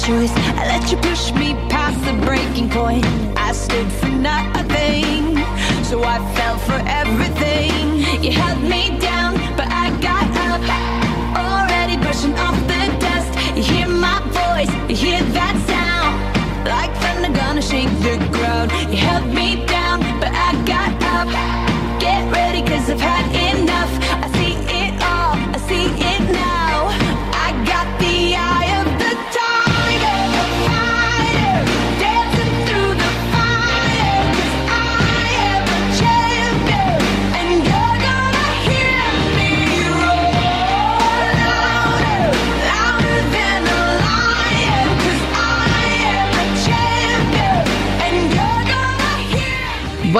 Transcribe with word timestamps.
Choice. 0.00 0.32
I 0.56 0.64
let 0.66 0.90
you 0.90 0.96
push 0.96 1.32
me 1.34 1.52
past 1.68 1.98
the 2.06 2.14
breaking 2.24 2.70
point. 2.70 3.04
I 3.36 3.52
stood 3.52 3.90
for 4.00 4.08
nothing, 4.08 5.36
so 5.84 6.02
I 6.02 6.16
fell 6.36 6.56
for 6.68 6.80
everything. 7.02 8.00
You 8.24 8.32
held 8.32 8.62
me 8.62 8.98
down, 8.98 9.34
but 9.58 9.68
I 9.68 9.86
got 10.00 10.28
up. 10.48 10.62
Already 11.36 11.96
brushing 11.98 12.34
off 12.46 12.56
the 12.70 12.80
dust. 13.04 13.30
You 13.56 13.62
hear 13.62 13.88
my 13.88 14.18
voice, 14.40 14.72
you 14.88 14.96
hear 14.96 15.20
that 15.38 15.56
sound. 15.68 16.16
Like 16.64 16.92
thunder 17.02 17.32
gonna 17.38 17.62
shake 17.62 17.92
the 18.00 18.16
ground. 18.32 18.72
You 18.90 18.96
held 18.96 19.26
me 19.34 19.66
down, 19.66 20.00
but 20.20 20.32
I 20.32 20.50
got 20.64 20.92
up. 21.16 21.28
Get 22.00 22.20
ready, 22.32 22.62
cause 22.62 22.88
I've 22.88 23.00
had 23.00 23.26
enough. 23.52 23.92
I 24.24 24.26
see 24.38 24.49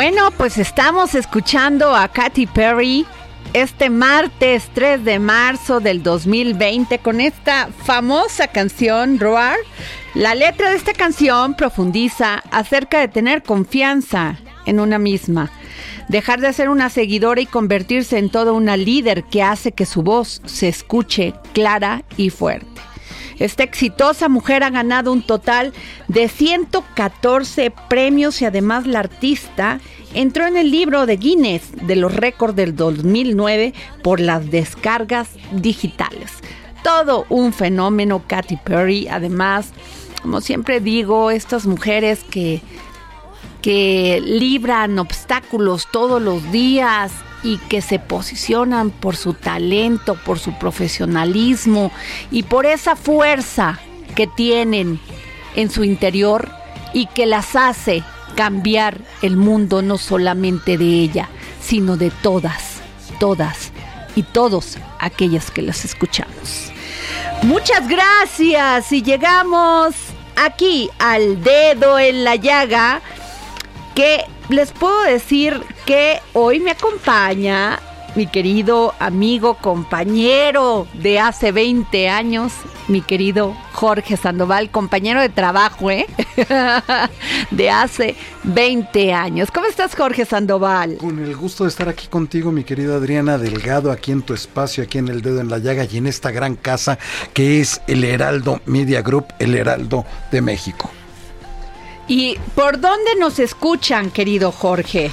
Bueno, 0.02 0.30
pues 0.30 0.56
estamos 0.56 1.14
escuchando 1.14 1.94
a 1.94 2.08
Katy 2.08 2.46
Perry 2.46 3.04
este 3.52 3.90
martes 3.90 4.70
3 4.72 5.04
de 5.04 5.18
marzo 5.18 5.78
del 5.78 6.02
2020 6.02 7.00
con 7.00 7.20
esta 7.20 7.68
famosa 7.84 8.48
canción 8.48 9.20
Roar. 9.20 9.58
La 10.14 10.34
letra 10.34 10.70
de 10.70 10.76
esta 10.76 10.94
canción 10.94 11.52
profundiza 11.52 12.42
acerca 12.50 12.98
de 12.98 13.08
tener 13.08 13.42
confianza 13.42 14.38
en 14.64 14.80
una 14.80 14.98
misma, 14.98 15.50
dejar 16.08 16.40
de 16.40 16.54
ser 16.54 16.70
una 16.70 16.88
seguidora 16.88 17.42
y 17.42 17.44
convertirse 17.44 18.16
en 18.16 18.30
toda 18.30 18.52
una 18.52 18.78
líder 18.78 19.24
que 19.24 19.42
hace 19.42 19.72
que 19.72 19.84
su 19.84 20.02
voz 20.02 20.40
se 20.46 20.68
escuche 20.68 21.34
clara 21.52 22.04
y 22.16 22.30
fuerte. 22.30 22.89
Esta 23.40 23.62
exitosa 23.62 24.28
mujer 24.28 24.62
ha 24.62 24.70
ganado 24.70 25.10
un 25.10 25.22
total 25.22 25.72
de 26.08 26.28
114 26.28 27.72
premios 27.88 28.40
y 28.42 28.44
además 28.44 28.86
la 28.86 29.00
artista 29.00 29.80
entró 30.12 30.46
en 30.46 30.58
el 30.58 30.70
libro 30.70 31.06
de 31.06 31.16
Guinness 31.16 31.72
de 31.72 31.96
los 31.96 32.14
récords 32.14 32.54
del 32.54 32.76
2009 32.76 33.72
por 34.02 34.20
las 34.20 34.50
descargas 34.50 35.30
digitales. 35.52 36.30
Todo 36.84 37.24
un 37.30 37.54
fenómeno, 37.54 38.22
Katy 38.26 38.58
Perry. 38.58 39.08
Además, 39.08 39.72
como 40.20 40.42
siempre 40.42 40.80
digo, 40.80 41.30
estas 41.30 41.66
mujeres 41.66 42.22
que, 42.24 42.60
que 43.62 44.22
libran 44.24 44.98
obstáculos 44.98 45.88
todos 45.90 46.20
los 46.20 46.50
días 46.50 47.12
y 47.42 47.58
que 47.58 47.80
se 47.82 47.98
posicionan 47.98 48.90
por 48.90 49.16
su 49.16 49.34
talento, 49.34 50.14
por 50.14 50.38
su 50.38 50.52
profesionalismo 50.58 51.90
y 52.30 52.42
por 52.42 52.66
esa 52.66 52.96
fuerza 52.96 53.78
que 54.14 54.26
tienen 54.26 55.00
en 55.56 55.70
su 55.70 55.84
interior 55.84 56.50
y 56.92 57.06
que 57.06 57.26
las 57.26 57.56
hace 57.56 58.02
cambiar 58.36 59.00
el 59.22 59.36
mundo 59.36 59.82
no 59.82 59.98
solamente 59.98 60.78
de 60.78 60.84
ella, 60.84 61.28
sino 61.60 61.96
de 61.96 62.10
todas, 62.10 62.80
todas 63.18 63.72
y 64.16 64.22
todos 64.22 64.78
aquellas 64.98 65.50
que 65.50 65.62
las 65.62 65.84
escuchamos. 65.84 66.72
Muchas 67.42 67.88
gracias 67.88 68.92
y 68.92 69.02
llegamos 69.02 69.94
aquí 70.36 70.90
al 70.98 71.42
dedo 71.42 71.98
en 71.98 72.24
la 72.24 72.36
llaga 72.36 73.00
que 74.00 74.24
les 74.48 74.72
puedo 74.72 75.02
decir 75.02 75.60
que 75.84 76.20
hoy 76.32 76.58
me 76.58 76.70
acompaña 76.70 77.78
mi 78.16 78.26
querido 78.26 78.94
amigo, 78.98 79.58
compañero 79.58 80.86
de 80.94 81.20
hace 81.20 81.52
20 81.52 82.08
años, 82.08 82.54
mi 82.88 83.02
querido 83.02 83.54
Jorge 83.72 84.16
Sandoval, 84.16 84.70
compañero 84.70 85.20
de 85.20 85.28
trabajo, 85.28 85.90
¿eh? 85.90 86.06
de 87.50 87.70
hace 87.70 88.16
20 88.44 89.12
años. 89.12 89.50
¿Cómo 89.50 89.66
estás, 89.66 89.94
Jorge 89.94 90.24
Sandoval? 90.24 90.96
Con 90.96 91.18
el 91.18 91.36
gusto 91.36 91.64
de 91.64 91.68
estar 91.68 91.90
aquí 91.90 92.06
contigo, 92.06 92.50
mi 92.52 92.64
querida 92.64 92.94
Adriana 92.94 93.36
Delgado, 93.36 93.92
aquí 93.92 94.12
en 94.12 94.22
tu 94.22 94.32
espacio, 94.32 94.82
aquí 94.82 94.96
en 94.96 95.08
el 95.08 95.20
dedo 95.20 95.42
en 95.42 95.50
la 95.50 95.58
llaga 95.58 95.84
y 95.84 95.98
en 95.98 96.06
esta 96.06 96.30
gran 96.30 96.56
casa 96.56 96.98
que 97.34 97.60
es 97.60 97.82
el 97.86 98.02
Heraldo 98.02 98.62
Media 98.64 99.02
Group, 99.02 99.26
el 99.38 99.54
Heraldo 99.54 100.06
de 100.32 100.40
México. 100.40 100.90
¿Y 102.10 102.36
por 102.56 102.80
dónde 102.80 103.14
nos 103.20 103.38
escuchan, 103.38 104.10
querido 104.10 104.50
Jorge? 104.50 105.12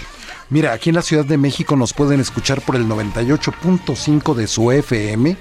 Mira, 0.50 0.74
aquí 0.74 0.90
en 0.90 0.96
la 0.96 1.04
Ciudad 1.04 1.26
de 1.26 1.38
México 1.38 1.76
nos 1.76 1.94
pueden 1.94 2.20
escuchar 2.20 2.60
por 2.62 2.76
el 2.76 2.88
98.5 2.88 4.34
de 4.34 4.48
su 4.48 4.72
FM. 4.72 5.38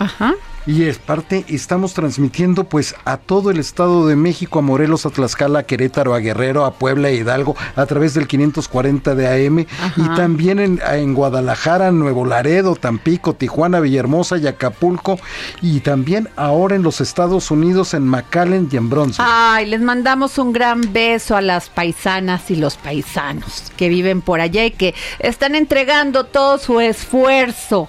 Ajá. 0.00 0.34
Y 0.66 0.84
es 0.84 0.98
parte, 0.98 1.44
estamos 1.48 1.94
transmitiendo 1.94 2.64
pues 2.64 2.94
a 3.04 3.16
todo 3.16 3.50
el 3.50 3.58
Estado 3.58 4.06
de 4.06 4.14
México, 4.14 4.58
a 4.58 4.62
Morelos, 4.62 5.06
a 5.06 5.10
Tlaxcala, 5.10 5.60
a 5.60 5.62
Querétaro, 5.62 6.14
a 6.14 6.18
Guerrero, 6.18 6.66
a 6.66 6.74
Puebla 6.74 7.08
e 7.08 7.14
Hidalgo, 7.14 7.56
a 7.76 7.86
través 7.86 8.12
del 8.12 8.28
540 8.28 9.14
de 9.14 9.46
AM. 9.46 9.66
Y 9.96 10.08
también 10.16 10.58
en, 10.58 10.80
en 10.92 11.14
Guadalajara, 11.14 11.90
Nuevo 11.92 12.26
Laredo, 12.26 12.76
Tampico, 12.76 13.34
Tijuana, 13.34 13.80
Villahermosa 13.80 14.36
y 14.36 14.46
Acapulco. 14.46 15.18
Y 15.62 15.80
también 15.80 16.28
ahora 16.36 16.76
en 16.76 16.82
los 16.82 17.00
Estados 17.00 17.50
Unidos, 17.50 17.94
en 17.94 18.06
McAllen 18.06 18.68
y 18.70 18.76
en 18.76 18.90
Bronce. 18.90 19.22
Ay, 19.24 19.66
les 19.66 19.80
mandamos 19.80 20.36
un 20.36 20.52
gran 20.52 20.92
beso 20.92 21.36
a 21.36 21.40
las 21.40 21.70
paisanas 21.70 22.50
y 22.50 22.56
los 22.56 22.76
paisanos 22.76 23.72
que 23.78 23.88
viven 23.88 24.20
por 24.20 24.40
allá 24.40 24.66
y 24.66 24.72
que 24.72 24.94
están 25.20 25.54
entregando 25.54 26.24
todo 26.24 26.58
su 26.58 26.80
esfuerzo 26.80 27.88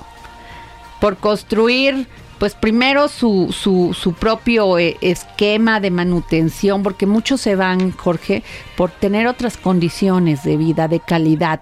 por 1.02 1.18
construir 1.18 2.08
pues 2.42 2.56
primero 2.56 3.08
su, 3.08 3.56
su, 3.56 3.94
su 3.94 4.14
propio 4.14 4.80
eh, 4.80 4.98
esquema 5.02 5.80
de 5.80 5.92
manutención, 5.92 6.82
porque 6.82 7.06
muchos 7.06 7.40
se 7.40 7.56
van, 7.56 7.92
Jorge, 7.92 8.42
por 8.76 8.90
tener 8.90 9.28
otras 9.28 9.58
condiciones 9.58 10.42
de 10.44 10.58
vida, 10.58 10.88
de 10.88 11.00
calidad. 11.02 11.62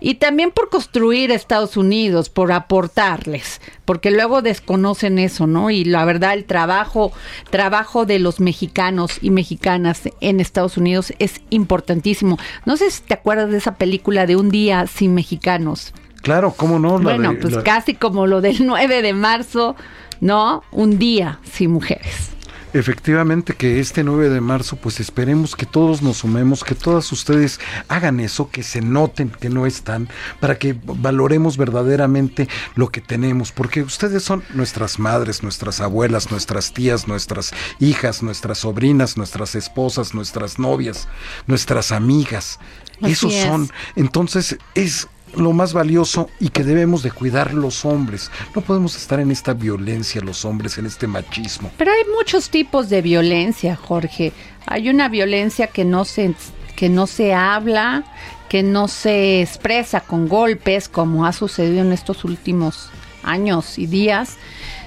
Y 0.00 0.16
también 0.16 0.50
por 0.50 0.68
construir 0.68 1.30
Estados 1.30 1.78
Unidos, 1.78 2.28
por 2.28 2.52
aportarles, 2.52 3.62
porque 3.86 4.10
luego 4.10 4.42
desconocen 4.42 5.18
eso, 5.18 5.46
¿no? 5.46 5.70
Y 5.70 5.84
la 5.86 6.04
verdad, 6.04 6.34
el 6.34 6.44
trabajo, 6.44 7.10
trabajo 7.48 8.04
de 8.04 8.18
los 8.18 8.38
mexicanos 8.38 9.16
y 9.22 9.30
mexicanas 9.30 10.02
en 10.20 10.40
Estados 10.40 10.76
Unidos 10.76 11.14
es 11.18 11.40
importantísimo. 11.48 12.38
No 12.66 12.76
sé 12.76 12.90
si 12.90 13.00
te 13.02 13.14
acuerdas 13.14 13.50
de 13.50 13.56
esa 13.56 13.76
película 13.76 14.26
de 14.26 14.36
Un 14.36 14.50
día 14.50 14.86
sin 14.88 15.14
mexicanos. 15.14 15.94
Claro, 16.20 16.52
¿cómo 16.54 16.78
no? 16.78 16.98
La 16.98 17.04
Bueno, 17.04 17.30
de- 17.32 17.36
pues 17.36 17.54
la- 17.54 17.62
casi 17.62 17.94
como 17.94 18.26
lo 18.26 18.42
del 18.42 18.66
9 18.66 19.00
de 19.00 19.14
marzo, 19.14 19.74
¿no? 20.20 20.62
Un 20.70 20.98
día 20.98 21.40
sin 21.44 21.70
mujeres. 21.70 22.30
Efectivamente 22.74 23.54
que 23.54 23.80
este 23.80 24.04
9 24.04 24.28
de 24.28 24.42
marzo 24.42 24.76
pues 24.76 25.00
esperemos 25.00 25.56
que 25.56 25.64
todos 25.64 26.02
nos 26.02 26.18
sumemos, 26.18 26.64
que 26.64 26.74
todas 26.74 27.10
ustedes 27.12 27.58
hagan 27.88 28.20
eso, 28.20 28.50
que 28.50 28.62
se 28.62 28.82
noten 28.82 29.30
que 29.30 29.48
no 29.48 29.64
están, 29.64 30.08
para 30.38 30.58
que 30.58 30.78
valoremos 30.84 31.56
verdaderamente 31.56 32.46
lo 32.74 32.90
que 32.90 33.00
tenemos, 33.00 33.52
porque 33.52 33.82
ustedes 33.82 34.22
son 34.22 34.42
nuestras 34.52 34.98
madres, 34.98 35.42
nuestras 35.42 35.80
abuelas, 35.80 36.30
nuestras 36.30 36.74
tías, 36.74 37.08
nuestras 37.08 37.52
hijas, 37.80 38.22
nuestras 38.22 38.58
sobrinas, 38.58 39.16
nuestras 39.16 39.54
esposas, 39.54 40.12
nuestras 40.12 40.58
novias, 40.58 41.08
nuestras 41.46 41.90
amigas. 41.90 42.58
Esos 43.00 43.32
son. 43.32 43.70
Entonces 43.96 44.58
es 44.74 45.08
lo 45.36 45.52
más 45.52 45.72
valioso 45.72 46.28
y 46.40 46.48
que 46.48 46.64
debemos 46.64 47.02
de 47.02 47.10
cuidar 47.10 47.54
los 47.54 47.84
hombres. 47.84 48.30
No 48.54 48.62
podemos 48.62 48.96
estar 48.96 49.20
en 49.20 49.30
esta 49.30 49.54
violencia 49.54 50.20
los 50.20 50.44
hombres, 50.44 50.78
en 50.78 50.86
este 50.86 51.06
machismo. 51.06 51.70
Pero 51.76 51.92
hay 51.92 52.02
muchos 52.16 52.50
tipos 52.50 52.88
de 52.88 53.02
violencia, 53.02 53.76
Jorge. 53.76 54.32
Hay 54.66 54.88
una 54.88 55.08
violencia 55.08 55.68
que 55.68 55.84
no 55.84 56.04
se 56.04 56.34
que 56.76 56.88
no 56.88 57.08
se 57.08 57.34
habla, 57.34 58.04
que 58.48 58.62
no 58.62 58.86
se 58.86 59.42
expresa 59.42 60.00
con 60.00 60.28
golpes 60.28 60.88
como 60.88 61.26
ha 61.26 61.32
sucedido 61.32 61.80
en 61.80 61.92
estos 61.92 62.24
últimos 62.24 62.88
años 63.24 63.80
y 63.80 63.86
días, 63.86 64.36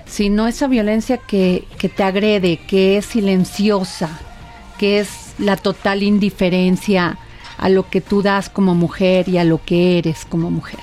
sino 0.06 0.48
esa 0.48 0.68
violencia 0.68 1.18
que, 1.18 1.66
que 1.78 1.90
te 1.90 2.04
agrede, 2.04 2.62
que 2.66 2.98
es 2.98 3.08
silenciosa, 3.08 4.22
que 4.80 5.00
es 5.00 5.34
la 5.38 5.58
total 5.58 6.02
indiferencia 6.04 7.18
a 7.62 7.70
lo 7.70 7.90
que 7.90 8.02
tú 8.02 8.22
das 8.22 8.50
como 8.50 8.76
mujer 8.76 9.30
y 9.30 9.38
a 9.38 9.46
lo 9.46 9.64
que 9.64 9.98
eres 9.98 10.26
como 10.26 10.52
mujer. 10.52 10.80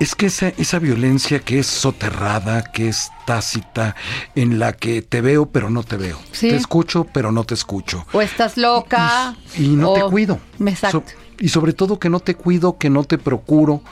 Es 0.00 0.14
que 0.14 0.26
esa, 0.26 0.48
esa 0.48 0.78
violencia 0.78 1.40
que 1.40 1.58
es 1.58 1.66
soterrada, 1.66 2.62
que 2.62 2.88
es 2.88 3.10
tácita, 3.26 3.94
en 4.34 4.58
la 4.58 4.72
que 4.72 5.02
te 5.02 5.20
veo 5.20 5.46
pero 5.46 5.70
no 5.70 5.82
te 5.82 5.96
veo. 5.96 6.18
Te 6.38 6.56
escucho 6.56 7.04
pero 7.12 7.30
no 7.30 7.44
te 7.44 7.54
escucho. 7.54 8.06
O 8.12 8.22
estás 8.22 8.56
loca. 8.56 9.36
Y, 9.56 9.68
no 9.68 9.92
te 9.92 10.02
cuido. 10.02 10.38
Exacto. 10.64 11.02
y 11.40 11.48
sobre 11.50 11.72
todo 11.72 11.98
que 11.98 12.08
no 12.08 12.20
te 12.20 12.36
cuido, 12.36 12.78
que 12.78 12.90
no 12.90 13.04
te 13.04 13.18
procuro, 13.18 13.82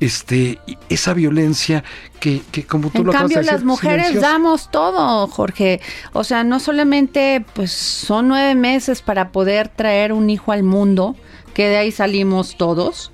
este, 0.00 0.58
esa 0.88 1.14
violencia 1.14 1.84
que, 2.18 2.42
que 2.50 2.64
como 2.64 2.90
tú 2.90 2.98
en 2.98 3.06
lo 3.06 3.12
cambio, 3.12 3.40
las 3.42 3.62
mujeres 3.62 4.20
damos 4.20 4.70
todo, 4.70 5.26
Jorge. 5.28 5.80
O 6.14 6.24
sea, 6.24 6.42
no 6.42 6.58
solamente, 6.58 7.44
pues, 7.54 7.70
son 7.70 8.28
nueve 8.28 8.54
meses 8.54 9.02
para 9.02 9.30
poder 9.30 9.68
traer 9.68 10.12
un 10.12 10.30
hijo 10.30 10.52
al 10.52 10.62
mundo, 10.62 11.16
que 11.54 11.68
de 11.68 11.76
ahí 11.76 11.92
salimos 11.92 12.56
todos, 12.56 13.10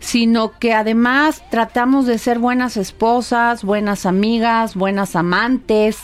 sino 0.00 0.58
que 0.58 0.74
además 0.74 1.42
tratamos 1.50 2.06
de 2.06 2.18
ser 2.18 2.38
buenas 2.38 2.76
esposas, 2.76 3.62
buenas 3.62 4.04
amigas, 4.04 4.74
buenas 4.74 5.16
amantes 5.16 5.98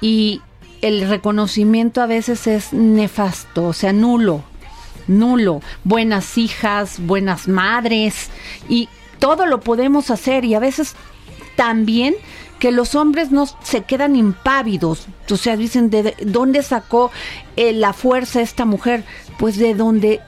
y 0.00 0.40
el 0.80 1.08
reconocimiento 1.08 2.00
a 2.00 2.06
veces 2.06 2.46
es 2.46 2.72
nefasto, 2.72 3.66
o 3.66 3.72
sea, 3.72 3.92
nulo, 3.92 4.44
nulo. 5.08 5.60
Buenas 5.84 6.38
hijas, 6.38 6.98
buenas 7.00 7.48
madres 7.48 8.30
y 8.68 8.88
todo 9.18 9.46
lo 9.46 9.60
podemos 9.60 10.10
hacer 10.10 10.44
y 10.44 10.54
a 10.54 10.60
veces 10.60 10.94
también 11.56 12.14
que 12.58 12.72
los 12.72 12.94
hombres 12.94 13.30
no 13.30 13.46
se 13.62 13.82
quedan 13.82 14.16
impávidos, 14.16 15.06
o 15.30 15.36
sea, 15.36 15.56
dicen, 15.56 15.90
¿de 15.90 16.14
dónde 16.24 16.62
sacó 16.62 17.10
eh, 17.56 17.72
la 17.72 17.92
fuerza 17.92 18.40
esta 18.40 18.64
mujer? 18.64 19.04
Pues 19.38 19.58
de 19.58 19.74
donde 19.74 20.20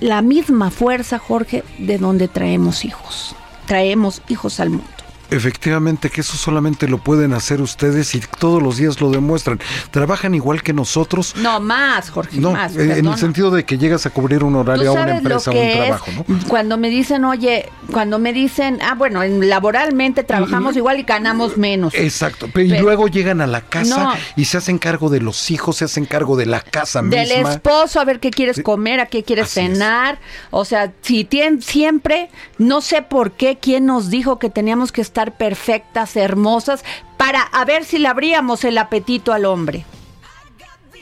la 0.00 0.22
misma 0.22 0.70
fuerza, 0.70 1.18
Jorge, 1.18 1.62
de 1.78 1.98
donde 1.98 2.28
traemos 2.28 2.84
hijos. 2.84 3.34
Traemos 3.66 4.22
hijos 4.28 4.58
al 4.60 4.70
mundo. 4.70 4.99
Efectivamente, 5.30 6.10
que 6.10 6.20
eso 6.20 6.36
solamente 6.36 6.88
lo 6.88 6.98
pueden 6.98 7.32
hacer 7.32 7.60
ustedes 7.60 8.14
y 8.14 8.20
todos 8.20 8.62
los 8.62 8.76
días 8.76 9.00
lo 9.00 9.10
demuestran. 9.10 9.60
Trabajan 9.90 10.34
igual 10.34 10.62
que 10.62 10.72
nosotros. 10.72 11.34
No, 11.36 11.60
más, 11.60 12.10
Jorge, 12.10 12.40
no, 12.40 12.52
más. 12.52 12.76
Eh, 12.76 12.98
en 12.98 13.06
el 13.06 13.16
sentido 13.16 13.50
de 13.50 13.64
que 13.64 13.78
llegas 13.78 14.06
a 14.06 14.10
cubrir 14.10 14.44
un 14.44 14.56
horario 14.56 14.90
a 14.90 14.92
una 14.92 15.16
empresa 15.18 15.50
o 15.50 15.54
un 15.54 15.72
trabajo, 15.72 16.10
¿no? 16.16 16.24
Cuando 16.48 16.76
me 16.76 16.90
dicen, 16.90 17.24
oye, 17.24 17.68
cuando 17.92 18.18
me 18.18 18.32
dicen, 18.32 18.78
ah, 18.82 18.94
bueno, 18.94 19.22
laboralmente 19.24 20.24
trabajamos 20.24 20.76
igual 20.76 21.00
y 21.00 21.02
ganamos 21.04 21.56
menos. 21.56 21.94
Exacto, 21.94 22.48
pero, 22.52 22.66
y 22.66 22.78
luego 22.78 23.08
llegan 23.08 23.40
a 23.40 23.46
la 23.46 23.60
casa 23.60 24.14
y 24.36 24.44
se 24.46 24.58
hacen 24.58 24.78
cargo 24.78 25.10
de 25.10 25.20
los 25.20 25.50
hijos, 25.50 25.76
se 25.76 25.84
hacen 25.84 26.06
cargo 26.06 26.36
de 26.36 26.46
la 26.46 26.60
casa 26.60 27.02
misma. 27.02 27.20
Del 27.20 27.46
esposo, 27.46 28.00
a 28.00 28.04
ver 28.04 28.20
qué 28.20 28.30
quieres 28.30 28.60
comer, 28.62 29.00
a 29.00 29.06
qué 29.06 29.22
quieres 29.22 29.50
cenar. 29.50 30.18
O 30.50 30.64
sea, 30.64 30.92
si 31.02 31.24
tienen 31.24 31.62
siempre, 31.62 32.30
no 32.58 32.80
sé 32.80 33.02
por 33.02 33.32
qué, 33.32 33.58
quién 33.60 33.86
nos 33.86 34.10
dijo 34.10 34.38
que 34.38 34.50
teníamos 34.50 34.92
que 34.92 35.00
estar 35.00 35.19
perfectas, 35.26 36.16
hermosas, 36.16 36.84
para 37.16 37.42
a 37.42 37.64
ver 37.64 37.84
si 37.84 37.98
le 37.98 38.08
abríamos 38.08 38.64
el 38.64 38.78
apetito 38.78 39.32
al 39.32 39.44
hombre. 39.44 39.84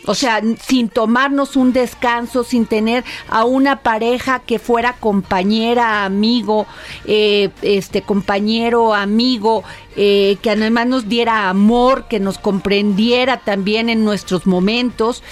O 0.08 0.14
sea, 0.14 0.40
sin 0.62 0.88
tomarnos 0.88 1.54
un 1.54 1.74
descanso, 1.74 2.42
sin 2.42 2.64
tener 2.64 3.04
a 3.28 3.44
una 3.44 3.82
pareja 3.82 4.38
que 4.38 4.58
fuera 4.58 4.94
compañera, 4.94 6.06
amigo, 6.06 6.66
eh, 7.04 7.50
este 7.60 8.00
compañero, 8.00 8.94
amigo, 8.94 9.64
eh, 9.96 10.38
que 10.40 10.50
además 10.50 10.86
nos 10.86 11.08
diera 11.10 11.50
amor, 11.50 12.08
que 12.08 12.20
nos 12.20 12.38
comprendiera 12.38 13.40
también 13.40 13.90
en 13.90 14.02
nuestros 14.02 14.46
momentos. 14.46 15.22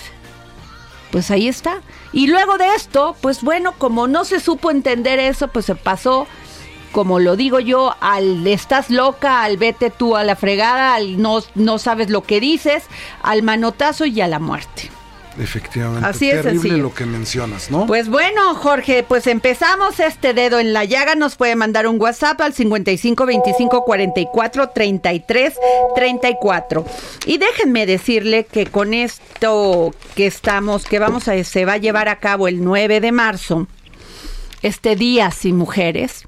Pues 1.10 1.30
ahí 1.30 1.48
está. 1.48 1.80
Y 2.12 2.26
luego 2.26 2.58
de 2.58 2.74
esto, 2.74 3.16
pues 3.22 3.42
bueno, 3.42 3.72
como 3.78 4.06
no 4.08 4.26
se 4.26 4.40
supo 4.40 4.70
entender 4.70 5.18
eso, 5.20 5.48
pues 5.48 5.64
se 5.64 5.74
pasó 5.74 6.26
como 6.96 7.18
lo 7.18 7.36
digo 7.36 7.60
yo, 7.60 7.94
al 8.00 8.46
estás 8.46 8.88
loca, 8.88 9.42
al 9.42 9.58
vete 9.58 9.90
tú 9.90 10.16
a 10.16 10.24
la 10.24 10.34
fregada, 10.34 10.94
al 10.94 11.20
no, 11.20 11.42
no 11.54 11.78
sabes 11.78 12.08
lo 12.08 12.22
que 12.22 12.40
dices, 12.40 12.84
al 13.22 13.42
manotazo 13.42 14.06
y 14.06 14.22
a 14.22 14.26
la 14.26 14.38
muerte. 14.38 14.90
Efectivamente, 15.38 16.08
Así 16.08 16.30
es 16.30 16.40
terrible 16.40 16.78
lo 16.78 16.94
que 16.94 17.04
mencionas, 17.04 17.70
¿no? 17.70 17.84
Pues 17.84 18.08
bueno, 18.08 18.54
Jorge, 18.54 19.02
pues 19.02 19.26
empezamos 19.26 20.00
este 20.00 20.32
dedo 20.32 20.58
en 20.58 20.72
la 20.72 20.86
llaga. 20.86 21.14
Nos 21.16 21.36
puede 21.36 21.54
mandar 21.54 21.86
un 21.86 22.00
WhatsApp 22.00 22.40
al 22.40 22.54
55 22.54 23.26
25 23.26 23.84
44 23.84 24.70
33 24.70 25.52
34. 25.94 26.86
Y 27.26 27.36
déjenme 27.36 27.84
decirle 27.84 28.46
que 28.46 28.64
con 28.64 28.94
esto 28.94 29.94
que 30.14 30.26
estamos, 30.26 30.86
que 30.86 30.98
vamos 30.98 31.28
a, 31.28 31.44
se 31.44 31.66
va 31.66 31.74
a 31.74 31.76
llevar 31.76 32.08
a 32.08 32.20
cabo 32.20 32.48
el 32.48 32.64
9 32.64 33.02
de 33.02 33.12
marzo, 33.12 33.66
este 34.62 34.96
Día 34.96 35.30
Sin 35.30 35.56
Mujeres, 35.58 36.26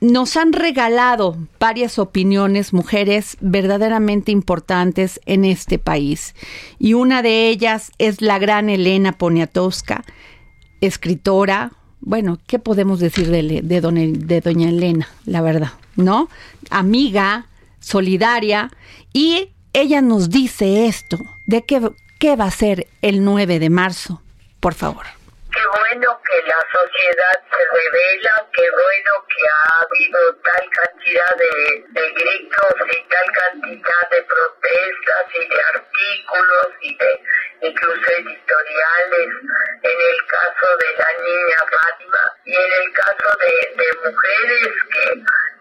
nos 0.00 0.36
han 0.36 0.52
regalado 0.52 1.36
varias 1.58 1.98
opiniones, 1.98 2.72
mujeres 2.72 3.36
verdaderamente 3.40 4.30
importantes 4.30 5.20
en 5.26 5.44
este 5.44 5.78
país. 5.78 6.34
Y 6.78 6.94
una 6.94 7.22
de 7.22 7.48
ellas 7.48 7.92
es 7.98 8.20
la 8.20 8.38
gran 8.38 8.68
Elena 8.68 9.12
Poniatowska, 9.12 10.04
escritora. 10.80 11.72
Bueno, 12.00 12.38
¿qué 12.46 12.58
podemos 12.58 13.00
decir 13.00 13.30
de, 13.30 13.62
de 13.62 14.40
doña 14.40 14.68
Elena? 14.68 15.08
La 15.24 15.40
verdad, 15.40 15.72
¿no? 15.96 16.28
Amiga, 16.70 17.46
solidaria. 17.80 18.70
Y 19.12 19.50
ella 19.72 20.02
nos 20.02 20.30
dice 20.30 20.86
esto, 20.86 21.18
de 21.46 21.64
qué, 21.64 21.80
qué 22.20 22.36
va 22.36 22.44
a 22.44 22.50
ser 22.50 22.86
el 23.00 23.24
9 23.24 23.58
de 23.58 23.70
marzo. 23.70 24.20
Por 24.60 24.74
favor 24.74 25.15
bueno 25.88 26.20
que 26.28 26.42
la 26.42 26.60
sociedad 26.72 27.42
se 27.50 27.64
revela, 27.64 28.46
qué 28.52 28.70
bueno 28.70 29.12
que 29.28 29.42
ha 29.46 29.84
habido 29.84 30.34
tal 30.42 30.70
cantidad 30.70 31.36
de, 31.36 32.10
gritos 32.10 32.74
y 32.90 33.08
tal 33.08 33.32
cantidad 33.32 34.10
de 34.10 34.22
protestas 34.22 35.26
y 35.34 35.48
de 35.48 35.62
artículos 35.74 36.68
y 36.80 36.96
de 36.96 37.20
incluso 37.68 38.10
editoriales. 38.10 39.28
En 39.82 40.00
el 40.00 40.26
caso 40.26 40.76
de 40.76 40.90
la 40.98 41.10
niña 41.22 41.62
Fátima 41.70 42.24
y 42.44 42.54
en 42.54 42.72
el 42.72 42.92
caso 42.92 43.38
de, 43.38 44.10
mujeres 44.10 44.72
que, 44.92 45.06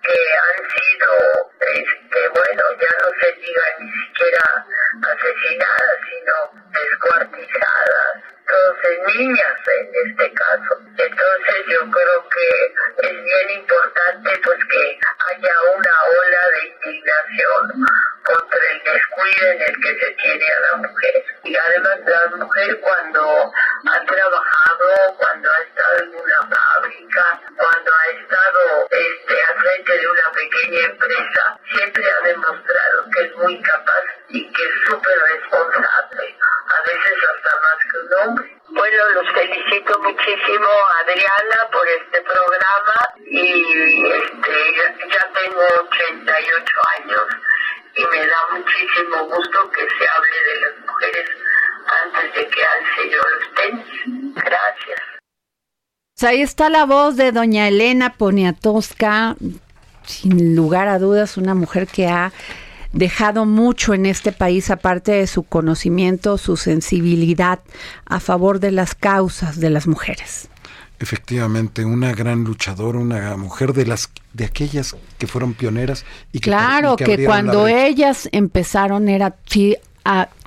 que 0.06 0.20
han 0.46 0.70
sido, 0.72 1.52
este, 1.60 2.28
bueno, 2.30 2.64
ya 2.82 2.94
no 3.02 3.10
se 3.22 3.32
diga 3.34 3.64
ni 3.80 3.92
siquiera 3.92 4.66
asesinadas, 5.02 6.00
sino 6.10 6.36
descuartizadas 6.72 8.35
entonces 8.48 9.18
niñas 9.18 9.56
en 9.80 9.90
este 10.08 10.34
caso. 10.34 10.80
Entonces 10.98 11.66
yo 11.68 11.80
creo 11.90 12.30
que 12.30 13.08
es 13.08 13.24
bien 13.24 13.50
importante 13.60 14.42
pues 14.44 14.60
que 14.66 15.00
haya 15.30 15.56
una 15.76 16.04
ola 16.04 16.42
de 16.54 16.68
indignación 16.68 17.86
contra 18.24 18.60
el 18.72 18.84
descuido 18.84 19.48
en 19.52 19.62
el 19.62 19.82
que 19.82 20.00
se 20.00 20.12
tiene 20.12 20.46
a 20.46 20.60
la 20.72 20.78
mujer. 20.78 21.26
Y 21.44 21.56
además 21.56 22.00
la 22.06 22.38
mujer 22.38 22.80
cuando 22.82 23.52
ha 23.92 24.06
trabajado, 24.06 25.16
cuando 25.18 25.52
ha 25.52 25.60
estado 25.60 26.04
en 26.04 26.16
una 26.16 26.56
fábrica, 26.56 27.42
cuando 27.58 27.92
ha 27.94 28.06
estado 28.20 28.88
este, 28.90 29.44
al 29.50 29.60
frente 29.60 29.98
de 29.98 30.08
una 30.08 30.32
pequeña 30.34 30.86
empresa, 30.86 31.60
siempre 31.72 32.04
ha 32.12 32.28
demostrado 32.28 33.10
que 33.12 33.26
es 33.26 33.36
muy 33.38 33.62
capaz 33.62 34.04
y 34.30 34.52
que 34.52 34.64
es 34.64 34.72
súper 34.88 35.20
responsable, 35.20 36.38
a 36.68 36.82
veces 36.88 37.24
hasta 37.30 37.60
más 37.62 37.92
que 37.92 37.98
un 38.00 38.14
hombre. 38.14 38.35
Bueno, 38.70 38.98
los 39.14 39.34
felicito 39.34 40.00
muchísimo 40.00 40.68
Adriana 41.02 41.70
por 41.72 41.88
este 41.88 42.22
programa 42.22 42.98
y 43.26 44.06
este, 44.06 44.54
ya 45.12 45.32
tengo 45.34 45.62
88 45.90 46.66
años 47.00 47.22
y 47.96 48.06
me 48.06 48.26
da 48.26 48.38
muchísimo 48.52 49.36
gusto 49.36 49.72
que 49.72 49.82
se 49.82 50.08
hable 50.08 50.38
de 50.46 50.62
las 50.62 50.80
mujeres 50.86 51.30
antes 52.04 52.34
de 52.36 52.48
que 52.50 52.62
alce 52.64 53.10
yo 53.12 53.22
los 53.30 53.54
tenis. 53.56 54.34
Gracias. 54.36 55.02
Pues 56.18 56.24
ahí 56.30 56.42
está 56.42 56.70
la 56.70 56.86
voz 56.86 57.16
de 57.16 57.32
doña 57.32 57.68
Elena 57.68 58.14
Poniatowska, 58.14 59.36
sin 60.06 60.56
lugar 60.56 60.88
a 60.88 61.00
dudas 61.00 61.38
una 61.38 61.56
mujer 61.56 61.88
que 61.88 62.08
ha 62.08 62.32
dejado 62.96 63.46
mucho 63.46 63.94
en 63.94 64.06
este 64.06 64.32
país, 64.32 64.72
aparte 64.72 65.12
de 65.12 65.28
su 65.28 65.44
conocimiento, 65.44 66.38
su 66.38 66.58
sensibilidad 66.58 67.60
a 68.06 68.20
favor 68.20 68.60
de 68.60 68.72
las 68.72 68.96
causas 68.96 69.60
de 69.60 69.70
las 69.70 69.86
mujeres. 69.86 70.50
Efectivamente, 70.98 71.84
una 71.84 72.14
gran 72.14 72.46
luchadora, 72.46 72.98
una 72.98 73.36
mujer 73.36 73.74
de 73.74 73.86
las 73.86 74.10
de 74.34 74.46
aquellas 74.46 74.96
que 75.18 75.28
fueron 75.28 75.54
pioneras 75.54 76.06
y 76.32 76.40
que 76.40 76.50
claro 76.50 76.96
que, 76.96 77.26
cuando 77.26 77.68
ellas 77.68 78.30
empezaron 78.32 79.10
era 79.10 79.36
sí, 79.46 79.76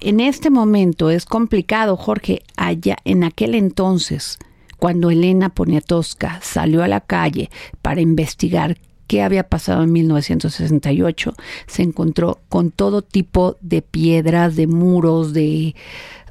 en 0.01 0.21
este 0.21 0.49
momento 0.49 1.11
es 1.11 1.27
complicado, 1.27 1.97
Jorge, 1.97 2.43
allá 2.57 2.97
en 3.05 3.25
aquel 3.25 3.55
entonces 3.55 4.39
cuando 4.79 5.11
Elena 5.11 5.49
Poniatowska 5.51 6.41
salió 6.41 6.83
a 6.83 6.89
la 6.89 7.01
calle 7.01 7.51
para 7.83 8.01
investigar 8.01 8.79
qué 9.09 9.23
había 9.23 9.43
pasado 9.43 9.83
en 9.83 9.93
1968, 9.93 11.35
se 11.67 11.83
encontró 11.83 12.39
con 12.49 12.71
todo 12.71 13.03
tipo 13.03 13.57
de 13.61 13.83
piedras, 13.83 14.55
de 14.55 14.69
muros, 14.69 15.33
de 15.33 15.75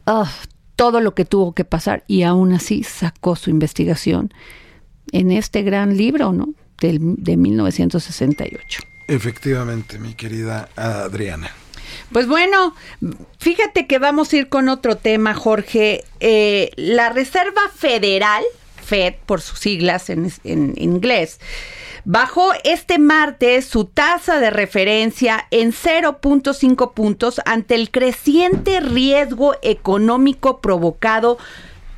ah, 0.05 0.31
todo 0.77 1.01
lo 1.01 1.13
que 1.13 1.25
tuvo 1.25 1.53
que 1.53 1.65
pasar 1.65 2.05
y 2.07 2.23
aún 2.23 2.53
así 2.53 2.83
sacó 2.83 3.35
su 3.35 3.49
investigación 3.49 4.33
en 5.11 5.31
este 5.31 5.63
gran 5.63 5.97
libro, 5.97 6.31
¿no? 6.31 6.53
Del, 6.79 6.99
de 7.17 7.35
1968. 7.35 8.81
Efectivamente, 9.07 9.97
mi 9.97 10.13
querida 10.13 10.69
Adriana. 10.75 11.49
Pues 12.11 12.27
bueno, 12.27 12.75
fíjate 13.39 13.87
que 13.87 13.97
vamos 13.97 14.31
a 14.31 14.37
ir 14.37 14.49
con 14.49 14.69
otro 14.69 14.97
tema, 14.97 15.33
Jorge. 15.33 16.03
Eh, 16.19 16.69
la 16.75 17.09
Reserva 17.09 17.61
Federal, 17.75 18.43
Fed 18.83 19.15
por 19.25 19.41
sus 19.41 19.59
siglas 19.59 20.09
en, 20.11 20.31
en 20.43 20.73
inglés, 20.77 21.39
bajó 22.07 22.53
este 22.63 22.97
martes 22.99 23.65
su 23.65 23.83
tasa 23.83 24.39
de 24.39 24.49
referencia 24.49 25.45
en 25.51 25.73
0.5 25.73 26.93
puntos 26.93 27.41
ante 27.45 27.75
el 27.75 27.91
creciente 27.91 28.79
riesgo 28.79 29.55
económico 29.61 30.61
provocado 30.61 31.37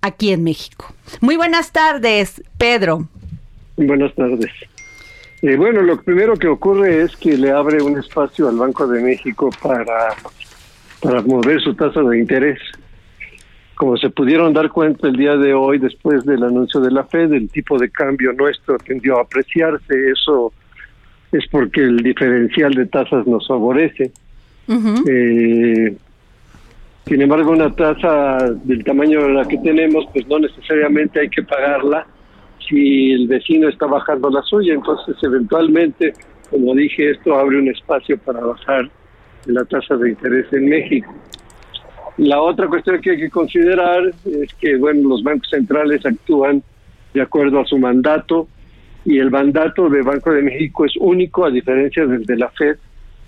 aquí 0.00 0.32
en 0.32 0.44
México. 0.44 0.92
Muy 1.20 1.36
buenas 1.36 1.72
tardes, 1.72 2.42
Pedro. 2.56 3.08
Buenas 3.76 4.14
tardes. 4.14 4.50
Eh, 5.42 5.56
bueno, 5.56 5.82
lo 5.82 6.02
primero 6.02 6.34
que 6.34 6.48
ocurre 6.48 7.02
es 7.02 7.16
que 7.16 7.36
le 7.36 7.52
abre 7.52 7.80
un 7.80 7.96
espacio 7.98 8.48
al 8.48 8.56
Banco 8.56 8.88
de 8.88 9.00
México 9.00 9.50
para, 9.62 10.14
para 11.00 11.22
mover 11.22 11.60
su 11.60 11.74
tasa 11.74 12.00
de 12.02 12.18
interés. 12.18 12.58
Como 13.76 13.96
se 13.96 14.10
pudieron 14.10 14.52
dar 14.52 14.70
cuenta 14.70 15.06
el 15.06 15.14
día 15.14 15.36
de 15.36 15.54
hoy, 15.54 15.78
después 15.78 16.24
del 16.24 16.42
anuncio 16.42 16.80
de 16.80 16.90
la 16.90 17.04
Fed, 17.04 17.32
el 17.32 17.48
tipo 17.48 17.78
de 17.78 17.88
cambio 17.90 18.32
nuestro 18.32 18.78
tendió 18.78 19.18
a 19.18 19.22
apreciarse. 19.22 20.10
Eso 20.10 20.52
es 21.30 21.46
porque 21.48 21.82
el 21.82 21.98
diferencial 21.98 22.72
de 22.74 22.86
tasas 22.86 23.24
nos 23.28 23.46
favorece. 23.46 24.10
Eh, 24.68 25.96
sin 27.06 27.22
embargo, 27.22 27.52
una 27.52 27.74
tasa 27.74 28.36
del 28.64 28.84
tamaño 28.84 29.22
de 29.22 29.32
la 29.32 29.48
que 29.48 29.56
tenemos, 29.58 30.04
pues 30.12 30.26
no 30.28 30.38
necesariamente 30.38 31.20
hay 31.20 31.30
que 31.30 31.42
pagarla 31.42 32.06
si 32.68 33.12
el 33.12 33.26
vecino 33.28 33.68
está 33.68 33.86
bajando 33.86 34.28
la 34.28 34.42
suya. 34.42 34.74
Entonces, 34.74 35.16
eventualmente, 35.22 36.12
como 36.50 36.74
dije, 36.74 37.12
esto 37.12 37.34
abre 37.34 37.58
un 37.58 37.68
espacio 37.68 38.18
para 38.18 38.40
bajar 38.40 38.90
la 39.46 39.64
tasa 39.64 39.96
de 39.96 40.10
interés 40.10 40.52
en 40.52 40.68
México. 40.68 41.14
La 42.18 42.40
otra 42.42 42.66
cuestión 42.66 43.00
que 43.00 43.12
hay 43.12 43.18
que 43.18 43.30
considerar 43.30 44.02
es 44.26 44.52
que, 44.54 44.76
bueno, 44.76 45.08
los 45.08 45.22
bancos 45.22 45.48
centrales 45.48 46.04
actúan 46.04 46.62
de 47.14 47.22
acuerdo 47.22 47.60
a 47.60 47.64
su 47.64 47.78
mandato 47.78 48.48
y 49.04 49.18
el 49.18 49.30
mandato 49.30 49.88
del 49.88 50.02
Banco 50.02 50.32
de 50.32 50.42
México 50.42 50.84
es 50.84 50.92
único 50.98 51.46
a 51.46 51.50
diferencia 51.50 52.04
del 52.06 52.26
de 52.26 52.36
la 52.36 52.50
Fed, 52.50 52.76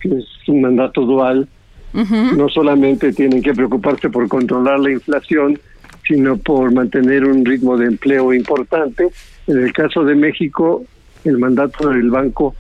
que 0.00 0.08
es 0.08 0.48
un 0.48 0.62
mandato 0.62 1.02
dual. 1.02 1.48
No 1.92 2.48
solamente 2.48 3.12
tienen 3.12 3.42
que 3.42 3.52
preocuparse 3.52 4.10
por 4.10 4.28
controlar 4.28 4.78
la 4.78 4.92
inflación, 4.92 5.58
sino 6.06 6.36
por 6.36 6.72
mantener 6.72 7.24
un 7.24 7.44
ritmo 7.44 7.76
de 7.76 7.86
empleo 7.86 8.32
importante. 8.32 9.08
En 9.48 9.58
el 9.58 9.72
caso 9.72 10.04
de 10.04 10.14
México, 10.14 10.84
el 11.24 11.38
mandato 11.38 11.88
del 11.88 12.10
banco 12.10 12.54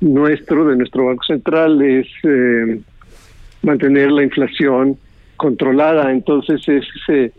nuestro, 0.00 0.66
de 0.66 0.76
nuestro 0.76 1.06
Banco 1.06 1.24
Central, 1.24 1.80
es 1.82 2.06
eh, 2.24 2.80
mantener 3.62 4.10
la 4.12 4.22
inflación 4.22 4.98
controlada. 5.36 6.12
Entonces, 6.12 6.60
es, 6.68 7.32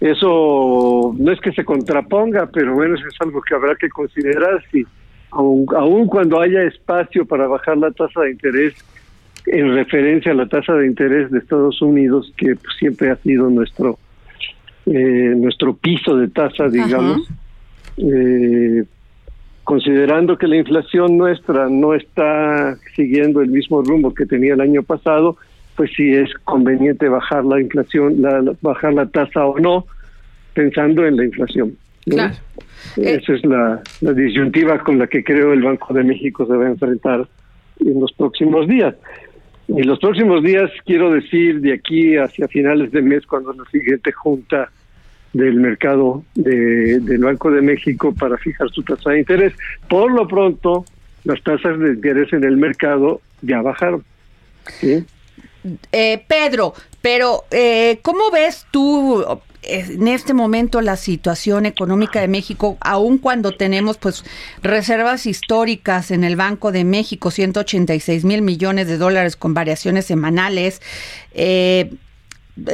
eso 0.00 1.14
no 1.18 1.32
es 1.32 1.40
que 1.40 1.52
se 1.52 1.64
contraponga, 1.64 2.46
pero 2.52 2.74
bueno, 2.74 2.94
eso 2.94 3.06
es 3.08 3.16
algo 3.20 3.40
que 3.42 3.54
habrá 3.54 3.74
que 3.74 3.88
considerar 3.88 4.62
si, 4.70 4.84
aun, 5.30 5.66
aun 5.76 6.06
cuando 6.06 6.40
haya 6.40 6.62
espacio 6.62 7.26
para 7.26 7.46
bajar 7.46 7.78
la 7.78 7.90
tasa 7.90 8.22
de 8.22 8.32
interés, 8.32 8.74
en 9.46 9.74
referencia 9.74 10.32
a 10.32 10.34
la 10.34 10.46
tasa 10.46 10.74
de 10.74 10.86
interés 10.86 11.30
de 11.30 11.38
Estados 11.38 11.80
Unidos, 11.80 12.32
que 12.36 12.54
pues, 12.56 12.76
siempre 12.78 13.10
ha 13.10 13.16
sido 13.16 13.48
nuestro 13.48 13.98
eh, 14.90 15.34
nuestro 15.36 15.74
piso 15.74 16.16
de 16.16 16.28
tasa, 16.28 16.68
digamos, 16.68 17.28
eh, 17.98 18.84
considerando 19.62 20.38
que 20.38 20.46
la 20.46 20.56
inflación 20.56 21.18
nuestra 21.18 21.68
no 21.68 21.92
está 21.92 22.74
siguiendo 22.96 23.42
el 23.42 23.50
mismo 23.50 23.82
rumbo 23.82 24.14
que 24.14 24.24
tenía 24.24 24.54
el 24.54 24.62
año 24.62 24.82
pasado, 24.82 25.36
pues 25.76 25.90
sí 25.94 26.14
es 26.14 26.32
conveniente 26.44 27.06
bajar 27.08 27.44
la 27.44 27.60
inflación, 27.60 28.22
la, 28.22 28.42
bajar 28.62 28.94
la 28.94 29.04
tasa 29.06 29.44
o 29.44 29.58
no, 29.58 29.84
pensando 30.54 31.04
en 31.06 31.18
la 31.18 31.24
inflación. 31.26 31.76
Claro. 32.08 32.34
Esa 32.96 33.34
es 33.34 33.44
la, 33.44 33.82
la 34.00 34.12
disyuntiva 34.12 34.78
con 34.80 34.98
la 34.98 35.06
que 35.06 35.22
creo 35.22 35.52
el 35.52 35.62
Banco 35.62 35.92
de 35.94 36.04
México 36.04 36.46
se 36.46 36.56
va 36.56 36.66
a 36.66 36.70
enfrentar 36.70 37.28
en 37.80 38.00
los 38.00 38.12
próximos 38.12 38.66
días. 38.66 38.94
En 39.68 39.86
los 39.86 39.98
próximos 39.98 40.42
días, 40.42 40.70
quiero 40.86 41.12
decir, 41.12 41.60
de 41.60 41.74
aquí 41.74 42.16
hacia 42.16 42.48
finales 42.48 42.90
de 42.90 43.02
mes, 43.02 43.26
cuando 43.26 43.52
la 43.52 43.64
siguiente 43.70 44.12
junta 44.12 44.70
del 45.32 45.56
mercado 45.56 46.24
de, 46.34 47.00
del 47.00 47.18
Banco 47.18 47.50
de 47.50 47.60
México 47.60 48.14
para 48.14 48.38
fijar 48.38 48.70
su 48.70 48.82
tasa 48.82 49.10
de 49.10 49.20
interés. 49.20 49.52
Por 49.88 50.10
lo 50.10 50.26
pronto, 50.26 50.84
las 51.24 51.42
tasas 51.42 51.78
de 51.78 51.90
interés 51.90 52.32
en 52.32 52.44
el 52.44 52.56
mercado 52.56 53.20
ya 53.42 53.60
bajaron. 53.60 54.04
Eh, 55.92 56.24
Pedro, 56.26 56.72
pero 57.02 57.44
eh, 57.50 57.98
¿cómo 58.02 58.30
ves 58.30 58.66
tú 58.70 59.24
en 59.68 60.08
este 60.08 60.34
momento 60.34 60.80
la 60.80 60.96
situación 60.96 61.66
económica 61.66 62.20
de 62.20 62.28
México, 62.28 62.78
aun 62.80 63.18
cuando 63.18 63.52
tenemos 63.52 63.98
pues 63.98 64.24
reservas 64.62 65.26
históricas 65.26 66.10
en 66.10 66.24
el 66.24 66.36
Banco 66.36 66.72
de 66.72 66.84
México, 66.84 67.30
186 67.30 68.24
mil 68.24 68.42
millones 68.42 68.88
de 68.88 68.98
dólares 68.98 69.36
con 69.36 69.54
variaciones 69.54 70.06
semanales? 70.06 70.80
Eh, 71.32 71.92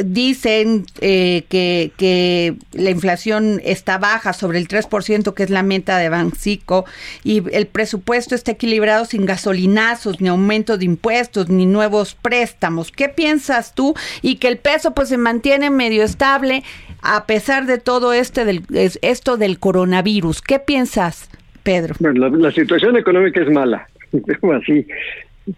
dicen 0.04 0.84
eh, 1.00 1.44
que, 1.48 1.92
que 1.96 2.54
la 2.72 2.90
inflación 2.90 3.60
está 3.64 3.98
baja 3.98 4.32
sobre 4.32 4.58
el 4.58 4.68
3%, 4.68 5.34
que 5.34 5.42
es 5.42 5.50
la 5.50 5.62
meta 5.62 5.98
de 5.98 6.08
Bancico, 6.08 6.84
y 7.22 7.42
el 7.52 7.66
presupuesto 7.66 8.34
está 8.34 8.52
equilibrado 8.52 9.04
sin 9.04 9.26
gasolinazos, 9.26 10.20
ni 10.20 10.28
aumento 10.28 10.78
de 10.78 10.84
impuestos, 10.86 11.48
ni 11.48 11.66
nuevos 11.66 12.14
préstamos. 12.14 12.90
¿Qué 12.90 13.08
piensas 13.08 13.74
tú? 13.74 13.94
Y 14.22 14.36
que 14.36 14.48
el 14.48 14.58
peso 14.58 14.94
pues 14.94 15.08
se 15.08 15.18
mantiene 15.18 15.70
medio 15.70 16.02
estable 16.02 16.62
a 17.02 17.26
pesar 17.26 17.66
de 17.66 17.78
todo 17.78 18.12
este 18.12 18.44
del, 18.44 18.62
esto 19.02 19.36
del 19.36 19.58
coronavirus. 19.58 20.40
¿Qué 20.40 20.58
piensas, 20.58 21.28
Pedro? 21.62 21.94
Bueno, 22.00 22.28
la, 22.28 22.36
la 22.36 22.50
situación 22.50 22.96
económica 22.96 23.42
es 23.42 23.50
mala, 23.50 23.86
así, 24.62 24.86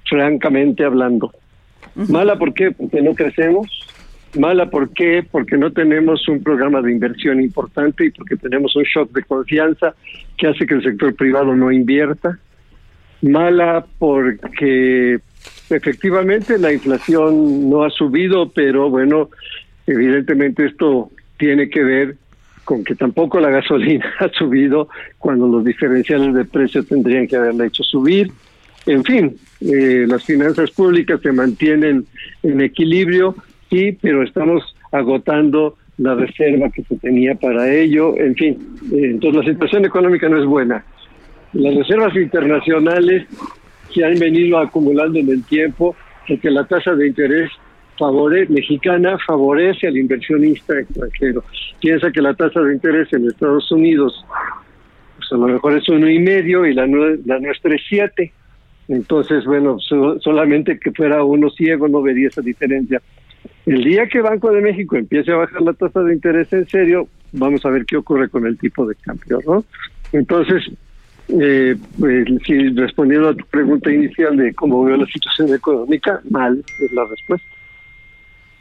francamente 0.08 0.84
hablando. 0.84 1.32
Mala, 1.94 2.36
¿por 2.36 2.52
qué? 2.52 2.72
Porque 2.72 3.00
no 3.00 3.14
crecemos. 3.14 3.68
Mala, 4.38 4.70
¿por 4.70 4.90
qué? 4.90 5.24
Porque 5.30 5.56
no 5.56 5.72
tenemos 5.72 6.28
un 6.28 6.42
programa 6.42 6.82
de 6.82 6.92
inversión 6.92 7.40
importante 7.40 8.06
y 8.06 8.10
porque 8.10 8.36
tenemos 8.36 8.74
un 8.76 8.84
shock 8.84 9.12
de 9.12 9.22
confianza 9.22 9.94
que 10.36 10.48
hace 10.48 10.66
que 10.66 10.74
el 10.74 10.82
sector 10.82 11.14
privado 11.14 11.54
no 11.54 11.72
invierta. 11.72 12.38
Mala 13.22 13.86
porque 13.98 15.18
efectivamente 15.70 16.58
la 16.58 16.72
inflación 16.72 17.70
no 17.70 17.84
ha 17.84 17.90
subido, 17.90 18.50
pero 18.50 18.90
bueno, 18.90 19.30
evidentemente 19.86 20.66
esto 20.66 21.10
tiene 21.38 21.68
que 21.68 21.82
ver 21.82 22.16
con 22.64 22.84
que 22.84 22.94
tampoco 22.94 23.40
la 23.40 23.50
gasolina 23.50 24.12
ha 24.18 24.28
subido 24.28 24.88
cuando 25.18 25.46
los 25.46 25.64
diferenciales 25.64 26.34
de 26.34 26.44
precio 26.44 26.84
tendrían 26.84 27.26
que 27.26 27.36
haberla 27.36 27.66
hecho 27.66 27.82
subir. 27.82 28.30
En 28.84 29.02
fin, 29.02 29.36
eh, 29.60 30.04
las 30.06 30.24
finanzas 30.24 30.70
públicas 30.70 31.20
se 31.20 31.32
mantienen 31.32 32.06
en 32.42 32.60
equilibrio, 32.60 33.34
sí, 33.70 33.96
pero 34.00 34.22
estamos 34.22 34.74
agotando 34.92 35.76
la 35.98 36.14
reserva 36.14 36.70
que 36.70 36.82
se 36.82 36.96
tenía 36.96 37.34
para 37.34 37.72
ello. 37.72 38.16
En 38.18 38.34
fin, 38.34 38.58
eh, 38.92 39.10
entonces 39.10 39.44
la 39.44 39.52
situación 39.52 39.84
económica 39.84 40.28
no 40.28 40.38
es 40.38 40.46
buena. 40.46 40.84
Las 41.52 41.74
reservas 41.74 42.14
internacionales 42.16 43.26
se 43.94 44.04
han 44.04 44.18
venido 44.18 44.58
acumulando 44.58 45.18
en 45.18 45.30
el 45.30 45.42
tiempo 45.44 45.96
porque 46.28 46.50
la 46.50 46.64
tasa 46.64 46.94
de 46.94 47.06
interés 47.06 47.50
favore, 47.98 48.46
mexicana 48.48 49.16
favorece 49.26 49.86
al 49.86 49.96
inversionista 49.96 50.78
extranjero. 50.78 51.44
Piensa 51.80 52.10
que 52.10 52.20
la 52.20 52.34
tasa 52.34 52.60
de 52.60 52.74
interés 52.74 53.10
en 53.12 53.26
Estados 53.26 53.70
Unidos 53.72 54.24
pues 55.16 55.32
a 55.32 55.36
lo 55.36 55.46
mejor 55.46 55.76
es 55.76 55.88
uno 55.88 56.08
y 56.10 56.18
medio 56.18 56.66
y 56.66 56.74
la, 56.74 56.86
la 56.86 57.40
nuestra 57.40 57.74
es 57.74 57.82
siete. 57.88 58.32
Entonces, 58.88 59.44
bueno, 59.44 59.78
so, 59.80 60.20
solamente 60.20 60.78
que 60.78 60.92
fuera 60.92 61.24
uno 61.24 61.50
ciego 61.50 61.88
no 61.88 62.02
vería 62.02 62.28
esa 62.28 62.42
diferencia. 62.42 63.00
El 63.66 63.84
día 63.84 64.06
que 64.08 64.20
Banco 64.20 64.50
de 64.50 64.60
México 64.60 64.96
empiece 64.96 65.32
a 65.32 65.36
bajar 65.36 65.62
la 65.62 65.72
tasa 65.72 66.00
de 66.00 66.14
interés 66.14 66.52
en 66.52 66.68
serio, 66.68 67.08
vamos 67.32 67.64
a 67.64 67.70
ver 67.70 67.84
qué 67.84 67.96
ocurre 67.96 68.28
con 68.28 68.46
el 68.46 68.58
tipo 68.58 68.86
de 68.86 68.94
cambio, 68.96 69.40
¿no? 69.46 69.64
Entonces, 70.12 70.64
eh, 71.28 71.76
pues, 71.98 72.26
si 72.46 72.68
respondiendo 72.70 73.30
a 73.30 73.34
tu 73.34 73.44
pregunta 73.46 73.90
inicial 73.90 74.36
de 74.36 74.54
cómo 74.54 74.84
veo 74.84 74.96
la 74.96 75.06
situación 75.06 75.52
económica, 75.52 76.20
mal 76.30 76.64
es 76.80 76.92
la 76.92 77.04
respuesta. 77.04 77.48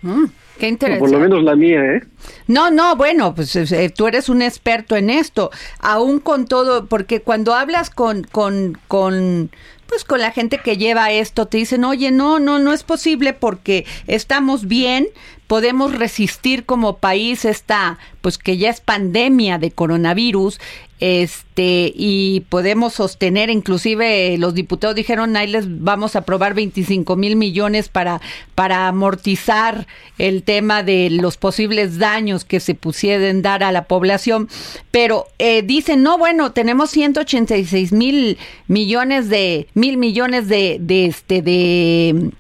Mm, 0.02 0.26
qué 0.60 0.68
interesante. 0.68 1.00
Por 1.00 1.12
lo 1.12 1.20
menos 1.20 1.44
la 1.44 1.56
mía, 1.56 1.84
¿eh? 1.84 2.04
No, 2.48 2.70
no, 2.70 2.96
bueno, 2.96 3.34
pues 3.34 3.56
eh, 3.56 3.92
tú 3.96 4.08
eres 4.08 4.30
un 4.30 4.42
experto 4.42 4.96
en 4.96 5.10
esto, 5.10 5.52
aún 5.80 6.20
con 6.20 6.48
todo, 6.48 6.86
porque 6.86 7.22
cuando 7.22 7.54
hablas 7.54 7.90
con, 7.90 8.24
con, 8.24 8.78
con 8.88 9.50
pues 9.88 10.04
con 10.04 10.20
la 10.20 10.32
gente 10.32 10.60
que 10.60 10.78
lleva 10.78 11.12
esto 11.12 11.46
te 11.48 11.58
dicen, 11.58 11.84
oye, 11.84 12.12
no, 12.12 12.40
no, 12.40 12.60
no 12.60 12.74
es 12.74 12.84
posible 12.84 13.34
porque 13.34 13.86
estamos 14.08 14.68
bien, 14.68 15.08
podemos 15.48 15.94
resistir 15.94 16.66
como 16.66 16.98
país 16.98 17.46
esta, 17.46 18.00
pues 18.22 18.38
que 18.38 18.58
ya 18.58 18.70
es 18.70 18.82
pandemia 18.82 19.58
de 19.58 19.72
coronavirus, 19.72 20.60
este, 21.02 21.92
y 21.94 22.46
podemos 22.48 22.94
sostener, 22.94 23.50
inclusive 23.50 24.38
los 24.38 24.54
diputados 24.54 24.96
dijeron, 24.96 25.36
ahí 25.36 25.48
les 25.48 25.84
vamos 25.84 26.16
a 26.16 26.20
aprobar 26.20 26.54
25 26.54 27.18
mil 27.18 27.36
millones 27.36 27.90
para, 27.90 28.22
para 28.56 28.88
amortizar 28.88 29.88
el 30.18 30.44
tema 30.44 30.84
de 30.84 31.10
los 31.10 31.36
posibles 31.36 32.00
daños 32.00 32.46
que 32.46 32.62
se 32.62 32.76
pusiesen 32.76 33.42
dar 33.42 33.62
a 33.62 33.74
la 33.74 33.84
población, 33.86 34.48
pero 34.90 35.28
eh, 35.38 35.64
dicen, 35.64 36.02
no, 36.02 36.18
bueno, 36.18 36.54
tenemos 36.54 36.92
186 36.92 37.92
mil 37.92 38.38
millones 38.68 39.28
de, 39.28 39.68
mil 39.74 39.98
millones 39.98 40.48
de, 40.48 40.78
de 40.80 41.08
este, 41.08 41.42
de, 41.42 42.32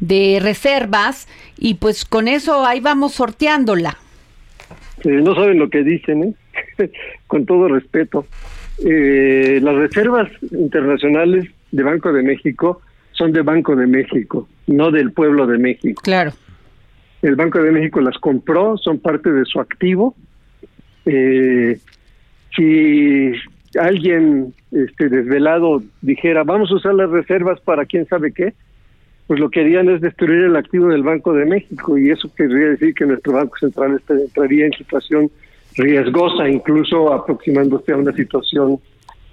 de 0.00 0.38
reservas, 0.40 1.28
y 1.58 1.74
pues 1.74 2.04
con 2.04 2.28
eso 2.28 2.64
ahí 2.64 2.80
vamos 2.80 3.14
sorteándola. 3.14 3.96
Eh, 5.04 5.20
no 5.22 5.34
saben 5.34 5.58
lo 5.58 5.68
que 5.68 5.82
dicen, 5.82 6.36
¿eh? 6.78 6.90
con 7.26 7.46
todo 7.46 7.68
respeto. 7.68 8.26
Eh, 8.84 9.60
las 9.62 9.74
reservas 9.74 10.30
internacionales 10.50 11.48
de 11.70 11.82
Banco 11.82 12.12
de 12.12 12.22
México 12.22 12.80
son 13.12 13.32
de 13.32 13.42
Banco 13.42 13.76
de 13.76 13.86
México, 13.86 14.48
no 14.66 14.90
del 14.90 15.12
pueblo 15.12 15.46
de 15.46 15.58
México. 15.58 16.00
Claro. 16.02 16.32
El 17.22 17.36
Banco 17.36 17.62
de 17.62 17.72
México 17.72 18.00
las 18.00 18.18
compró, 18.18 18.76
son 18.76 18.98
parte 18.98 19.30
de 19.32 19.44
su 19.44 19.60
activo. 19.60 20.14
Eh, 21.06 21.78
si 22.54 23.32
alguien 23.78 24.52
este, 24.72 25.08
desvelado 25.08 25.82
dijera, 26.02 26.44
vamos 26.44 26.70
a 26.70 26.74
usar 26.74 26.94
las 26.94 27.10
reservas 27.10 27.60
para 27.60 27.86
quién 27.86 28.06
sabe 28.06 28.32
qué, 28.32 28.54
pues 29.26 29.40
lo 29.40 29.50
que 29.50 29.60
harían 29.60 29.88
es 29.88 30.00
destruir 30.00 30.44
el 30.44 30.56
activo 30.56 30.88
del 30.88 31.02
Banco 31.02 31.32
de 31.32 31.46
México 31.46 31.96
y 31.96 32.10
eso 32.10 32.30
querría 32.34 32.68
decir 32.70 32.94
que 32.94 33.06
nuestro 33.06 33.32
Banco 33.32 33.56
Central 33.58 34.00
entraría 34.08 34.66
en 34.66 34.72
situación 34.72 35.30
riesgosa, 35.76 36.48
incluso 36.48 37.12
aproximándose 37.12 37.92
a 37.92 37.96
una 37.96 38.12
situación 38.12 38.78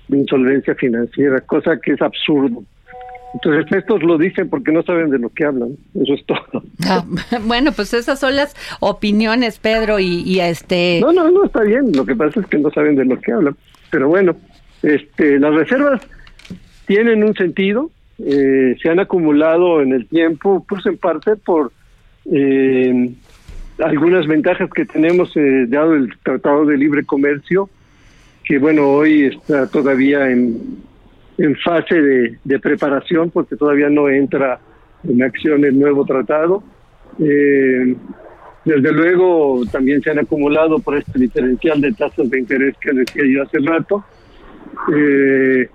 de 0.07 0.17
insolvencia 0.17 0.75
financiera, 0.75 1.41
cosa 1.41 1.77
que 1.79 1.93
es 1.93 2.01
absurdo. 2.01 2.63
Entonces 3.33 3.65
estos 3.77 4.03
lo 4.03 4.17
dicen 4.17 4.49
porque 4.49 4.71
no 4.71 4.83
saben 4.83 5.09
de 5.09 5.19
lo 5.19 5.29
que 5.29 5.45
hablan, 5.45 5.77
eso 5.93 6.13
es 6.13 6.25
todo. 6.25 6.63
Ah, 6.85 7.05
bueno, 7.45 7.71
pues 7.71 7.93
esas 7.93 8.19
son 8.19 8.35
las 8.35 8.55
opiniones, 8.79 9.59
Pedro, 9.59 9.99
y, 9.99 10.21
y, 10.25 10.39
este... 10.41 10.99
No, 11.01 11.13
no, 11.13 11.29
no, 11.31 11.45
está 11.45 11.61
bien, 11.61 11.91
lo 11.93 12.05
que 12.05 12.15
pasa 12.15 12.41
es 12.41 12.47
que 12.47 12.57
no 12.57 12.69
saben 12.71 12.95
de 12.95 13.05
lo 13.05 13.19
que 13.19 13.31
hablan, 13.31 13.55
pero 13.89 14.09
bueno, 14.09 14.35
este, 14.83 15.39
las 15.39 15.53
reservas 15.53 16.01
tienen 16.87 17.23
un 17.23 17.33
sentido, 17.35 17.89
eh, 18.25 18.75
se 18.81 18.89
han 18.89 18.99
acumulado 18.99 19.81
en 19.81 19.93
el 19.93 20.07
tiempo, 20.07 20.65
pues 20.67 20.85
en 20.85 20.97
parte 20.97 21.35
por 21.35 21.71
eh, 22.31 23.09
algunas 23.79 24.27
ventajas 24.27 24.69
que 24.71 24.85
tenemos 24.85 25.35
eh, 25.35 25.65
dado 25.67 25.95
el 25.95 26.13
Tratado 26.23 26.65
de 26.65 26.77
Libre 26.77 27.05
Comercio, 27.05 27.69
que 28.43 28.59
bueno, 28.59 28.89
hoy 28.89 29.25
está 29.25 29.67
todavía 29.67 30.29
en, 30.29 30.81
en 31.37 31.55
fase 31.57 32.01
de, 32.01 32.37
de 32.43 32.59
preparación 32.59 33.31
porque 33.31 33.55
todavía 33.55 33.89
no 33.89 34.09
entra 34.09 34.59
en 35.03 35.23
acción 35.23 35.65
el 35.65 35.79
nuevo 35.79 36.05
tratado. 36.05 36.63
Eh, 37.19 37.95
desde 38.63 38.91
luego 38.91 39.63
también 39.71 40.01
se 40.01 40.11
han 40.11 40.19
acumulado 40.19 40.79
por 40.79 40.95
este 40.95 41.17
diferencial 41.17 41.81
de 41.81 41.93
tasas 41.93 42.29
de 42.29 42.39
interés 42.39 42.75
que 42.79 42.93
decía 42.93 43.23
yo 43.25 43.43
hace 43.43 43.57
rato. 43.59 44.03
Eh, 44.95 45.67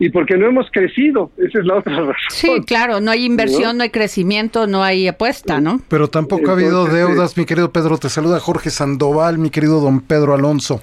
y 0.00 0.08
porque 0.08 0.38
no 0.38 0.46
hemos 0.46 0.66
crecido, 0.72 1.30
esa 1.36 1.60
es 1.60 1.66
la 1.66 1.76
otra 1.76 1.94
razón. 2.00 2.14
Sí, 2.30 2.62
claro, 2.66 3.00
no 3.00 3.10
hay 3.10 3.26
inversión, 3.26 3.76
no, 3.76 3.82
hay 3.82 3.90
crecimiento, 3.90 4.66
no 4.66 4.82
hay 4.82 5.06
apuesta, 5.06 5.60
¿no? 5.60 5.82
Pero 5.88 6.08
tampoco 6.08 6.50
ha 6.50 6.54
habido 6.54 6.86
deudas, 6.86 7.36
mi 7.36 7.44
querido 7.44 7.70
Pedro, 7.70 7.98
te 7.98 8.08
saluda 8.08 8.40
Jorge 8.40 8.70
Sandoval, 8.70 9.36
mi 9.36 9.50
querido 9.50 9.80
don 9.80 10.00
Pedro 10.00 10.34
Alonso. 10.34 10.82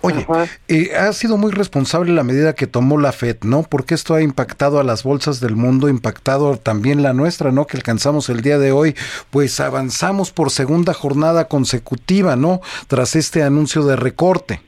Oye, 0.00 0.26
eh, 0.68 0.96
ha 0.96 1.12
sido 1.12 1.36
muy 1.36 1.52
responsable 1.52 2.12
la 2.12 2.24
medida 2.24 2.54
que 2.54 2.66
tomó 2.66 2.98
la 2.98 3.12
FED, 3.12 3.44
¿no? 3.44 3.64
Porque 3.64 3.94
esto 3.94 4.14
ha 4.14 4.22
impactado 4.22 4.80
a 4.80 4.84
las 4.84 5.02
bolsas 5.02 5.40
del 5.40 5.56
mundo, 5.56 5.90
impactado 5.90 6.56
también 6.56 7.02
la 7.02 7.12
nuestra, 7.12 7.52
¿no? 7.52 7.66
Que 7.66 7.76
alcanzamos 7.76 8.30
el 8.30 8.40
día 8.40 8.58
de 8.58 8.72
hoy, 8.72 8.96
pues 9.30 9.60
avanzamos 9.60 10.30
por 10.30 10.50
segunda 10.50 10.94
jornada 10.94 11.48
consecutiva, 11.48 12.34
¿no? 12.34 12.62
Tras 12.88 13.14
este 13.14 13.42
anuncio 13.42 13.84
de 13.84 13.96
recorte. 13.96 14.62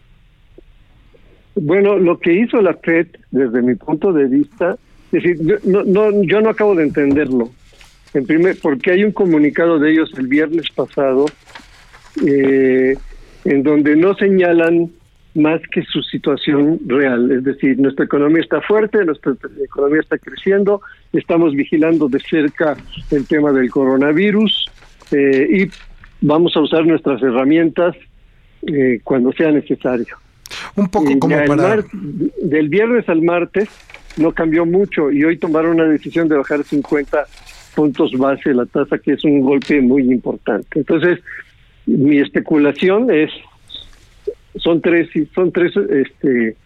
Bueno, 1.56 1.98
lo 1.98 2.18
que 2.18 2.34
hizo 2.34 2.60
la 2.60 2.74
FED, 2.74 3.08
desde 3.30 3.62
mi 3.62 3.74
punto 3.74 4.12
de 4.12 4.26
vista, 4.26 4.76
es 5.10 5.22
decir, 5.22 5.38
yo 5.40 5.56
no, 5.64 5.84
no, 5.84 6.22
yo 6.22 6.40
no 6.42 6.50
acabo 6.50 6.74
de 6.74 6.84
entenderlo. 6.84 7.50
En 8.12 8.26
primer, 8.26 8.56
porque 8.60 8.92
hay 8.92 9.04
un 9.04 9.12
comunicado 9.12 9.78
de 9.78 9.92
ellos 9.92 10.10
el 10.18 10.26
viernes 10.26 10.66
pasado, 10.74 11.26
eh, 12.26 12.94
en 13.44 13.62
donde 13.62 13.96
no 13.96 14.14
señalan 14.14 14.90
más 15.34 15.60
que 15.70 15.82
su 15.84 16.02
situación 16.02 16.78
real. 16.86 17.30
Es 17.30 17.44
decir, 17.44 17.78
nuestra 17.78 18.04
economía 18.04 18.42
está 18.42 18.60
fuerte, 18.60 19.04
nuestra 19.04 19.34
economía 19.64 20.00
está 20.00 20.18
creciendo, 20.18 20.82
estamos 21.12 21.54
vigilando 21.54 22.08
de 22.08 22.20
cerca 22.20 22.76
el 23.10 23.26
tema 23.26 23.52
del 23.52 23.70
coronavirus 23.70 24.70
eh, 25.12 25.48
y 25.50 25.70
vamos 26.20 26.54
a 26.56 26.60
usar 26.60 26.86
nuestras 26.86 27.22
herramientas 27.22 27.96
eh, 28.66 29.00
cuando 29.04 29.32
sea 29.32 29.50
necesario. 29.52 30.16
Un 30.76 30.88
poco 30.88 31.18
como 31.18 31.36
para... 31.46 31.56
Mar, 31.56 31.84
del 31.92 32.68
viernes 32.68 33.08
al 33.08 33.22
martes 33.22 33.68
no 34.16 34.32
cambió 34.32 34.64
mucho 34.64 35.10
y 35.10 35.24
hoy 35.24 35.36
tomaron 35.36 35.72
una 35.72 35.84
decisión 35.84 36.28
de 36.28 36.36
bajar 36.36 36.64
50 36.64 37.26
puntos 37.74 38.12
base 38.12 38.54
la 38.54 38.66
tasa, 38.66 38.98
que 38.98 39.12
es 39.12 39.24
un 39.24 39.40
golpe 39.42 39.80
muy 39.80 40.10
importante. 40.10 40.78
Entonces, 40.78 41.20
mi 41.84 42.18
especulación 42.18 43.10
es, 43.10 43.30
son 44.56 44.80
tres, 44.80 45.08
son 45.34 45.52
tres 45.52 45.72
este, 45.76 46.56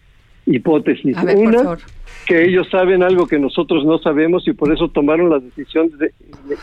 hipótesis. 0.45 1.15
Una, 1.35 1.77
que 2.25 2.45
ellos 2.45 2.67
saben 2.69 3.03
algo 3.03 3.27
que 3.27 3.39
nosotros 3.39 3.85
no 3.85 3.97
sabemos 3.99 4.47
y 4.47 4.53
por 4.53 4.71
eso 4.71 4.87
tomaron 4.87 5.29
la 5.29 5.39
decisión 5.39 5.89
de, 5.97 6.13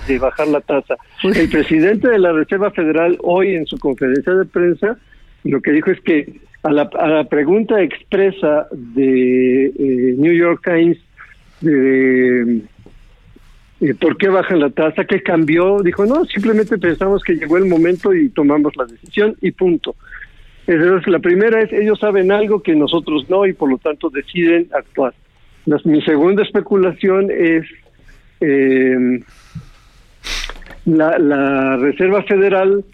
de 0.06 0.18
bajar 0.18 0.48
la 0.48 0.60
tasa. 0.60 0.96
El 1.22 1.48
presidente 1.50 2.08
de 2.08 2.18
la 2.18 2.32
Reserva 2.32 2.70
Federal 2.70 3.18
hoy 3.22 3.54
en 3.54 3.66
su 3.66 3.78
conferencia 3.78 4.32
de 4.34 4.44
prensa 4.46 4.98
lo 5.44 5.60
que 5.60 5.72
dijo 5.72 5.90
es 5.90 6.00
que 6.00 6.40
a 6.62 6.70
la, 6.70 6.82
a 6.98 7.08
la 7.08 7.24
pregunta 7.24 7.80
expresa 7.80 8.66
de 8.72 9.66
eh, 9.66 10.14
New 10.18 10.32
York 10.32 10.62
Times 10.64 10.98
de 11.60 12.62
por 14.00 14.16
qué 14.16 14.28
bajan 14.28 14.60
la 14.60 14.70
tasa, 14.70 15.04
qué 15.04 15.22
cambió, 15.22 15.80
dijo, 15.82 16.04
no, 16.04 16.24
simplemente 16.24 16.78
pensamos 16.78 17.22
que 17.22 17.34
llegó 17.34 17.56
el 17.56 17.66
momento 17.66 18.12
y 18.14 18.28
tomamos 18.28 18.76
la 18.76 18.84
decisión 18.84 19.36
y 19.40 19.52
punto. 19.52 19.94
Entonces, 20.66 21.08
la 21.08 21.20
primera 21.20 21.62
es, 21.62 21.72
ellos 21.72 21.98
saben 21.98 22.30
algo 22.30 22.62
que 22.62 22.74
nosotros 22.74 23.28
no 23.30 23.46
y 23.46 23.52
por 23.52 23.70
lo 23.70 23.78
tanto 23.78 24.10
deciden 24.10 24.68
actuar. 24.72 25.14
mi 25.84 26.02
segunda 26.02 26.42
especulación 26.42 27.30
es 27.30 27.64
eh, 28.40 29.20
la 30.84 31.76
Reserva 31.76 32.22
Federal 32.24 32.84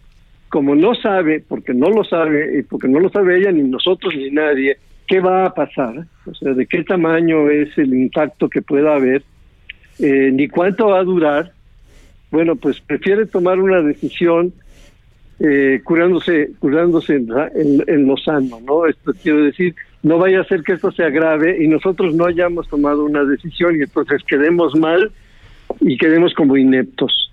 como 0.55 0.77
no 0.77 0.95
sabe, 0.95 1.43
porque 1.49 1.75
no 1.75 1.91
lo 1.91 2.05
sabe, 2.05 2.61
y 2.61 2.63
porque 2.63 2.87
no 2.87 3.01
lo 3.01 3.09
sabe 3.09 3.39
ella, 3.39 3.51
ni 3.51 3.65
nosotros, 3.65 4.15
ni 4.15 4.31
nadie, 4.31 4.77
qué 5.05 5.19
va 5.19 5.47
a 5.47 5.53
pasar, 5.53 6.07
o 6.27 6.33
sea, 6.33 6.53
de 6.53 6.65
qué 6.67 6.85
tamaño 6.85 7.51
es 7.51 7.77
el 7.77 7.93
impacto 7.93 8.49
que 8.49 8.63
pueda 8.63 8.95
haber, 8.95 9.25
eh, 9.99 10.31
ni 10.33 10.47
cuánto 10.47 10.91
va 10.91 11.01
a 11.01 11.03
durar, 11.03 11.51
bueno, 12.31 12.55
pues 12.55 12.81
prefiere 12.81 13.27
tomar 13.27 13.59
una 13.59 13.83
decisión 13.83 14.53
eh, 15.41 15.81
curándose, 15.83 16.53
curándose 16.61 17.17
en, 17.17 17.83
en, 17.89 18.07
lo 18.07 18.17
sano, 18.17 18.61
¿no? 18.65 18.87
Esto 18.87 19.13
quiero 19.21 19.43
decir, 19.43 19.75
no 20.05 20.19
vaya 20.19 20.43
a 20.43 20.45
ser 20.45 20.63
que 20.63 20.75
esto 20.75 20.93
se 20.93 21.03
agrave 21.03 21.65
y 21.65 21.67
nosotros 21.67 22.15
no 22.15 22.27
hayamos 22.27 22.69
tomado 22.69 23.05
una 23.05 23.25
decisión 23.25 23.75
y 23.75 23.83
entonces 23.83 24.23
quedemos 24.23 24.77
mal 24.77 25.11
y 25.81 25.97
quedemos 25.97 26.33
como 26.33 26.57
ineptos 26.57 27.25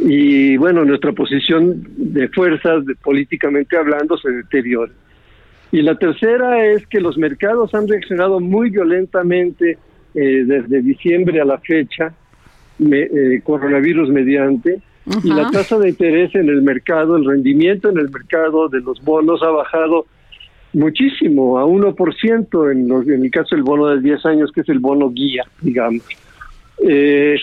y 0.00 0.56
bueno, 0.56 0.84
nuestra 0.84 1.12
posición 1.12 1.82
de 1.96 2.28
fuerzas, 2.28 2.84
de, 2.86 2.94
políticamente 2.94 3.76
hablando, 3.76 4.16
se 4.16 4.30
deteriora. 4.30 4.92
Y 5.72 5.82
la 5.82 5.96
tercera 5.96 6.64
es 6.64 6.86
que 6.86 7.00
los 7.00 7.18
mercados 7.18 7.74
han 7.74 7.88
reaccionado 7.88 8.40
muy 8.40 8.70
violentamente 8.70 9.76
eh, 10.14 10.44
desde 10.46 10.82
diciembre 10.82 11.40
a 11.40 11.44
la 11.44 11.58
fecha, 11.58 12.12
eh, 12.80 13.40
coronavirus 13.44 14.08
mediante, 14.08 14.80
y 15.24 15.28
la 15.28 15.50
tasa 15.50 15.78
de 15.78 15.88
interés 15.88 16.34
en 16.34 16.48
el 16.48 16.62
mercado, 16.62 17.16
el 17.16 17.24
rendimiento 17.24 17.88
en 17.88 17.98
el 17.98 18.10
mercado 18.10 18.68
de 18.68 18.80
los 18.80 19.02
bonos 19.02 19.42
ha 19.42 19.50
bajado 19.50 20.06
muchísimo, 20.74 21.58
a 21.58 21.64
1% 21.64 22.72
en, 22.72 22.88
los, 22.88 23.06
en 23.08 23.24
el 23.24 23.30
caso 23.30 23.56
del 23.56 23.64
bono 23.64 23.86
de 23.88 24.00
10 24.00 24.26
años, 24.26 24.52
que 24.52 24.60
es 24.60 24.68
el 24.68 24.78
bono 24.78 25.10
guía, 25.10 25.44
digamos. 25.62 26.04
Eh, 26.86 27.36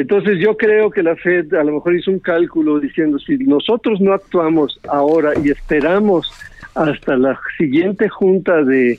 entonces 0.00 0.38
yo 0.38 0.56
creo 0.56 0.90
que 0.90 1.02
la 1.02 1.16
Fed 1.16 1.52
a 1.54 1.64
lo 1.64 1.74
mejor 1.74 1.94
hizo 1.94 2.10
un 2.10 2.18
cálculo 2.18 2.80
diciendo 2.80 3.18
si 3.18 3.36
nosotros 3.38 4.00
no 4.00 4.12
actuamos 4.12 4.80
ahora 4.88 5.32
y 5.42 5.50
esperamos 5.50 6.32
hasta 6.74 7.16
la 7.16 7.38
siguiente 7.58 8.08
junta 8.08 8.62
de, 8.64 8.98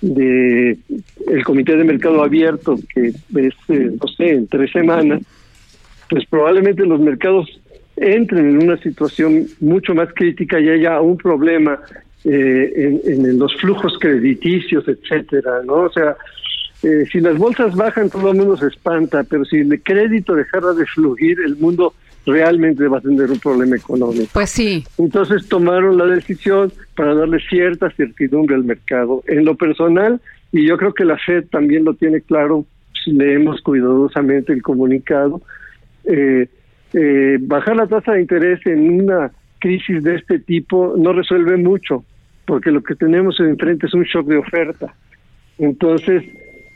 de 0.00 0.78
el 1.28 1.44
Comité 1.44 1.76
de 1.76 1.84
Mercado 1.84 2.22
Abierto, 2.22 2.76
que 2.94 3.08
es, 3.08 3.16
eh, 3.68 3.90
no 4.00 4.08
sé, 4.16 4.30
en 4.30 4.46
tres 4.46 4.70
semanas, 4.72 5.22
pues 6.08 6.24
probablemente 6.26 6.84
los 6.86 7.00
mercados 7.00 7.60
entren 7.96 8.48
en 8.48 8.62
una 8.62 8.76
situación 8.78 9.46
mucho 9.60 9.94
más 9.94 10.08
crítica 10.14 10.58
y 10.58 10.68
haya 10.68 11.00
un 11.00 11.16
problema 11.16 11.78
eh, 12.24 13.00
en, 13.04 13.26
en, 13.26 13.38
los 13.38 13.54
flujos 13.56 13.98
crediticios, 13.98 14.86
etcétera, 14.88 15.62
¿no? 15.64 15.74
O 15.74 15.92
sea, 15.92 16.16
eh, 16.82 17.06
si 17.10 17.20
las 17.20 17.38
bolsas 17.38 17.74
bajan, 17.76 18.10
todo 18.10 18.32
el 18.32 18.38
mundo 18.38 18.56
se 18.56 18.66
espanta, 18.66 19.24
pero 19.24 19.44
si 19.44 19.58
el 19.58 19.82
crédito 19.82 20.34
dejara 20.34 20.72
de 20.72 20.84
fluir, 20.86 21.38
el 21.40 21.56
mundo 21.56 21.94
realmente 22.26 22.86
va 22.88 22.98
a 22.98 23.00
tener 23.00 23.30
un 23.30 23.38
problema 23.38 23.76
económico. 23.76 24.30
Pues 24.32 24.50
sí. 24.50 24.84
Entonces 24.98 25.48
tomaron 25.48 25.96
la 25.96 26.06
decisión 26.06 26.72
para 26.96 27.14
darle 27.14 27.38
cierta 27.48 27.90
certidumbre 27.90 28.54
al 28.54 28.64
mercado. 28.64 29.22
En 29.26 29.44
lo 29.44 29.56
personal, 29.56 30.20
y 30.52 30.66
yo 30.66 30.76
creo 30.76 30.92
que 30.94 31.04
la 31.04 31.18
Fed 31.18 31.46
también 31.50 31.84
lo 31.84 31.94
tiene 31.94 32.20
claro, 32.20 32.64
si 33.04 33.12
leemos 33.12 33.60
cuidadosamente 33.62 34.52
el 34.52 34.62
comunicado, 34.62 35.40
eh, 36.04 36.48
eh, 36.92 37.38
bajar 37.40 37.76
la 37.76 37.86
tasa 37.86 38.12
de 38.12 38.20
interés 38.20 38.64
en 38.66 39.02
una 39.02 39.32
crisis 39.58 40.02
de 40.02 40.16
este 40.16 40.40
tipo 40.40 40.94
no 40.96 41.12
resuelve 41.12 41.56
mucho, 41.56 42.04
porque 42.44 42.70
lo 42.70 42.82
que 42.82 42.94
tenemos 42.94 43.38
enfrente 43.40 43.86
es 43.86 43.94
un 43.94 44.02
shock 44.02 44.26
de 44.26 44.38
oferta. 44.38 44.94
Entonces, 45.58 46.24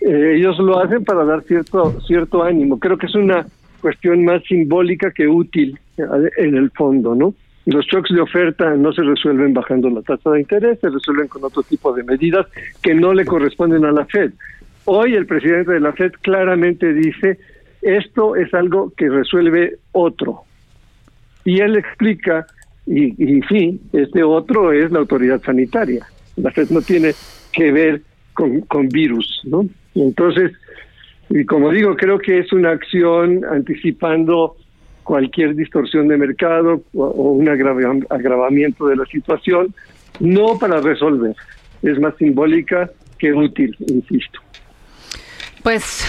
eh, 0.06 0.36
ellos 0.36 0.58
lo 0.58 0.78
hacen 0.78 1.04
para 1.04 1.24
dar 1.24 1.42
cierto 1.42 2.00
cierto 2.02 2.42
ánimo. 2.42 2.78
Creo 2.78 2.96
que 2.96 3.06
es 3.06 3.14
una 3.14 3.46
cuestión 3.80 4.24
más 4.24 4.42
simbólica 4.44 5.10
que 5.10 5.26
útil 5.26 5.78
eh, 5.98 6.02
en 6.38 6.56
el 6.56 6.70
fondo, 6.70 7.14
¿no? 7.14 7.34
Los 7.66 7.84
shocks 7.86 8.14
de 8.14 8.20
oferta 8.20 8.76
no 8.76 8.92
se 8.92 9.02
resuelven 9.02 9.52
bajando 9.52 9.90
la 9.90 10.00
tasa 10.02 10.30
de 10.30 10.40
interés, 10.40 10.78
se 10.78 10.88
resuelven 10.88 11.26
con 11.26 11.42
otro 11.42 11.64
tipo 11.64 11.92
de 11.92 12.04
medidas 12.04 12.46
que 12.80 12.94
no 12.94 13.12
le 13.12 13.24
corresponden 13.24 13.84
a 13.84 13.90
la 13.90 14.04
Fed. 14.06 14.30
Hoy 14.84 15.14
el 15.14 15.26
presidente 15.26 15.72
de 15.72 15.80
la 15.80 15.92
Fed 15.92 16.12
claramente 16.22 16.92
dice, 16.92 17.40
esto 17.82 18.36
es 18.36 18.54
algo 18.54 18.92
que 18.96 19.08
resuelve 19.08 19.78
otro. 19.90 20.42
Y 21.44 21.58
él 21.60 21.76
explica, 21.76 22.46
y, 22.86 23.06
y 23.20 23.42
sí, 23.48 23.80
este 23.92 24.22
otro 24.22 24.72
es 24.72 24.92
la 24.92 25.00
autoridad 25.00 25.42
sanitaria. 25.42 26.06
La 26.36 26.52
Fed 26.52 26.70
no 26.70 26.82
tiene 26.82 27.14
que 27.52 27.72
ver 27.72 28.02
con, 28.32 28.60
con 28.60 28.88
virus, 28.88 29.42
¿no? 29.44 29.66
Entonces, 29.96 30.52
y 31.30 31.44
como 31.44 31.70
digo, 31.70 31.96
creo 31.96 32.18
que 32.18 32.38
es 32.38 32.52
una 32.52 32.70
acción 32.70 33.44
anticipando 33.44 34.56
cualquier 35.02 35.54
distorsión 35.54 36.09
de 36.09 36.16
mercado 36.16 36.82
o, 36.94 37.32
un 37.32 37.48
agravamiento 37.48 38.87
de 38.87 38.96
la 38.96 39.06
situación, 39.06 39.74
no 40.20 40.59
para 40.59 40.80
resolver, 40.80 41.35
es 41.82 41.98
más 42.00 42.16
simbólica 42.16 42.90
que 43.18 43.32
útil, 43.32 43.74
insisto. 43.88 44.40
Pues 45.62 46.09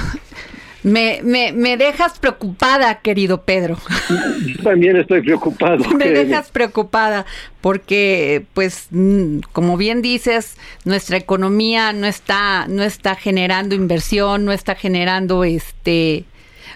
me, 0.84 1.22
me, 1.24 1.52
me, 1.54 1.78
dejas 1.78 2.20
preocupada, 2.20 3.00
querido 3.02 3.42
Pedro. 3.42 3.78
También 4.64 4.98
estoy 4.98 5.22
preocupado. 5.22 5.84
me 5.96 6.10
dejas 6.10 6.50
preocupada 6.50 7.26
porque, 7.62 8.46
pues, 8.54 8.88
mm, 8.92 9.40
como 9.52 9.78
bien 9.78 10.02
dices, 10.02 10.56
nuestra 10.86 11.18
economía 11.18 11.94
no 11.94 12.08
está, 12.08 12.68
no 12.68 12.84
está 12.84 13.16
generando 13.16 13.76
inversión, 13.76 14.46
no 14.46 14.52
está 14.52 14.76
generando, 14.76 15.44
este, 15.44 16.26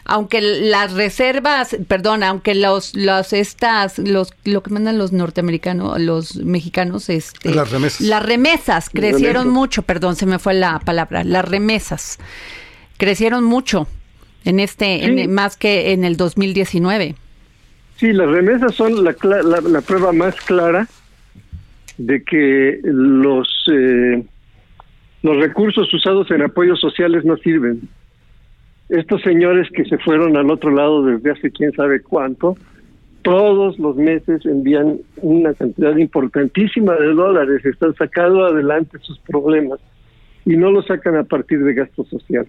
aunque 0.04 0.42
las 0.42 0.94
reservas, 0.94 1.78
perdón, 1.88 2.24
aunque 2.24 2.56
los, 2.56 2.96
los 2.96 3.34
estas, 3.34 4.00
los, 4.00 4.34
lo 4.44 4.64
que 4.64 4.72
mandan 4.72 4.98
los 4.98 5.12
norteamericanos, 5.12 6.00
los 6.00 6.36
mexicanos, 6.38 7.10
este, 7.10 7.54
las 7.54 7.70
remesas, 7.70 8.02
las 8.02 8.24
remesas 8.24 8.90
crecieron 8.90 9.50
mucho, 9.50 9.84
perdón, 9.84 10.16
se 10.16 10.26
me 10.26 10.40
fue 10.40 10.54
la 10.56 10.80
palabra, 10.80 11.24
las 11.24 11.46
remesas 11.46 12.18
crecieron 13.02 13.44
mucho 13.44 13.88
en 14.46 14.60
este, 14.60 15.28
más 15.28 15.58
que 15.58 15.92
en 15.92 16.04
el 16.04 16.18
2019. 16.18 17.16
Sí, 17.96 18.14
las 18.14 18.30
remesas 18.30 18.76
son 18.76 19.04
la, 19.04 19.16
la, 19.24 19.82
prueba 19.82 20.14
más 20.14 20.36
clara 20.42 20.88
de 21.98 22.24
que 22.24 22.80
los 22.84 23.50
eh, 23.74 24.24
los 25.24 25.38
recursos 25.38 25.92
usados 25.92 26.30
en 26.30 26.44
apoyos 26.44 26.80
sociales 26.80 27.26
no 27.26 27.38
sirven. 27.38 27.90
Estos 28.90 29.24
señores 29.24 29.68
que 29.74 29.84
se 29.86 29.98
fueron 29.98 30.38
al 30.38 30.52
otro 30.52 30.70
lado 30.70 31.04
desde 31.04 31.32
hace 31.32 31.50
quién 31.50 31.72
sabe 31.72 32.04
cuánto, 32.04 32.56
todos 33.24 33.80
los 33.80 33.96
meses 33.96 34.46
envían 34.46 35.00
una 35.18 35.56
cantidad 35.56 35.98
importantísima 35.98 36.94
de 36.98 37.16
dólares, 37.16 37.66
están 37.66 37.96
sacando 37.96 38.46
adelante 38.46 39.00
sus 39.02 39.18
problemas 39.22 39.80
y 40.46 40.56
no 40.56 40.70
lo 40.70 40.84
sacan 40.84 41.16
a 41.16 41.24
partir 41.24 41.64
de 41.64 41.74
gasto 41.74 42.04
social 42.06 42.46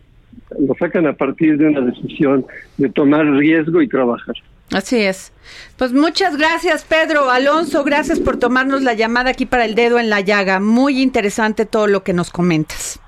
lo 0.59 0.75
sacan 0.75 1.07
a 1.07 1.15
partir 1.15 1.57
de 1.59 1.67
una 1.67 1.81
decisión 1.81 2.47
de 2.77 2.89
tomar 2.91 3.27
riesgo 3.27 3.83
y 3.83 3.89
trabajar. 3.89 4.35
Así 4.73 5.01
es. 5.01 5.33
Pues 5.77 5.93
muchas 5.93 6.37
gracias, 6.37 6.85
Pedro. 6.85 7.31
Alonso, 7.31 7.85
gracias 7.85 8.21
por 8.21 8.39
tomarnos 8.39 8.83
la 8.83 8.95
llamada 8.95 9.31
aquí 9.31 9.45
para 9.45 9.65
el 9.65 9.75
dedo 9.75 9.99
en 9.99 10.09
la 10.09 10.21
llaga. 10.21 10.61
Muy 10.61 11.03
interesante 11.03 11.67
todo 11.67 11.87
lo 11.87 12.03
que 12.03 12.15
nos 12.15 12.31
comentas. 12.31 12.99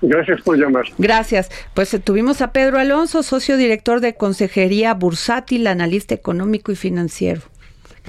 Gracias 0.00 0.40
por 0.42 0.56
llamar. 0.56 0.84
Gracias. 0.96 1.50
Pues 1.74 1.92
eh, 1.92 1.98
tuvimos 1.98 2.40
a 2.40 2.52
Pedro 2.52 2.78
Alonso, 2.78 3.24
socio 3.24 3.56
director 3.56 4.00
de 4.00 4.14
Consejería 4.14 4.94
Bursátil, 4.94 5.66
analista 5.66 6.14
económico 6.14 6.70
y 6.70 6.76
financiero. 6.76 7.42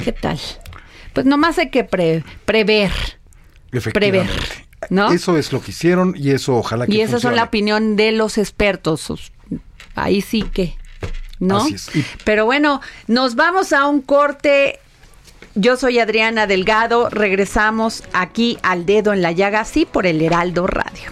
¿Qué 0.03 0.11
tal? 0.11 0.37
Pues 1.13 1.25
nomás 1.25 1.57
hay 1.57 1.69
que 1.69 1.83
prever. 1.83 2.23
Prever. 2.45 2.91
Eso 5.11 5.37
es 5.37 5.51
lo 5.51 5.61
que 5.61 5.71
hicieron 5.71 6.13
y 6.17 6.31
eso 6.31 6.55
ojalá 6.55 6.85
que 6.85 6.93
Y 6.93 7.01
esa 7.01 7.17
es 7.17 7.23
la 7.23 7.43
opinión 7.43 7.95
de 7.95 8.11
los 8.11 8.37
expertos. 8.37 9.31
Ahí 9.95 10.21
sí 10.21 10.43
que 10.43 10.75
¿no? 11.39 11.57
Así 11.57 11.73
es. 11.75 11.95
Y- 11.95 12.05
Pero 12.23 12.45
bueno, 12.45 12.81
nos 13.07 13.35
vamos 13.35 13.71
a 13.73 13.87
un 13.87 14.01
corte. 14.01 14.79
Yo 15.55 15.77
soy 15.77 15.99
Adriana 15.99 16.47
Delgado. 16.47 17.09
Regresamos 17.09 18.03
aquí 18.13 18.57
al 18.61 18.85
dedo 18.85 19.13
en 19.13 19.21
la 19.21 19.31
llaga, 19.31 19.65
sí, 19.65 19.85
por 19.85 20.05
el 20.05 20.21
Heraldo 20.21 20.67
Radio. 20.67 21.11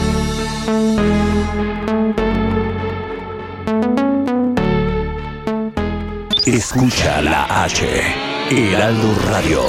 Escucha 6.45 7.21
la 7.21 7.63
H. 7.63 7.85
Heraldo 8.49 9.13
Radio. 9.29 9.61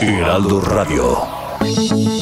Heraldo 0.00 0.60
Radio. 0.60 2.21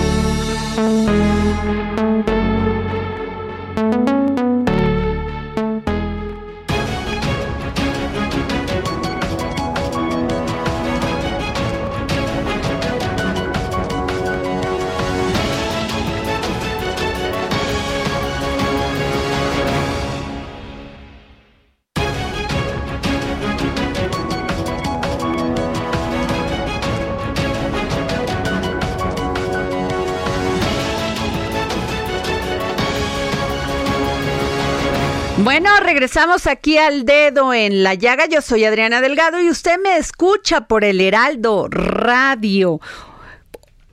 Regresamos 35.91 36.47
aquí 36.47 36.77
al 36.77 37.03
dedo 37.03 37.53
en 37.53 37.83
la 37.83 37.95
llaga. 37.95 38.25
Yo 38.25 38.41
soy 38.41 38.63
Adriana 38.63 39.01
Delgado 39.01 39.41
y 39.41 39.49
usted 39.49 39.77
me 39.77 39.97
escucha 39.97 40.61
por 40.61 40.85
el 40.85 41.01
Heraldo 41.01 41.67
Radio. 41.67 42.79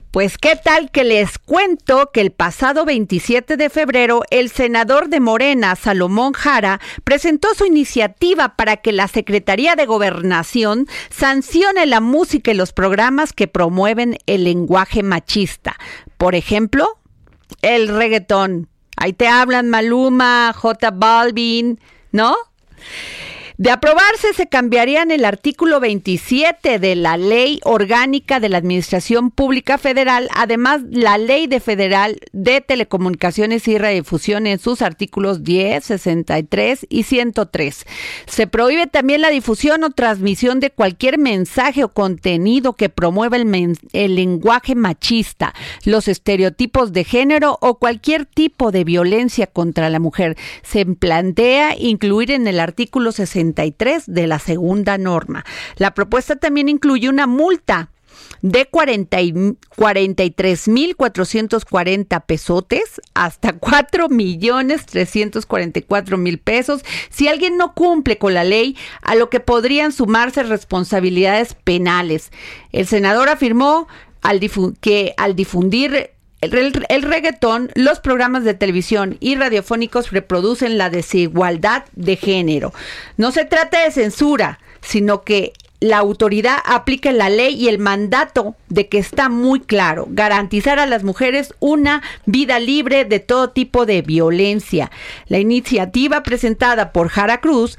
Pues 0.09 0.37
qué 0.37 0.55
tal 0.55 0.91
que 0.91 1.03
les 1.03 1.37
cuento 1.37 2.11
que 2.13 2.21
el 2.21 2.31
pasado 2.31 2.85
27 2.85 3.57
de 3.57 3.69
febrero 3.69 4.23
el 4.29 4.49
senador 4.49 5.09
de 5.09 5.19
Morena, 5.19 5.75
Salomón 5.75 6.31
Jara, 6.31 6.79
presentó 7.03 7.53
su 7.53 7.65
iniciativa 7.65 8.55
para 8.55 8.77
que 8.77 8.93
la 8.93 9.09
Secretaría 9.09 9.75
de 9.75 9.85
Gobernación 9.85 10.87
sancione 11.09 11.85
la 11.85 11.99
música 11.99 12.51
y 12.51 12.53
los 12.53 12.71
programas 12.71 13.33
que 13.33 13.49
promueven 13.49 14.17
el 14.25 14.45
lenguaje 14.45 15.03
machista. 15.03 15.75
Por 16.17 16.33
ejemplo, 16.33 16.97
el 17.61 17.89
reggaetón. 17.89 18.69
Ahí 19.01 19.13
te 19.13 19.29
hablan 19.29 19.69
Maluma, 19.69 20.53
J 20.53 20.91
Balvin, 20.91 21.79
¿no? 22.11 22.35
De 23.59 23.71
aprobarse, 23.71 24.33
se 24.33 24.47
cambiarían 24.47 25.11
el 25.11 25.25
artículo 25.25 25.81
27 25.81 26.79
de 26.79 26.95
la 26.95 27.17
Ley 27.17 27.59
Orgánica 27.65 28.39
de 28.39 28.47
la 28.47 28.57
Administración 28.57 29.31
Pública 29.31 29.77
Federal, 29.77 30.29
además 30.33 30.79
la 30.89 31.17
Ley 31.17 31.45
de 31.45 31.59
Federal 31.59 32.21
de 32.31 32.61
Telecomunicaciones 32.61 33.67
y 33.67 33.77
Radiodifusión 33.77 34.47
en 34.47 34.59
sus 34.59 34.81
artículos 34.81 35.43
10, 35.43 35.83
63 35.83 36.87
y 36.87 37.03
103. 37.03 37.85
Se 38.27 38.47
prohíbe 38.47 38.87
también 38.87 39.19
la 39.19 39.29
difusión 39.29 39.83
o 39.83 39.89
transmisión 39.89 40.61
de 40.61 40.71
cualquier 40.71 41.17
mensaje 41.17 41.83
o 41.83 41.89
contenido 41.89 42.77
que 42.77 42.87
promueva 42.87 43.35
el, 43.35 43.77
el 43.91 44.15
lenguaje 44.15 44.73
machista, 44.73 45.53
los 45.83 46.07
estereotipos 46.07 46.93
de 46.93 47.03
género 47.03 47.57
o 47.59 47.77
cualquier 47.77 48.25
tipo 48.25 48.71
de 48.71 48.85
violencia 48.85 49.47
contra 49.47 49.89
la 49.89 49.99
mujer. 49.99 50.37
Se 50.63 50.85
plantea 50.85 51.75
incluir 51.77 52.31
en 52.31 52.47
el 52.47 52.61
artículo 52.61 53.11
63 53.53 54.03
de 54.07 54.27
la 54.27 54.39
segunda 54.39 54.97
norma. 54.97 55.45
La 55.77 55.93
propuesta 55.93 56.35
también 56.35 56.69
incluye 56.69 57.09
una 57.09 57.27
multa 57.27 57.89
de 58.41 58.65
40 58.65 59.21
y- 59.21 59.33
43.440 59.75 62.25
pesotes 62.25 63.01
hasta 63.13 63.53
4 63.53 64.09
millones 64.09 64.85
344 64.85 66.17
mil 66.17 66.39
pesos 66.39 66.81
si 67.09 67.27
alguien 67.27 67.57
no 67.57 67.73
cumple 67.73 68.17
con 68.17 68.33
la 68.33 68.43
ley, 68.43 68.75
a 69.01 69.15
lo 69.15 69.29
que 69.29 69.39
podrían 69.39 69.91
sumarse 69.91 70.43
responsabilidades 70.43 71.55
penales. 71.63 72.31
El 72.71 72.87
senador 72.87 73.29
afirmó 73.29 73.87
que 74.81 75.13
al 75.17 75.35
difundir 75.35 76.11
el, 76.41 76.85
el- 76.89 77.01
reggaetón, 77.03 77.71
los 77.75 77.99
programas 77.99 78.43
de 78.43 78.53
televisión 78.53 79.17
y 79.19 79.35
radiofónicos 79.35 80.11
reproducen 80.11 80.77
la 80.77 80.89
desigualdad 80.89 81.83
de 81.95 82.15
género. 82.15 82.73
No 83.17 83.31
se 83.31 83.45
trata 83.45 83.83
de 83.83 83.91
censura, 83.91 84.59
sino 84.81 85.23
que 85.23 85.53
la 85.81 85.97
autoridad 85.97 86.57
aplica 86.65 87.13
la 87.13 87.29
ley 87.29 87.55
y 87.55 87.69
el 87.69 87.79
mandato 87.79 88.55
de 88.67 88.89
que 88.89 88.97
está 88.97 89.29
muy 89.29 89.61
claro, 89.61 90.07
garantizar 90.09 90.77
a 90.77 90.85
las 90.85 91.05
mujeres 91.05 91.53
una 91.59 92.03
vida 92.25 92.59
libre 92.59 93.05
de 93.05 93.19
todo 93.21 93.51
tipo 93.51 93.85
de 93.85 94.01
violencia. 94.01 94.91
La 95.27 95.39
iniciativa 95.39 96.21
presentada 96.21 96.91
por 96.91 97.07
Jara 97.07 97.39
Cruz 97.39 97.77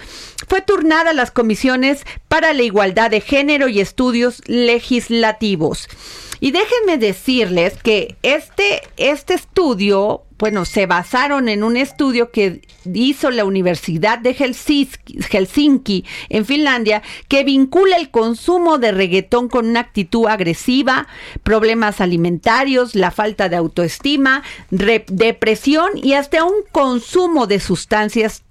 fue 0.49 0.63
turnada 0.63 1.11
a 1.11 1.15
las 1.15 1.31
comisiones 1.31 2.05
para 2.29 2.55
la 2.55 2.63
igualdad 2.63 3.11
de 3.11 3.21
género 3.21 3.69
y 3.69 3.81
estudios 3.81 4.41
legislativos. 4.47 5.87
Y 6.41 6.53
déjenme 6.53 6.97
decirles 6.99 7.75
que 7.83 8.17
este, 8.23 8.83
este 8.97 9.35
estudio, 9.35 10.23
bueno, 10.39 10.65
se 10.65 10.87
basaron 10.87 11.51
en 11.51 11.63
un 11.63 11.77
estudio 11.77 12.31
que 12.31 12.63
hizo 12.95 13.31
la 13.31 13.45
Universidad 13.45 14.19
de 14.19 14.33
Helsinki, 14.35 16.05
en 16.31 16.47
Finlandia, 16.47 17.03
que 17.29 17.45
vincula 17.45 17.97
el 17.97 18.11
consumo 18.11 18.79
de 18.79 18.93
reggaetón 18.93 19.49
con 19.49 19.69
una 19.69 19.81
actitud 19.81 20.27
agresiva, 20.29 21.07
problemas 21.43 22.01
alimentarios, 22.01 22.95
la 22.95 23.11
falta 23.11 23.51
de 23.51 23.57
autoestima, 23.57 24.43
re- 24.71 25.05
depresión 25.09 25.91
y 25.95 26.15
hasta 26.15 26.45
un 26.45 26.63
consumo 26.73 27.47
de 27.47 27.61
sustancias 27.61 28.45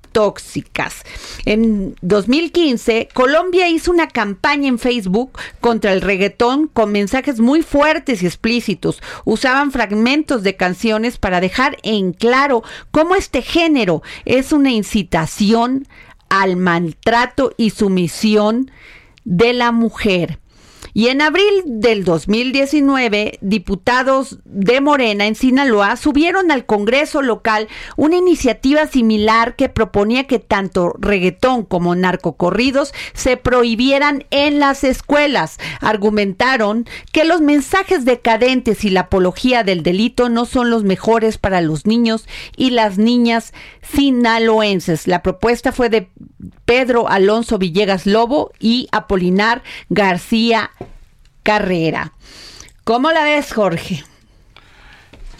En 1.45 1.95
2015, 2.01 3.10
Colombia 3.13 3.67
hizo 3.67 3.91
una 3.91 4.08
campaña 4.08 4.67
en 4.67 4.79
Facebook 4.79 5.32
contra 5.60 5.93
el 5.93 6.01
reggaetón 6.01 6.67
con 6.67 6.91
mensajes 6.91 7.39
muy 7.39 7.62
fuertes 7.62 8.21
y 8.21 8.25
explícitos. 8.25 9.01
Usaban 9.25 9.71
fragmentos 9.71 10.43
de 10.43 10.55
canciones 10.55 11.17
para 11.17 11.41
dejar 11.41 11.77
en 11.84 12.13
claro 12.13 12.63
cómo 12.91 13.15
este 13.15 13.41
género 13.41 14.01
es 14.25 14.51
una 14.51 14.71
incitación 14.71 15.88
al 16.29 16.55
maltrato 16.58 17.53
y 17.58 17.71
sumisión 17.71 18.71
de 19.25 19.53
la 19.53 19.71
mujer. 19.71 20.39
Y 21.00 21.08
en 21.08 21.22
abril 21.22 21.64
del 21.66 22.04
2019, 22.04 23.40
diputados 23.40 24.40
de 24.44 24.82
Morena 24.82 25.28
en 25.28 25.36
Sinaloa 25.36 25.96
subieron 25.96 26.52
al 26.52 26.66
Congreso 26.66 27.22
local 27.22 27.70
una 27.96 28.18
iniciativa 28.18 28.86
similar 28.86 29.56
que 29.56 29.70
proponía 29.70 30.28
que 30.28 30.40
tanto 30.40 30.94
reggaetón 31.00 31.64
como 31.64 31.96
narcocorridos 31.96 32.94
se 33.14 33.38
prohibieran 33.38 34.26
en 34.30 34.60
las 34.60 34.84
escuelas. 34.84 35.58
Argumentaron 35.80 36.86
que 37.14 37.24
los 37.24 37.40
mensajes 37.40 38.04
decadentes 38.04 38.84
y 38.84 38.90
la 38.90 39.00
apología 39.00 39.64
del 39.64 39.84
delito 39.84 40.28
no 40.28 40.44
son 40.44 40.70
los 40.70 40.84
mejores 40.84 41.38
para 41.38 41.62
los 41.62 41.86
niños 41.86 42.28
y 42.58 42.72
las 42.72 42.98
niñas 42.98 43.54
sinaloenses. 43.84 45.08
La 45.08 45.24
propuesta 45.24 45.72
fue 45.72 45.88
de 45.88 46.10
Pedro 46.66 47.08
Alonso 47.08 47.58
Villegas 47.58 48.06
Lobo 48.06 48.52
y 48.60 48.90
Apolinar 48.92 49.64
García 49.88 50.72
Carrera. 51.43 52.13
¿Cómo 52.84 53.12
la 53.12 53.23
ves, 53.23 53.54
Jorge? 53.54 54.04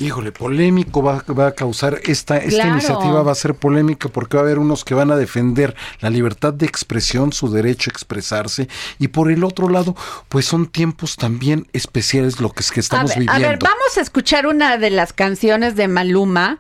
Híjole, 0.02 0.32
polémico 0.32 1.04
va, 1.04 1.26
va 1.38 1.48
a 1.48 1.52
causar 1.52 2.00
esta, 2.06 2.38
esta 2.38 2.50
Claro. 2.50 2.72
iniciativa 2.72 3.22
va 3.22 3.34
a 3.34 3.36
ser 3.36 3.54
polémica 3.54 4.08
porque 4.08 4.38
va 4.38 4.44
a 4.44 4.46
haber 4.46 4.58
unos 4.58 4.86
que 4.86 4.94
van 4.94 5.12
a 5.12 5.18
defender 5.18 5.76
la 6.00 6.10
libertad 6.10 6.54
de 6.54 6.66
expresión, 6.66 7.34
su 7.34 7.52
derecho 7.52 7.90
a 7.90 7.94
expresarse, 7.94 8.70
y 8.98 9.10
por 9.10 9.30
el 9.30 9.44
otro 9.44 9.68
lado, 9.68 9.98
pues 10.30 10.46
son 10.46 10.68
tiempos 10.68 11.18
también 11.18 11.68
especiales 11.74 12.40
lo 12.40 12.50
que 12.52 12.62
es 12.62 12.72
que 12.72 12.80
estamos 12.80 13.12
a 13.12 13.16
ver, 13.16 13.20
viviendo. 13.28 13.46
A 13.46 13.50
ver, 13.50 13.60
vamos 13.62 13.98
a 13.98 14.02
escuchar 14.02 14.48
una 14.48 14.78
de 14.78 14.90
las 14.90 15.12
canciones 15.12 15.76
de 15.76 15.90
Maluma 15.90 16.60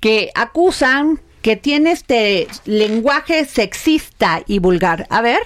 que 0.00 0.32
acusan 0.34 1.20
que 1.42 1.54
tiene 1.54 1.92
este 1.92 2.48
lenguaje 2.64 3.44
sexista 3.44 4.42
y 4.46 4.58
vulgar. 4.58 5.06
A 5.08 5.22
ver. 5.22 5.38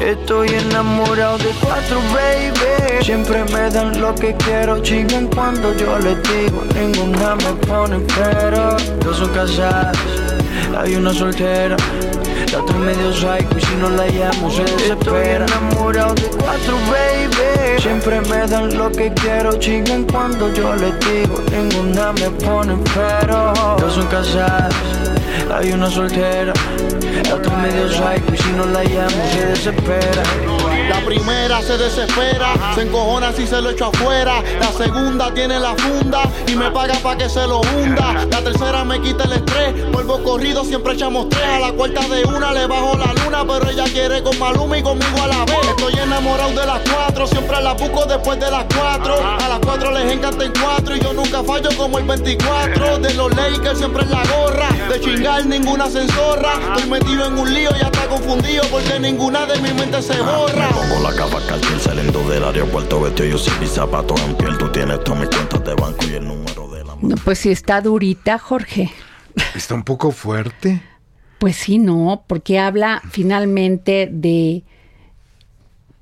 Estoy 0.00 0.48
enamorado 0.48 1.38
de 1.38 1.50
cuatro, 1.60 1.98
baby. 2.14 3.04
Siempre 3.04 3.44
me 3.44 3.70
dan 3.70 4.00
lo 4.00 4.14
que 4.14 4.34
quiero, 4.36 4.80
chingan 4.82 5.26
cuando 5.28 5.74
yo 5.76 5.98
les 5.98 6.22
digo. 6.22 6.62
Ninguna 6.74 7.34
me 7.36 7.52
pone 7.66 7.98
pero. 8.16 8.76
Dos 9.04 9.18
son 9.18 9.28
casadas, 9.30 9.96
hay 10.76 10.94
una 10.94 11.12
soltera. 11.12 11.76
La 12.52 12.60
otra 12.60 12.78
medio 12.78 13.12
psycho 13.12 13.58
y 13.58 13.60
si 13.60 13.74
no 13.76 13.90
la 13.90 14.06
llamo 14.06 14.50
se 14.50 14.62
desespera. 14.62 15.44
Estoy 15.44 15.58
enamorado 15.58 16.14
de 16.14 16.28
cuatro, 16.28 16.76
baby. 16.90 17.82
Siempre 17.82 18.20
me 18.22 18.46
dan 18.46 18.76
lo 18.76 18.90
que 18.90 19.12
quiero, 19.14 19.52
chingan 19.58 20.04
cuando 20.04 20.52
yo 20.54 20.74
les 20.76 20.98
digo. 21.00 21.42
Ninguna 21.50 22.12
me 22.12 22.30
pone 22.30 22.76
pero. 22.94 23.52
Dos 23.78 23.94
son 23.94 24.06
casadas, 24.06 24.74
hay 25.52 25.72
una 25.72 25.90
soltera. 25.90 26.52
La 27.24 27.34
otra 27.34 27.56
medio 27.56 27.88
psycho 27.88 28.34
y 28.34 28.36
si 28.36 28.52
no 28.52 28.66
la 28.66 28.84
llamo 28.84 29.22
se 29.32 29.46
desespera. 29.46 30.22
La 30.88 31.00
primera 31.04 31.60
se 31.62 31.76
desespera, 31.76 32.54
se 32.74 32.82
encojona 32.82 33.32
si 33.32 33.46
se 33.46 33.60
lo 33.60 33.70
echo 33.70 33.86
afuera. 33.86 34.42
La 34.60 34.72
segunda 34.72 35.32
tiene 35.32 35.58
la 35.58 35.74
funda 35.74 36.22
y 36.46 36.54
me 36.54 36.70
paga 36.70 36.94
pa' 37.02 37.16
que 37.16 37.28
se 37.28 37.46
lo 37.46 37.60
hunda. 37.60 38.24
La 38.30 38.42
tercera 38.42 38.84
me 38.84 39.00
quita 39.00 39.24
el 39.24 39.32
estrés, 39.32 39.90
vuelvo 39.92 40.22
corrido, 40.22 40.64
siempre 40.64 40.94
echamos 40.94 41.28
tres. 41.28 41.44
A 41.44 41.58
la 41.58 41.72
cuarta 41.72 42.06
de 42.08 42.24
una 42.24 42.52
le 42.52 42.66
bajo 42.66 42.96
la 42.96 43.12
luna, 43.24 43.44
pero 43.46 43.70
ella 43.70 43.84
quiere 43.84 44.22
con 44.22 44.38
Maluma 44.38 44.78
y 44.78 44.82
conmigo 44.82 45.22
a 45.22 45.26
la 45.26 45.44
vez. 45.44 45.68
Estoy 45.68 45.94
enamorado 45.94 46.50
de 46.50 46.66
las 46.66 46.80
cuatro, 46.90 47.26
siempre 47.26 47.60
las 47.60 47.78
busco 47.78 48.04
después 48.06 48.38
de 48.40 48.50
las 48.50 48.64
cuatro. 48.74 49.14
A 49.22 49.48
las 49.48 49.58
cuatro 49.60 49.90
les 49.92 50.12
encanta 50.12 50.44
en 50.44 50.52
cuatro 50.52 50.96
y 50.96 51.00
yo 51.00 51.12
nunca 51.12 51.42
fallo 51.42 51.68
como 51.76 51.98
el 51.98 52.04
24. 52.04 52.98
De 52.98 53.14
los 53.14 53.34
Lakers 53.34 53.78
siempre 53.78 54.02
en 54.02 54.10
la 54.10 54.22
gorra, 54.24 54.68
de 54.88 55.00
chingar 55.00 55.37
ninguna 55.46 55.88
se 55.88 56.02
enzorra. 56.02 56.54
Estoy 56.74 56.90
metido 56.90 57.26
en 57.26 57.38
un 57.38 57.52
lío 57.52 57.70
y 57.78 57.84
hasta 57.84 58.08
confundido 58.08 58.64
porque 58.70 58.98
ninguna 59.00 59.46
de 59.46 59.60
mi 59.60 59.72
mente 59.72 60.02
se 60.02 60.20
borra. 60.20 60.68
Pongo 60.70 61.02
la 61.02 61.14
capa 61.14 61.40
cartel 61.46 61.80
saliendo 61.80 62.28
del 62.28 62.44
aeropuerto 62.44 63.00
vestido 63.00 63.28
yo 63.30 63.38
sin 63.38 63.58
mis 63.60 63.70
zapatos 63.70 64.20
en 64.22 64.34
piel. 64.36 64.56
Tú 64.58 64.70
tienes 64.70 65.02
todas 65.04 65.20
mis 65.20 65.28
cuentas 65.28 65.64
de 65.64 65.74
banco 65.74 66.04
y 66.06 66.14
el 66.14 66.26
número 66.26 66.68
de 66.68 66.84
la 66.84 66.96
No, 67.00 67.16
pues 67.24 67.38
sí 67.38 67.50
está 67.50 67.80
durita, 67.80 68.38
Jorge. 68.38 68.90
Está 69.54 69.74
un 69.74 69.84
poco 69.84 70.10
fuerte. 70.10 70.82
Pues 71.38 71.56
sí, 71.56 71.78
no, 71.78 72.24
porque 72.26 72.58
habla 72.58 73.02
finalmente 73.10 74.08
de 74.10 74.64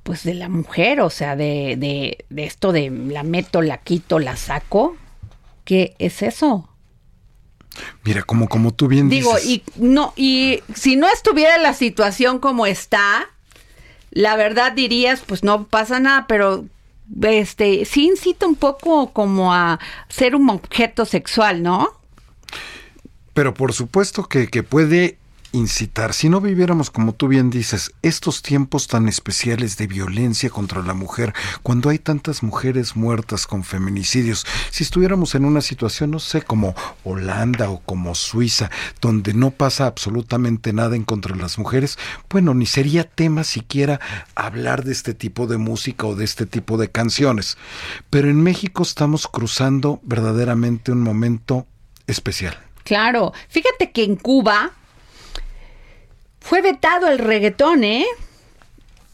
pues 0.02 0.22
de 0.22 0.34
la 0.34 0.48
mujer, 0.48 1.00
o 1.00 1.10
sea, 1.10 1.34
de, 1.34 1.74
de, 1.76 2.24
de 2.30 2.44
esto 2.44 2.70
de 2.70 2.90
la 2.90 3.24
meto, 3.24 3.60
la 3.60 3.78
quito, 3.78 4.20
la 4.20 4.36
saco. 4.36 4.96
¿Qué 5.64 5.96
es 5.98 6.22
eso? 6.22 6.68
Mira, 8.04 8.22
como, 8.22 8.48
como 8.48 8.72
tú 8.72 8.88
bien 8.88 9.08
Digo, 9.08 9.34
dices. 9.34 9.50
y 9.50 9.62
no, 9.76 10.12
y 10.16 10.62
si 10.74 10.96
no 10.96 11.08
estuviera 11.08 11.58
la 11.58 11.74
situación 11.74 12.38
como 12.38 12.66
está, 12.66 13.28
la 14.10 14.36
verdad 14.36 14.72
dirías, 14.72 15.22
pues 15.26 15.44
no 15.44 15.66
pasa 15.66 16.00
nada, 16.00 16.26
pero 16.26 16.64
este 17.22 17.84
sí 17.84 18.06
incita 18.06 18.46
un 18.46 18.56
poco 18.56 19.12
como 19.12 19.52
a 19.52 19.78
ser 20.08 20.34
un 20.34 20.48
objeto 20.50 21.04
sexual, 21.04 21.62
¿no? 21.62 21.88
Pero 23.34 23.52
por 23.54 23.72
supuesto 23.72 24.24
que, 24.24 24.48
que 24.48 24.62
puede 24.62 25.18
incitar, 25.52 26.12
si 26.12 26.28
no 26.28 26.40
viviéramos, 26.40 26.90
como 26.90 27.14
tú 27.14 27.28
bien 27.28 27.50
dices, 27.50 27.92
estos 28.02 28.42
tiempos 28.42 28.88
tan 28.88 29.08
especiales 29.08 29.76
de 29.76 29.86
violencia 29.86 30.50
contra 30.50 30.82
la 30.82 30.94
mujer, 30.94 31.32
cuando 31.62 31.90
hay 31.90 31.98
tantas 31.98 32.42
mujeres 32.42 32.96
muertas 32.96 33.46
con 33.46 33.64
feminicidios, 33.64 34.46
si 34.70 34.84
estuviéramos 34.84 35.34
en 35.34 35.44
una 35.44 35.60
situación, 35.60 36.10
no 36.10 36.18
sé, 36.18 36.42
como 36.42 36.74
Holanda 37.04 37.70
o 37.70 37.80
como 37.80 38.14
Suiza, 38.14 38.70
donde 39.00 39.34
no 39.34 39.50
pasa 39.50 39.86
absolutamente 39.86 40.72
nada 40.72 40.96
en 40.96 41.04
contra 41.04 41.34
de 41.34 41.42
las 41.42 41.58
mujeres, 41.58 41.98
bueno, 42.30 42.54
ni 42.54 42.66
sería 42.66 43.04
tema 43.04 43.44
siquiera 43.44 44.00
hablar 44.34 44.84
de 44.84 44.92
este 44.92 45.14
tipo 45.14 45.46
de 45.46 45.58
música 45.58 46.06
o 46.06 46.14
de 46.14 46.24
este 46.24 46.46
tipo 46.46 46.76
de 46.76 46.90
canciones. 46.90 47.56
Pero 48.10 48.28
en 48.28 48.42
México 48.42 48.82
estamos 48.82 49.26
cruzando 49.26 50.00
verdaderamente 50.02 50.92
un 50.92 51.02
momento 51.02 51.66
especial. 52.06 52.56
Claro, 52.84 53.32
fíjate 53.48 53.90
que 53.90 54.04
en 54.04 54.16
Cuba 54.16 54.72
fue 56.46 56.62
vetado 56.62 57.08
el 57.08 57.18
reggaetón, 57.18 57.82
¿eh? 57.84 58.06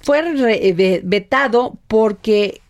Fue 0.02 0.20
ve- 0.74 1.00
vetado 1.04 1.78
porque, 1.88 2.60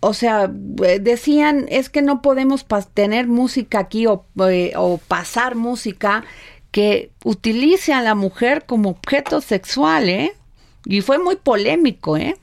o 0.00 0.12
sea, 0.12 0.50
eh, 0.84 0.98
decían, 1.00 1.66
es 1.68 1.88
que 1.88 2.02
no 2.02 2.20
podemos 2.20 2.66
tener 2.92 3.26
música 3.28 3.78
aquí 3.78 4.06
o, 4.06 4.24
eh, 4.48 4.72
o 4.76 4.98
pasar 4.98 5.54
música 5.54 6.24
que 6.70 7.10
utilice 7.24 7.92
a 7.92 8.02
la 8.02 8.14
mujer 8.14 8.64
como 8.66 8.90
objeto 8.90 9.40
sexual, 9.40 10.08
¿eh? 10.08 10.32
Y 10.84 11.00
fue 11.00 11.18
muy 11.18 11.36
polémico, 11.36 12.16
¿eh? 12.16 12.36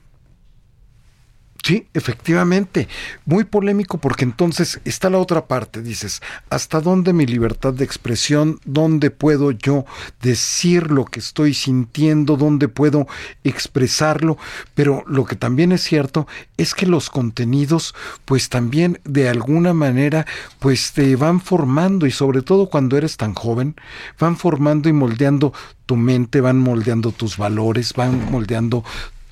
Sí, 1.66 1.88
efectivamente, 1.96 2.88
muy 3.26 3.44
polémico 3.44 3.98
porque 3.98 4.24
entonces 4.24 4.80
está 4.86 5.10
la 5.10 5.18
otra 5.18 5.48
parte, 5.48 5.82
dices, 5.82 6.22
¿hasta 6.52 6.80
dónde 6.80 7.12
mi 7.12 7.26
libertad 7.26 7.74
de 7.74 7.84
expresión? 7.84 8.60
¿Dónde 8.66 9.10
puedo 9.10 9.50
yo 9.50 9.84
decir 10.22 10.92
lo 10.92 11.06
que 11.06 11.20
estoy 11.20 11.56
sintiendo? 11.56 12.38
¿Dónde 12.38 12.68
puedo 12.68 13.08
expresarlo? 13.44 14.38
Pero 14.76 15.04
lo 15.08 15.26
que 15.26 15.36
también 15.36 15.72
es 15.72 15.82
cierto 15.82 16.28
es 16.56 16.76
que 16.76 16.86
los 16.86 17.10
contenidos 17.10 17.96
pues 18.26 18.50
también 18.50 19.02
de 19.04 19.28
alguna 19.28 19.74
manera 19.74 20.28
pues 20.60 20.94
te 20.94 21.16
van 21.16 21.42
formando 21.42 22.06
y 22.06 22.12
sobre 22.12 22.44
todo 22.44 22.70
cuando 22.70 22.96
eres 22.96 23.18
tan 23.18 23.34
joven, 23.34 23.74
van 24.20 24.38
formando 24.38 24.88
y 24.88 24.94
moldeando 24.94 25.52
tu 25.88 25.96
mente, 25.96 26.42
van 26.42 26.60
moldeando 26.60 27.12
tus 27.12 27.38
valores, 27.38 27.94
van 27.94 28.32
moldeando 28.32 28.84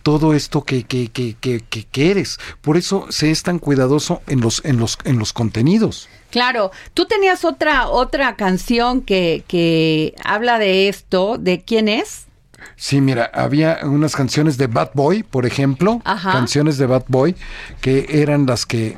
todo 0.04 0.34
esto 0.34 0.64
que, 0.64 0.84
que, 0.84 1.10
que, 1.10 1.34
que, 1.34 2.12
eres. 2.12 2.38
Por 2.62 2.78
eso 2.78 3.08
se 3.10 3.32
es 3.32 3.42
tan 3.42 3.58
cuidadoso 3.58 4.22
en 4.28 4.42
los, 4.42 4.64
en 4.66 4.78
los, 4.78 4.98
en 5.06 5.18
los 5.18 5.34
contenidos. 5.34 6.10
Claro, 6.30 6.72
tú 6.94 7.06
tenías 7.06 7.46
otra 7.46 7.88
otra 7.88 8.36
canción 8.36 9.02
que, 9.02 9.44
que 9.48 10.14
habla 10.24 10.60
de 10.60 10.90
esto, 10.90 11.38
¿de 11.40 11.62
quién 11.62 11.88
es? 11.88 12.28
Sí, 12.76 13.02
mira, 13.02 13.30
había 13.34 13.80
unas 13.84 14.16
canciones 14.16 14.58
de 14.58 14.68
Bad 14.68 14.92
Boy, 14.94 15.24
por 15.24 15.46
ejemplo, 15.46 16.02
Ajá. 16.06 16.32
canciones 16.32 16.78
de 16.78 16.86
Bad 16.86 17.06
Boy, 17.08 17.36
que 17.82 18.08
eran 18.10 18.46
las 18.46 18.66
que... 18.66 18.98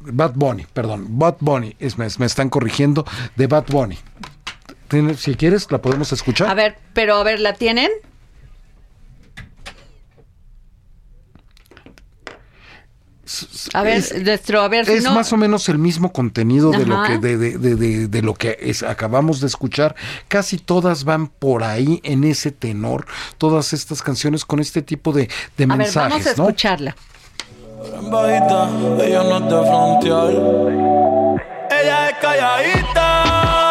Bad 0.00 0.32
Bunny, 0.34 0.66
perdón, 0.72 1.18
Bad 1.18 1.36
Bunny, 1.40 1.76
es, 1.78 1.98
me, 1.98 2.06
me 2.18 2.26
están 2.26 2.48
corrigiendo, 2.48 3.04
de 3.36 3.46
Bad 3.46 3.66
Bunny. 3.68 3.98
Si 5.16 5.34
quieres, 5.34 5.70
la 5.70 5.82
podemos 5.82 6.12
escuchar. 6.12 6.48
A 6.48 6.54
ver, 6.54 6.78
pero 6.94 7.16
a 7.16 7.22
ver, 7.22 7.38
¿la 7.38 7.52
tienen? 7.52 7.90
A 13.74 13.82
ver, 13.82 13.98
Es- 13.98 14.22
nuestro, 14.22 14.60
a 14.60 14.68
ver 14.68 14.86
si 14.86 14.92
es 14.94 15.04
no. 15.04 15.12
más 15.14 15.32
o 15.32 15.36
menos 15.36 15.68
el 15.68 15.78
mismo 15.78 16.12
contenido 16.12 16.70
de 16.70 16.84
lo 16.86 17.02
que 17.04 17.18
de, 17.18 17.36
de- 17.38 17.58
de- 17.58 17.76
de- 17.76 18.08
de 18.08 18.22
lo 18.22 18.34
que 18.34 18.56
es- 18.60 18.82
acabamos 18.82 19.40
de 19.40 19.46
escuchar 19.46 19.94
casi 20.28 20.58
todas 20.58 21.04
van 21.04 21.28
por 21.28 21.62
ahí 21.62 22.00
en 22.02 22.24
ese 22.24 22.50
tenor 22.50 23.06
todas 23.38 23.72
estas 23.72 24.02
canciones 24.02 24.44
con 24.44 24.58
este 24.60 24.82
tipo 24.82 25.12
de, 25.12 25.28
de 25.56 25.64
a 25.64 25.66
ver, 25.68 25.76
mensajes 25.78 26.10
vamos 26.10 26.26
a 26.26 26.34
¿no? 26.36 26.48
escucharla. 26.48 26.96
Bajita, 28.10 28.68
ella 29.06 29.22
no 29.24 29.36
es 29.38 29.44
de 29.44 29.60
frontear. 29.70 30.30
Ella 31.82 32.08
es 32.10 32.16
calladita, 32.20 33.69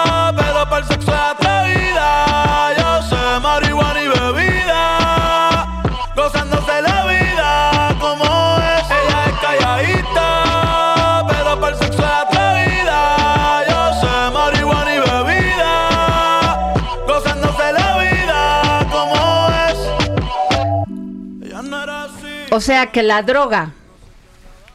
O 22.59 22.61
sea 22.61 22.87
que 22.87 23.03
la 23.03 23.23
droga, 23.23 23.71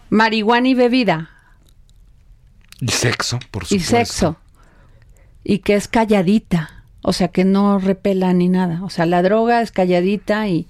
marihuana 0.08 0.68
y 0.68 0.72
bebida. 0.72 1.28
Y 2.80 2.88
sexo, 2.88 3.38
por 3.50 3.66
supuesto. 3.66 3.74
Y 3.74 3.78
sexo. 3.78 4.36
Y 5.44 5.58
que 5.58 5.74
es 5.74 5.86
calladita. 5.86 6.82
O 7.02 7.12
sea 7.12 7.28
que 7.28 7.44
no 7.44 7.78
repela 7.78 8.32
ni 8.32 8.48
nada. 8.48 8.82
O 8.84 8.88
sea, 8.88 9.04
la 9.04 9.20
droga 9.20 9.60
es 9.60 9.70
calladita 9.70 10.48
y 10.48 10.66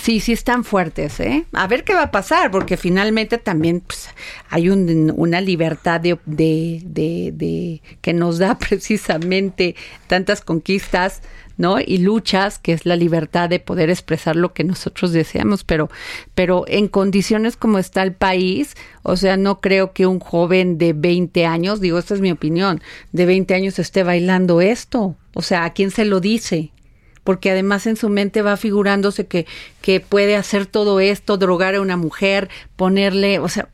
Sí, 0.00 0.20
sí 0.20 0.32
están 0.32 0.62
fuertes, 0.62 1.18
¿eh? 1.18 1.44
A 1.52 1.66
ver 1.66 1.82
qué 1.82 1.92
va 1.92 2.04
a 2.04 2.10
pasar, 2.12 2.52
porque 2.52 2.76
finalmente 2.76 3.36
también 3.36 3.80
pues, 3.80 4.08
hay 4.48 4.70
un, 4.70 5.12
una 5.16 5.40
libertad 5.40 6.00
de, 6.00 6.18
de, 6.24 6.80
de, 6.84 7.82
que 8.00 8.12
nos 8.12 8.38
da 8.38 8.56
precisamente 8.68 9.74
tantas 10.06 10.40
conquistas, 10.40 11.20
¿no? 11.56 11.80
Y 11.80 11.98
luchas, 11.98 12.60
que 12.60 12.72
es 12.72 12.86
la 12.86 12.94
libertad 12.94 13.48
de 13.48 13.58
poder 13.58 13.90
expresar 13.90 14.36
lo 14.36 14.54
que 14.54 14.62
nosotros 14.62 15.10
deseamos, 15.10 15.64
pero, 15.64 15.90
pero 16.36 16.64
en 16.68 16.86
condiciones 16.86 17.56
como 17.56 17.78
está 17.78 18.04
el 18.04 18.12
país, 18.12 18.76
o 19.02 19.16
sea, 19.16 19.36
no 19.36 19.60
creo 19.60 19.92
que 19.92 20.06
un 20.06 20.20
joven 20.20 20.78
de 20.78 20.92
20 20.92 21.44
años, 21.44 21.80
digo, 21.80 21.98
esta 21.98 22.14
es 22.14 22.20
mi 22.20 22.30
opinión, 22.30 22.80
de 23.10 23.26
20 23.26 23.52
años 23.52 23.80
esté 23.80 24.04
bailando 24.04 24.60
esto. 24.60 25.16
O 25.34 25.42
sea, 25.42 25.64
¿a 25.64 25.72
quién 25.72 25.90
se 25.90 26.04
lo 26.04 26.20
dice? 26.20 26.70
Porque 27.28 27.50
además 27.50 27.86
en 27.86 27.96
su 27.96 28.08
mente 28.08 28.40
va 28.40 28.56
figurándose 28.56 29.26
que, 29.26 29.44
que 29.82 30.00
puede 30.00 30.34
hacer 30.34 30.64
todo 30.64 30.98
esto, 30.98 31.36
drogar 31.36 31.74
a 31.74 31.82
una 31.82 31.98
mujer, 31.98 32.48
ponerle, 32.74 33.38
o 33.38 33.50
sea, 33.50 33.68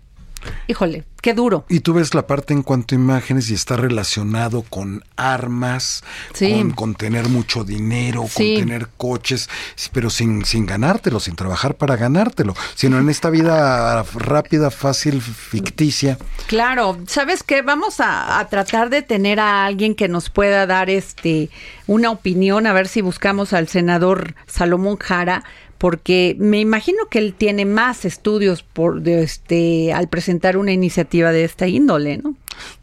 híjole, 0.67 1.05
qué 1.21 1.35
duro. 1.35 1.65
Y 1.69 1.81
tú 1.81 1.95
ves 1.95 2.15
la 2.15 2.27
parte 2.27 2.53
en 2.53 2.63
cuanto 2.63 2.95
a 2.95 2.99
imágenes 2.99 3.51
y 3.51 3.55
está 3.55 3.77
relacionado 3.77 4.63
con 4.69 5.03
armas, 5.17 6.03
con, 6.39 6.71
con, 6.73 6.95
tener 6.95 7.29
mucho 7.29 7.65
dinero, 7.65 8.27
Sí. 8.29 8.55
con 8.57 8.65
tener 8.65 8.89
coches, 8.97 9.49
pero 9.93 10.11
sin, 10.11 10.45
sin 10.45 10.67
ganártelo, 10.67 11.21
sin 11.21 11.37
trabajar 11.37 11.77
para 11.77 11.97
ganártelo, 11.97 12.55
sino 12.75 12.99
en 12.99 13.09
esta 13.09 13.31
vida 13.31 14.03
rápida, 14.15 14.71
fácil, 14.71 15.21
ficticia. 15.23 16.19
Claro, 16.47 16.99
¿sabes 17.07 17.43
qué? 17.43 17.63
Vamos 17.63 18.01
a, 18.01 18.39
a 18.39 18.49
tratar 18.49 18.91
de 18.91 19.03
tener 19.03 19.41
a 19.41 19.65
alguien 19.65 19.95
que 19.95 20.09
nos 20.09 20.31
pueda 20.31 20.67
dar 20.67 20.91
este 20.91 21.51
una 21.87 22.11
opinión, 22.11 22.67
a 22.67 22.73
ver 22.73 22.89
si 22.89 23.03
buscamos 23.03 23.53
al 23.53 23.69
senador 23.69 24.35
Salomón 24.47 24.97
Jara, 24.97 25.45
porque 25.79 26.37
me 26.39 26.61
imagino 26.61 27.07
que 27.11 27.19
él 27.19 27.35
tiene 27.37 27.65
más 27.65 28.05
estudios 28.05 28.63
por 28.63 29.03
de 29.03 29.23
este 29.23 29.93
al 29.93 30.09
presentar 30.09 30.57
una 30.57 30.73
iniciativa 30.73 31.33
de 31.33 31.45
esta 31.45 31.67
índole, 31.69 32.19
¿no? 32.19 32.35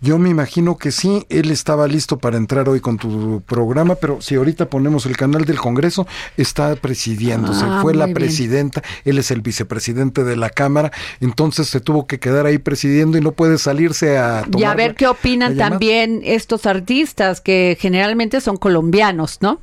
Yo 0.02 0.18
me 0.18 0.30
imagino 0.30 0.78
que 0.78 0.92
sí, 0.92 1.26
él 1.30 1.50
estaba 1.50 1.88
listo 1.88 2.18
para 2.18 2.36
entrar 2.36 2.68
hoy 2.68 2.82
con 2.82 2.98
tu 2.98 3.42
programa, 3.48 3.96
pero 3.96 4.20
si 4.22 4.36
ahorita 4.36 4.66
ponemos 4.70 5.06
el 5.06 5.16
canal 5.16 5.46
del 5.46 5.60
Congreso, 5.60 6.06
está 6.36 6.76
presidiendo, 6.76 7.54
se 7.54 7.64
Ah, 7.64 7.80
fue 7.82 7.94
la 7.94 8.06
bien. 8.06 8.16
presidenta, 8.16 8.84
él 9.06 9.18
es 9.18 9.32
el 9.32 9.40
vicepresidente 9.40 10.26
de 10.26 10.36
la 10.36 10.50
Cámara, 10.50 10.92
entonces 11.22 11.70
se 11.70 11.80
tuvo 11.80 12.06
que 12.06 12.20
quedar 12.20 12.46
ahí 12.48 12.58
presidiendo 12.58 13.18
y 13.18 13.22
no 13.22 13.32
puede 13.32 13.58
salirse 13.58 14.18
a 14.18 14.42
tomar 14.44 14.60
Y 14.60 14.64
a 14.66 14.74
ver 14.76 14.94
qué 14.96 15.08
opinan 15.08 15.56
también 15.56 16.20
estos 16.26 16.66
artistas 16.66 17.40
que 17.40 17.78
generalmente 17.80 18.42
son 18.42 18.58
colombianos, 18.58 19.38
¿no? 19.40 19.60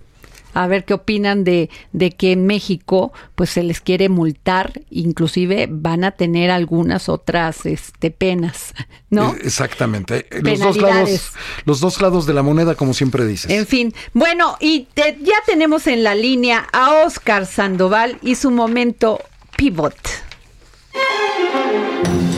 A 0.55 0.67
ver 0.67 0.85
qué 0.85 0.95
opinan 0.95 1.45
de, 1.45 1.71
de 1.93 2.11
que 2.11 2.33
en 2.33 2.47
México 2.47 3.13
pues 3.35 3.51
se 3.51 3.63
les 3.63 3.81
quiere 3.81 4.09
multar, 4.09 4.81
inclusive 4.91 5.69
van 5.71 6.03
a 6.05 6.13
tener 6.13 6.51
algunas 6.51 7.09
otras 7.09 7.65
este, 7.67 8.11
penas, 8.11 8.75
¿no? 9.11 9.35
Eh, 9.35 9.39
Exactamente. 9.45 10.27
Eh, 10.31 10.41
Los 10.43 10.59
dos, 10.61 10.77
lados, 10.79 11.33
los 11.65 11.81
dos 11.81 12.01
lados 12.01 12.27
de 12.27 12.35
la 12.35 12.43
moneda, 12.43 12.75
como 12.75 12.95
siempre 12.95 13.25
dices. 13.27 13.51
En 13.51 13.67
fin, 13.67 13.95
bueno, 14.15 14.57
y 14.61 14.89
te- 14.95 15.19
ya 15.23 15.37
tenemos 15.47 15.87
en 15.87 16.03
la 16.03 16.15
línea 16.15 16.67
a 16.73 17.05
Oscar 17.05 17.47
Sandoval 17.47 18.19
y 18.23 18.35
su 18.35 18.51
momento 18.51 19.21
pivot. 19.57 19.97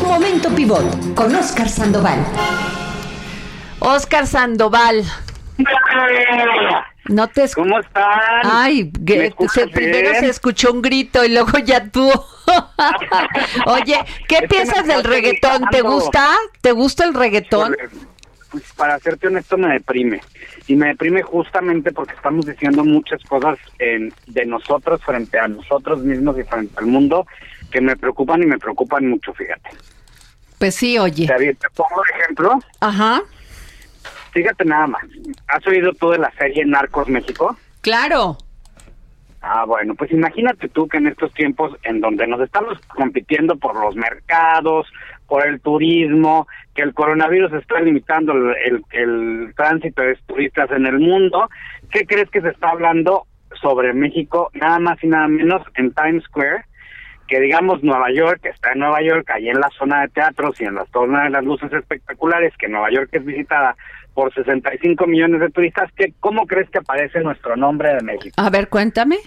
Momento 0.03 0.49
Pivot 0.51 1.15
con 1.15 1.35
Oscar 1.35 1.69
Sandoval. 1.69 2.19
Oscar 3.79 4.27
Sandoval. 4.27 5.05
No 7.07 7.29
te 7.29 7.45
esc- 7.45 7.55
¿Cómo 7.55 7.81
están? 7.81 8.11
Ay, 8.45 8.91
que 9.07 9.17
¿Me 9.19 9.27
escuchas 9.27 9.53
se- 9.55 9.69
primero 9.69 10.15
se 10.15 10.27
escuchó 10.29 10.73
un 10.73 10.83
grito 10.83 11.25
y 11.25 11.31
luego 11.31 11.59
ya 11.59 11.85
tú. 11.89 12.11
Oye, 13.67 13.99
¿qué 14.29 14.37
Es 14.39 14.49
piensas 14.49 14.87
del 14.87 15.05
reggaetón? 15.05 15.65
¿Te 15.71 15.83
gusta? 15.83 16.29
¿Te 16.61 16.73
gusta 16.73 17.05
el 17.05 17.15
reggaetón? 17.15 17.77
Pues 18.51 18.65
para 18.77 18.99
serte 18.99 19.29
honesto 19.29 19.57
me 19.57 19.73
deprime. 19.75 20.21
Y 20.67 20.75
me 20.77 20.89
deprime 20.89 21.23
justamente 21.23 21.93
porque 21.93 22.15
estamos 22.15 22.47
diciendo 22.47 22.85
muchas 22.85 23.23
cosas 23.25 23.59
en- 23.79 24.13
de 24.27 24.47
nosotros 24.47 25.01
frente 25.05 25.39
a 25.39 25.49
nosotros 25.49 26.01
mismos 26.01 26.37
y 26.39 26.43
frente 26.45 26.75
al 26.79 26.87
mundo 26.87 27.27
que 27.71 27.81
me 27.81 27.97
preocupan 27.97 28.43
y 28.43 28.47
me 28.47 28.59
preocupan 28.59 29.07
mucho, 29.09 29.33
fíjate. 29.35 29.71
Pues 30.59 30.75
sí, 30.75 30.99
oye. 30.99 31.27
Te, 31.27 31.55
te 31.55 31.71
pongo 31.71 32.03
de 32.03 32.21
ejemplo. 32.23 32.59
Ajá. 32.81 33.23
Fíjate 34.33 34.64
nada 34.64 34.87
más. 34.87 35.03
¿Has 35.49 35.66
oído 35.66 35.93
tú 35.93 36.11
de 36.11 36.18
la 36.18 36.31
serie 36.33 36.64
Narcos 36.64 37.09
México? 37.09 37.57
Claro. 37.81 38.37
Ah, 39.43 39.64
bueno, 39.66 39.95
pues 39.95 40.12
imagínate 40.12 40.68
tú 40.68 40.87
que 40.87 40.99
en 40.99 41.07
estos 41.07 41.33
tiempos 41.33 41.74
en 41.85 42.01
donde 42.01 42.26
nos 42.26 42.41
estamos 42.41 42.78
compitiendo 42.95 43.57
por 43.57 43.74
los 43.74 43.97
mercados, 43.97 44.87
por 45.26 45.47
el 45.47 45.61
turismo, 45.61 46.47
que 46.74 46.83
el 46.83 46.93
coronavirus 46.93 47.53
está 47.55 47.81
limitando 47.81 48.33
el, 48.33 48.55
el- 48.66 48.85
el 48.91 49.55
tránsito 49.57 50.03
de 50.03 50.16
turistas 50.26 50.70
en 50.72 50.85
el 50.87 50.99
mundo, 50.99 51.49
¿qué 51.91 52.05
crees 52.07 52.28
que 52.28 52.43
se 52.43 52.49
está 52.51 52.68
hablando 52.70 53.26
sobre 53.62 53.95
México 53.95 54.51
nada 54.53 54.78
más 54.78 55.03
y 55.03 55.07
nada 55.07 55.26
menos 55.26 55.62
en 55.76 55.93
Times 55.93 56.24
Square? 56.24 56.64
Que 57.31 57.39
digamos 57.41 57.85
Nueva 57.85 58.11
York, 58.12 58.41
que 58.43 58.49
está 58.49 58.72
en 58.72 58.81
Nueva 58.81 59.01
York, 59.03 59.31
ahí 59.31 59.49
en 59.49 59.61
la 59.61 59.68
zona 59.78 60.01
de 60.03 60.09
teatros 60.09 60.61
y 60.61 60.64
en 60.64 60.74
la 60.74 60.85
zona 60.93 61.24
de 61.24 61.31
las 61.31 61.45
luces 61.45 61.72
espectaculares, 61.72 62.53
que 62.59 62.68
Nueva 62.68 62.91
York 62.91 63.09
es 63.12 63.24
visitada 63.24 63.76
por 64.14 64.35
65 64.35 65.07
millones 65.07 65.41
de 65.41 65.51
turistas, 65.51 65.89
¿qué, 65.97 66.12
¿cómo 66.18 66.45
crees 66.49 66.68
que 66.70 66.78
aparece 66.78 67.20
nuestro 67.20 67.55
nombre 67.57 67.95
de 67.95 68.03
México? 68.03 68.35
A 68.37 68.51
ver, 68.51 68.68
cuéntame. 68.68 69.18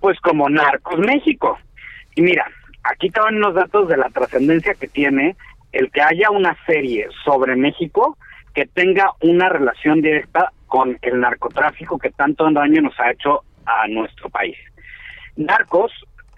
pues 0.00 0.20
como 0.20 0.50
Narcos 0.50 0.98
México. 0.98 1.58
Y 2.14 2.20
mira, 2.20 2.46
aquí 2.82 3.08
van 3.08 3.40
los 3.40 3.54
datos 3.54 3.88
de 3.88 3.96
la 3.96 4.10
trascendencia 4.10 4.74
que 4.74 4.86
tiene 4.86 5.34
el 5.72 5.90
que 5.90 6.02
haya 6.02 6.30
una 6.30 6.54
serie 6.66 7.08
sobre 7.24 7.56
México 7.56 8.18
que 8.54 8.66
tenga 8.66 9.12
una 9.22 9.48
relación 9.48 10.02
directa 10.02 10.52
con 10.66 10.98
el 11.00 11.20
narcotráfico 11.20 11.98
que 11.98 12.10
tanto 12.10 12.48
daño 12.50 12.82
nos 12.82 13.00
ha 13.00 13.10
hecho 13.10 13.44
a 13.64 13.88
nuestro 13.88 14.28
país. 14.28 14.58
Narcos 15.36 15.90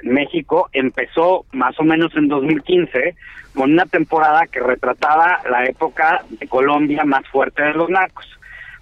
México 0.03 0.69
empezó 0.73 1.45
más 1.53 1.79
o 1.81 1.85
menos 1.85 2.15
en 2.17 2.29
2015 2.29 3.15
con 3.55 3.73
una 3.73 3.87
temporada 3.87 4.47
que 4.47 4.61
retrataba 4.61 5.41
la 5.51 5.65
época 5.65 6.25
de 6.29 6.47
Colombia 6.47 7.05
más 7.05 7.27
fuerte 7.29 7.63
de 7.63 7.75
los 7.75 7.89
narcos. 7.89 8.27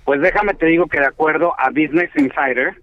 Pues 0.05 0.21
déjame 0.21 0.55
te 0.55 0.67
digo 0.67 0.87
que 0.87 1.01
de 1.01 1.07
acuerdo 1.07 1.55
a 1.59 1.71
Business 1.71 2.11
Insider, 2.17 2.75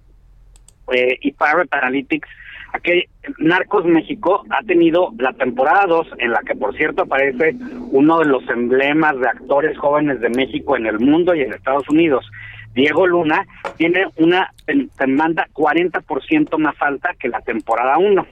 eh, 0.92 1.18
y 1.22 1.32
Pirate 1.32 1.70
Analytics, 1.72 2.28
aquí 2.74 3.06
Narcos 3.38 3.86
México 3.86 4.44
ha 4.50 4.64
tenido 4.64 5.14
la 5.20 5.34
temporada 5.34 5.86
2, 5.88 6.08
en 6.20 6.32
la 6.32 6.42
que 6.42 6.56
por 6.56 6.76
cierto 6.76 7.04
aparece 7.04 7.56
uno 7.92 8.20
de 8.20 8.26
los 8.26 8.48
emblemas 8.50 9.18
de 9.20 9.28
actores 9.28 9.78
jóvenes 9.78 10.20
de 10.22 10.30
México 10.30 10.76
en 10.76 10.88
el 10.88 11.00
mundo 11.00 11.36
y 11.36 11.42
en 11.42 11.54
Estados 11.54 11.88
Unidos, 11.90 12.30
Diego 12.74 13.06
Luna, 13.08 13.46
tiene 13.78 14.06
una 14.18 14.52
demanda 14.98 15.48
40% 15.54 16.58
más 16.58 16.76
alta 16.82 17.14
que 17.20 17.28
la 17.30 17.42
temporada 17.42 17.98
1 17.98 18.26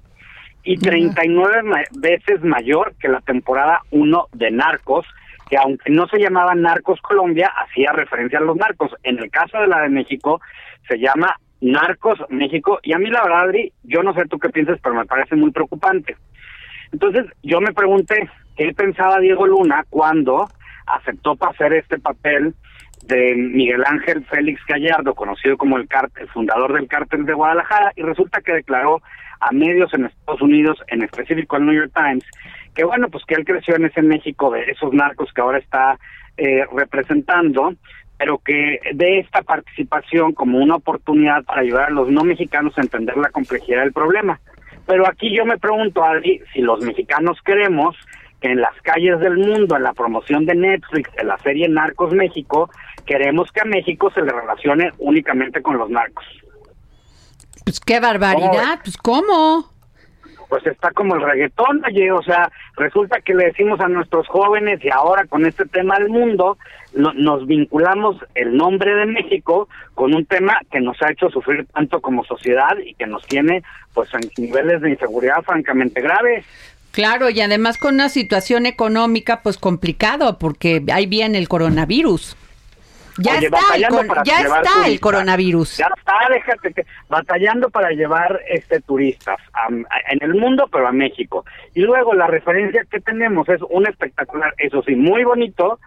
y 0.63 0.77
39 0.77 1.63
ma- 1.63 1.83
veces 1.99 2.41
mayor 2.43 2.93
que 2.99 3.07
la 3.07 3.21
temporada 3.21 3.81
1 3.91 4.27
de 4.33 4.51
Narcos, 4.51 5.05
que 5.49 5.57
aunque 5.57 5.89
no 5.89 6.07
se 6.07 6.19
llamaba 6.19 6.53
Narcos 6.55 7.01
Colombia, 7.01 7.51
hacía 7.63 7.91
referencia 7.91 8.39
a 8.39 8.43
los 8.43 8.55
narcos. 8.55 8.91
En 9.03 9.19
el 9.19 9.29
caso 9.31 9.57
de 9.59 9.67
la 9.67 9.81
de 9.81 9.89
México, 9.89 10.39
se 10.87 10.97
llama 10.99 11.35
Narcos 11.61 12.19
México, 12.29 12.79
y 12.83 12.93
a 12.93 12.97
mí 12.99 13.09
la 13.09 13.23
verdad, 13.23 13.41
Adri, 13.41 13.73
yo 13.83 14.03
no 14.03 14.13
sé 14.13 14.25
tú 14.29 14.37
qué 14.39 14.49
piensas, 14.49 14.79
pero 14.81 14.95
me 14.95 15.05
parece 15.05 15.35
muy 15.35 15.51
preocupante. 15.51 16.15
Entonces, 16.91 17.25
yo 17.43 17.59
me 17.61 17.73
pregunté, 17.73 18.29
¿qué 18.55 18.71
pensaba 18.73 19.19
Diego 19.19 19.45
Luna 19.47 19.83
cuando 19.89 20.47
aceptó 20.87 21.35
para 21.35 21.51
hacer 21.51 21.73
este 21.73 21.99
papel 21.99 22.53
de 23.09 23.35
Miguel 23.35 23.83
Ángel 23.85 24.23
Félix 24.25 24.61
Gallardo, 24.67 25.15
conocido 25.15 25.57
como 25.57 25.77
el, 25.77 25.87
fundador 26.31 26.73
del 26.73 26.87
cártel 26.87 27.25
de 27.25 27.33
Guadalajara, 27.33 27.91
y 27.95 28.03
resulta 28.03 28.41
que 28.41 28.53
declaró 28.53 29.01
a 29.39 29.51
medios 29.51 29.93
en 29.93 30.05
Estados 30.05 30.41
Unidos, 30.41 30.77
en 30.87 31.01
específico 31.01 31.55
al 31.55 31.65
New 31.65 31.75
York 31.75 31.91
Times, 31.95 32.23
que 32.75 32.83
bueno, 32.83 33.09
pues 33.09 33.25
que 33.25 33.33
él 33.33 33.45
creció 33.45 33.75
en 33.75 33.85
ese 33.85 34.01
México 34.01 34.51
de 34.51 34.61
esos 34.71 34.93
narcos 34.93 35.33
que 35.33 35.41
ahora 35.41 35.57
está 35.57 35.97
eh, 36.37 36.65
representando, 36.71 37.73
pero 38.17 38.37
que 38.37 38.79
de 38.93 39.19
esta 39.19 39.41
participación 39.41 40.33
como 40.33 40.59
una 40.59 40.75
oportunidad 40.75 41.43
para 41.45 41.61
ayudar 41.61 41.87
a 41.87 41.91
los 41.91 42.09
no 42.09 42.23
mexicanos 42.23 42.77
a 42.77 42.81
entender 42.81 43.17
la 43.17 43.31
complejidad 43.31 43.81
del 43.81 43.93
problema. 43.93 44.39
Pero 44.85 45.07
aquí 45.07 45.35
yo 45.35 45.45
me 45.45 45.57
pregunto, 45.57 46.03
Adri, 46.03 46.41
si 46.53 46.61
los 46.61 46.83
mexicanos 46.83 47.39
queremos 47.43 47.95
que 48.41 48.51
en 48.51 48.61
las 48.61 48.75
calles 48.81 49.19
del 49.19 49.37
mundo, 49.37 49.75
en 49.75 49.83
la 49.83 49.93
promoción 49.93 50.45
de 50.45 50.55
Netflix, 50.55 51.09
en 51.17 51.27
la 51.27 51.37
serie 51.39 51.67
Narcos 51.67 52.13
México, 52.13 52.69
queremos 53.09 53.51
que 53.51 53.61
a 53.61 53.65
México 53.65 54.11
se 54.13 54.21
le 54.21 54.31
relacione 54.31 54.91
únicamente 54.99 55.63
con 55.63 55.79
los 55.79 55.89
narcos. 55.89 56.23
Pues 57.65 57.79
qué 57.79 57.99
barbaridad, 57.99 58.79
pues 58.83 58.97
cómo. 58.97 59.67
pues 60.47 60.65
está 60.65 60.89
como 60.91 61.13
el 61.15 61.21
reggaetón, 61.21 61.83
oye, 61.85 62.11
o 62.11 62.23
sea, 62.23 62.51
resulta 62.75 63.21
que 63.21 63.35
le 63.35 63.45
decimos 63.45 63.79
a 63.81 63.87
nuestros 63.87 64.27
jóvenes 64.27 64.79
y 64.83 64.89
ahora 64.89 65.25
con 65.25 65.45
este 65.45 65.65
tema 65.65 65.99
del 65.99 66.09
mundo 66.09 66.57
no- 66.93 67.13
nos 67.13 67.45
vinculamos 67.45 68.15
el 68.33 68.57
nombre 68.57 68.95
de 68.95 69.05
México 69.05 69.69
con 69.93 70.15
un 70.15 70.25
tema 70.25 70.57
que 70.71 70.79
nos 70.81 70.99
ha 71.03 71.11
hecho 71.11 71.29
sufrir 71.29 71.67
tanto 71.67 72.01
como 72.01 72.23
sociedad 72.23 72.75
y 72.83 72.95
que 72.95 73.05
nos 73.05 73.23
tiene 73.27 73.61
pues 73.93 74.09
en 74.15 74.21
niveles 74.43 74.81
de 74.81 74.89
inseguridad 74.89 75.43
francamente 75.43 76.01
graves. 76.01 76.45
Claro, 76.91 77.29
y 77.29 77.39
además 77.41 77.77
con 77.77 77.93
una 77.93 78.09
situación 78.09 78.65
económica 78.65 79.41
pues 79.43 79.59
complicado 79.59 80.39
porque 80.39 80.83
ahí 80.91 81.05
viene 81.05 81.37
el 81.37 81.47
coronavirus. 81.47 82.35
Ya 83.19 83.37
Oye, 83.37 83.45
está, 83.47 83.59
el, 83.75 83.81
ya 84.23 84.39
está 84.41 84.87
el 84.87 84.99
coronavirus. 84.99 85.77
Ya 85.77 85.89
está, 85.97 86.13
déjate 86.29 86.73
que 86.73 86.85
batallando 87.09 87.69
para 87.69 87.89
llevar 87.91 88.39
este 88.49 88.81
turistas 88.81 89.37
a- 89.53 89.67
a- 89.67 90.13
en 90.13 90.19
el 90.21 90.35
mundo, 90.35 90.67
pero 90.71 90.87
a 90.87 90.91
México. 90.91 91.45
Y 91.73 91.81
luego 91.81 92.13
la 92.13 92.27
referencia 92.27 92.83
que 92.89 92.99
tenemos 92.99 93.47
es 93.49 93.61
un 93.69 93.87
espectacular, 93.87 94.53
eso 94.57 94.81
sí, 94.83 94.95
muy 94.95 95.23
bonito, 95.23 95.79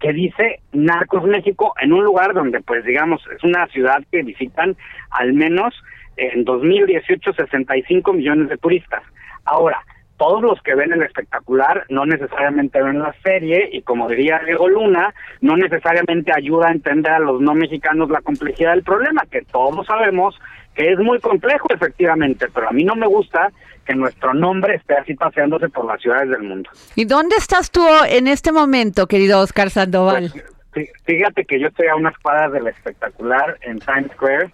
que 0.00 0.12
dice 0.12 0.60
Narcos 0.72 1.24
México 1.24 1.74
en 1.80 1.92
un 1.92 2.02
lugar 2.04 2.32
donde, 2.32 2.60
pues 2.60 2.84
digamos, 2.84 3.22
es 3.36 3.42
una 3.44 3.66
ciudad 3.68 4.02
que 4.10 4.22
visitan 4.22 4.76
al 5.10 5.32
menos 5.34 5.74
en 6.16 6.44
2018 6.44 7.32
65 7.34 8.12
millones 8.12 8.48
de 8.48 8.56
turistas. 8.56 9.02
Ahora, 9.44 9.78
todos 10.20 10.42
los 10.42 10.60
que 10.62 10.74
ven 10.74 10.92
el 10.92 11.02
espectacular 11.02 11.86
no 11.88 12.04
necesariamente 12.04 12.82
ven 12.82 12.98
la 12.98 13.14
serie 13.24 13.70
y 13.72 13.80
como 13.80 14.06
diría 14.06 14.38
Diego 14.44 14.68
Luna, 14.68 15.14
no 15.40 15.56
necesariamente 15.56 16.30
ayuda 16.36 16.68
a 16.68 16.72
entender 16.72 17.10
a 17.12 17.18
los 17.18 17.40
no 17.40 17.54
mexicanos 17.54 18.10
la 18.10 18.20
complejidad 18.20 18.72
del 18.74 18.82
problema, 18.82 19.22
que 19.30 19.40
todos 19.42 19.86
sabemos 19.86 20.38
que 20.74 20.92
es 20.92 20.98
muy 20.98 21.18
complejo 21.20 21.68
efectivamente, 21.74 22.46
pero 22.54 22.68
a 22.68 22.72
mí 22.72 22.84
no 22.84 22.94
me 22.96 23.06
gusta 23.06 23.50
que 23.86 23.94
nuestro 23.94 24.34
nombre 24.34 24.74
esté 24.74 24.92
así 24.94 25.14
paseándose 25.14 25.70
por 25.70 25.86
las 25.86 26.00
ciudades 26.02 26.28
del 26.28 26.42
mundo. 26.42 26.68
¿Y 26.94 27.06
dónde 27.06 27.36
estás 27.36 27.70
tú 27.70 27.84
en 28.06 28.28
este 28.28 28.52
momento, 28.52 29.06
querido 29.06 29.40
Oscar 29.40 29.70
Sandoval? 29.70 30.30
Fí- 30.74 30.88
Fíjate 31.04 31.46
que 31.46 31.58
yo 31.58 31.68
estoy 31.68 31.86
a 31.88 31.96
unas 31.96 32.16
cuadras 32.18 32.52
del 32.52 32.66
espectacular 32.68 33.56
en 33.62 33.78
Times 33.80 34.12
Square. 34.12 34.50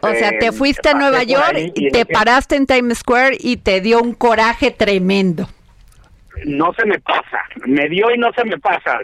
O 0.00 0.08
sea, 0.08 0.28
este, 0.28 0.38
te 0.38 0.52
fuiste 0.52 0.90
a 0.90 0.94
Nueva 0.94 1.22
York 1.22 1.56
y 1.74 1.90
te 1.90 2.04
paraste 2.06 2.56
en 2.56 2.66
Times 2.66 2.98
Square 2.98 3.36
y 3.40 3.56
te 3.56 3.80
dio 3.80 4.00
un 4.00 4.14
coraje 4.14 4.70
tremendo. 4.70 5.48
no 6.44 6.72
se 6.74 6.84
me 6.84 6.98
pasa, 7.00 7.40
me 7.66 7.88
dio 7.88 8.10
y 8.10 8.18
no 8.18 8.32
se 8.32 8.44
me 8.44 8.58
pasa. 8.58 8.98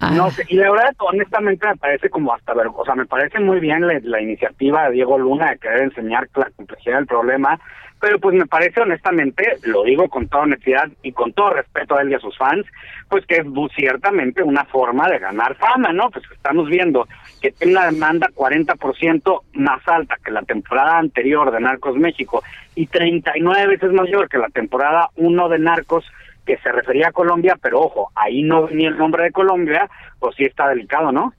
No 0.00 0.30
sé, 0.30 0.44
y 0.48 0.54
la 0.54 0.70
verdad, 0.70 0.94
honestamente, 0.98 1.66
me 1.66 1.76
parece 1.76 2.08
como 2.08 2.32
hasta 2.32 2.54
ver, 2.54 2.68
o 2.72 2.84
sea, 2.84 2.94
me 2.94 3.06
parece 3.06 3.40
muy 3.40 3.58
bien 3.58 3.84
la, 3.84 3.98
la 4.04 4.20
iniciativa 4.20 4.84
de 4.84 4.92
Diego 4.92 5.18
Luna 5.18 5.50
de 5.50 5.58
querer 5.58 5.82
enseñar 5.82 6.28
la 6.36 6.50
complejidad 6.50 6.98
del 6.98 7.06
problema, 7.06 7.58
pero 8.00 8.18
pues 8.18 8.34
me 8.34 8.46
parece 8.46 8.80
honestamente, 8.80 9.56
lo 9.62 9.82
digo 9.84 10.08
con 10.08 10.28
toda 10.28 10.44
honestidad 10.44 10.88
y 11.02 11.12
con 11.12 11.32
todo 11.32 11.50
respeto 11.50 11.96
a 11.96 12.02
él 12.02 12.10
y 12.10 12.14
a 12.14 12.20
sus 12.20 12.36
fans, 12.36 12.66
pues 13.08 13.24
que 13.26 13.36
es 13.36 13.46
ciertamente 13.76 14.42
una 14.42 14.64
forma 14.64 15.08
de 15.08 15.18
ganar 15.18 15.56
fama, 15.56 15.92
¿no? 15.92 16.10
Pues 16.10 16.24
estamos 16.32 16.68
viendo 16.68 17.08
que 17.40 17.52
tiene 17.52 17.72
una 17.72 17.86
demanda 17.86 18.28
40% 18.34 19.42
más 19.54 19.86
alta 19.88 20.16
que 20.24 20.30
la 20.30 20.42
temporada 20.42 20.98
anterior 20.98 21.50
de 21.50 21.60
Narcos 21.60 21.96
México 21.96 22.42
y 22.74 22.86
39 22.86 23.66
veces 23.66 23.92
mayor 23.92 24.28
que 24.28 24.38
la 24.38 24.48
temporada 24.48 25.10
1 25.16 25.48
de 25.48 25.58
Narcos 25.58 26.04
que 26.46 26.56
se 26.58 26.72
refería 26.72 27.08
a 27.08 27.12
Colombia, 27.12 27.58
pero 27.60 27.80
ojo, 27.80 28.10
ahí 28.14 28.42
no 28.42 28.66
venía 28.66 28.88
el 28.88 28.96
nombre 28.96 29.24
de 29.24 29.32
Colombia, 29.32 29.88
pues 30.18 30.34
sí 30.36 30.44
está 30.44 30.68
delicado, 30.68 31.12
¿no? 31.12 31.34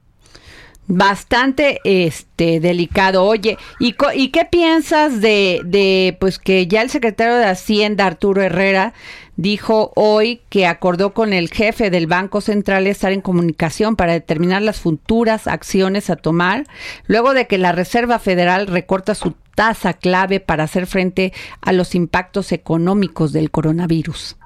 Bastante 0.91 1.79
este 1.83 2.59
delicado. 2.59 3.23
Oye, 3.23 3.59
¿y, 3.79 3.93
co- 3.93 4.11
¿y 4.11 4.29
qué 4.29 4.45
piensas 4.45 5.21
de, 5.21 5.61
de 5.63 6.17
pues 6.19 6.39
que 6.39 6.65
ya 6.65 6.81
el 6.81 6.89
secretario 6.89 7.35
de 7.35 7.45
Hacienda, 7.45 8.07
Arturo 8.07 8.41
Herrera, 8.41 8.93
dijo 9.37 9.91
hoy 9.95 10.41
que 10.49 10.65
acordó 10.65 11.13
con 11.13 11.31
el 11.31 11.49
jefe 11.51 11.91
del 11.91 12.07
Banco 12.07 12.41
Central 12.41 12.87
estar 12.87 13.11
en 13.11 13.21
comunicación 13.21 13.95
para 13.95 14.13
determinar 14.13 14.63
las 14.63 14.79
futuras 14.79 15.45
acciones 15.45 16.09
a 16.09 16.15
tomar, 16.15 16.65
luego 17.05 17.35
de 17.35 17.45
que 17.45 17.59
la 17.59 17.71
Reserva 17.71 18.17
Federal 18.17 18.65
recorta 18.65 19.13
su 19.13 19.35
tasa 19.53 19.93
clave 19.93 20.39
para 20.39 20.63
hacer 20.63 20.87
frente 20.87 21.33
a 21.61 21.71
los 21.71 21.93
impactos 21.93 22.51
económicos 22.51 23.31
del 23.31 23.51
coronavirus? 23.51 24.37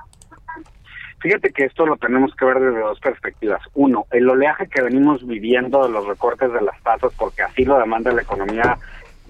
Fíjate 1.24 1.54
que 1.54 1.64
esto 1.64 1.86
lo 1.86 1.96
tenemos 1.96 2.36
que 2.36 2.44
ver 2.44 2.60
desde 2.60 2.82
dos 2.82 3.00
perspectivas. 3.00 3.62
Uno, 3.76 4.08
el 4.12 4.30
oleaje 4.30 4.68
que 4.68 4.82
venimos 4.82 5.26
viviendo 5.26 5.82
de 5.84 5.90
los 5.90 6.06
recortes 6.06 6.52
de 6.52 6.60
las 6.60 6.78
tasas, 6.84 7.14
porque 7.18 7.44
así 7.44 7.64
lo 7.64 7.80
demanda 7.80 8.12
la 8.12 8.24
economía 8.24 8.78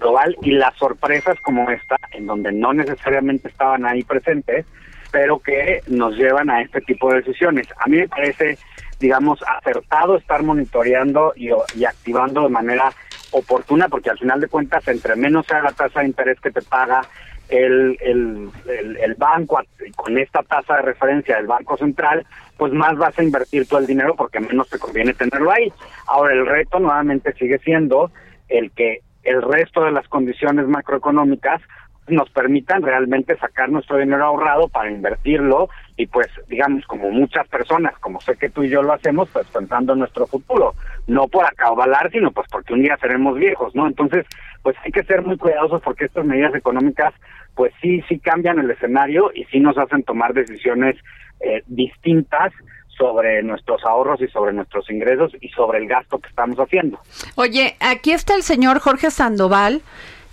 global, 0.00 0.36
y 0.42 0.50
las 0.50 0.74
sorpresas 0.74 1.38
como 1.38 1.70
esta, 1.70 1.96
en 2.10 2.26
donde 2.26 2.50
no 2.50 2.72
necesariamente 2.74 3.46
estaban 3.46 3.86
ahí 3.86 4.02
presentes, 4.02 4.66
pero 5.12 5.38
que 5.38 5.82
nos 5.86 6.16
llevan 6.16 6.50
a 6.50 6.62
este 6.62 6.80
tipo 6.80 7.12
de 7.12 7.20
decisiones. 7.20 7.68
A 7.78 7.86
mí 7.86 7.98
me 7.98 8.08
parece, 8.08 8.58
digamos, 8.98 9.38
acertado 9.46 10.16
estar 10.16 10.42
monitoreando 10.42 11.32
y, 11.36 11.50
y 11.76 11.84
activando 11.84 12.42
de 12.42 12.48
manera 12.48 12.92
oportuna, 13.30 13.88
porque 13.88 14.10
al 14.10 14.18
final 14.18 14.40
de 14.40 14.48
cuentas, 14.48 14.88
entre 14.88 15.14
menos 15.14 15.46
sea 15.46 15.62
la 15.62 15.70
tasa 15.70 16.00
de 16.00 16.06
interés 16.06 16.40
que 16.40 16.50
te 16.50 16.62
paga 16.62 17.02
el, 17.48 17.96
el, 18.00 18.50
el, 18.68 18.96
el 18.96 19.14
banco 19.14 19.60
con 19.96 20.18
esta 20.18 20.42
tasa 20.42 20.76
de 20.76 20.82
referencia 20.82 21.36
del 21.36 21.46
Banco 21.46 21.76
Central, 21.76 22.26
pues 22.56 22.72
más 22.72 22.96
vas 22.96 23.18
a 23.18 23.22
invertir 23.22 23.66
todo 23.66 23.80
el 23.80 23.86
dinero 23.86 24.14
porque 24.16 24.40
menos 24.40 24.68
te 24.68 24.78
conviene 24.78 25.14
tenerlo 25.14 25.50
ahí. 25.50 25.72
Ahora, 26.06 26.34
el 26.34 26.46
reto 26.46 26.78
nuevamente 26.78 27.32
sigue 27.34 27.58
siendo 27.58 28.10
el 28.48 28.70
que 28.72 29.00
el 29.22 29.42
resto 29.42 29.84
de 29.84 29.92
las 29.92 30.06
condiciones 30.08 30.66
macroeconómicas 30.66 31.60
nos 32.08 32.28
permitan 32.30 32.82
realmente 32.82 33.36
sacar 33.38 33.70
nuestro 33.70 33.96
dinero 33.96 34.24
ahorrado 34.24 34.68
para 34.68 34.90
invertirlo 34.90 35.68
y 35.96 36.06
pues 36.06 36.28
digamos 36.48 36.84
como 36.86 37.10
muchas 37.10 37.46
personas, 37.48 37.96
como 37.98 38.20
sé 38.20 38.36
que 38.36 38.50
tú 38.50 38.64
y 38.64 38.68
yo 38.68 38.82
lo 38.82 38.92
hacemos, 38.92 39.28
pues 39.32 39.46
pensando 39.48 39.92
en 39.92 40.00
nuestro 40.00 40.26
futuro, 40.26 40.74
no 41.06 41.28
por 41.28 41.44
acabalar, 41.44 42.10
sino 42.10 42.32
pues 42.32 42.48
porque 42.50 42.72
un 42.72 42.82
día 42.82 42.96
seremos 43.00 43.36
viejos, 43.36 43.74
¿no? 43.74 43.86
Entonces, 43.86 44.26
pues 44.62 44.76
hay 44.84 44.90
que 44.90 45.04
ser 45.04 45.22
muy 45.22 45.36
cuidadosos 45.36 45.82
porque 45.82 46.06
estas 46.06 46.24
medidas 46.24 46.54
económicas 46.54 47.14
pues 47.54 47.72
sí, 47.80 48.02
sí 48.08 48.18
cambian 48.18 48.58
el 48.58 48.70
escenario 48.70 49.30
y 49.32 49.44
sí 49.44 49.60
nos 49.60 49.78
hacen 49.78 50.02
tomar 50.02 50.34
decisiones 50.34 50.96
eh, 51.40 51.62
distintas 51.66 52.52
sobre 52.96 53.42
nuestros 53.42 53.84
ahorros 53.84 54.20
y 54.20 54.28
sobre 54.28 54.52
nuestros 54.52 54.88
ingresos 54.90 55.32
y 55.40 55.48
sobre 55.48 55.78
el 55.78 55.88
gasto 55.88 56.18
que 56.18 56.28
estamos 56.28 56.56
haciendo. 56.58 56.98
Oye, 57.36 57.76
aquí 57.80 58.12
está 58.12 58.34
el 58.34 58.42
señor 58.42 58.78
Jorge 58.78 59.10
Sandoval 59.10 59.82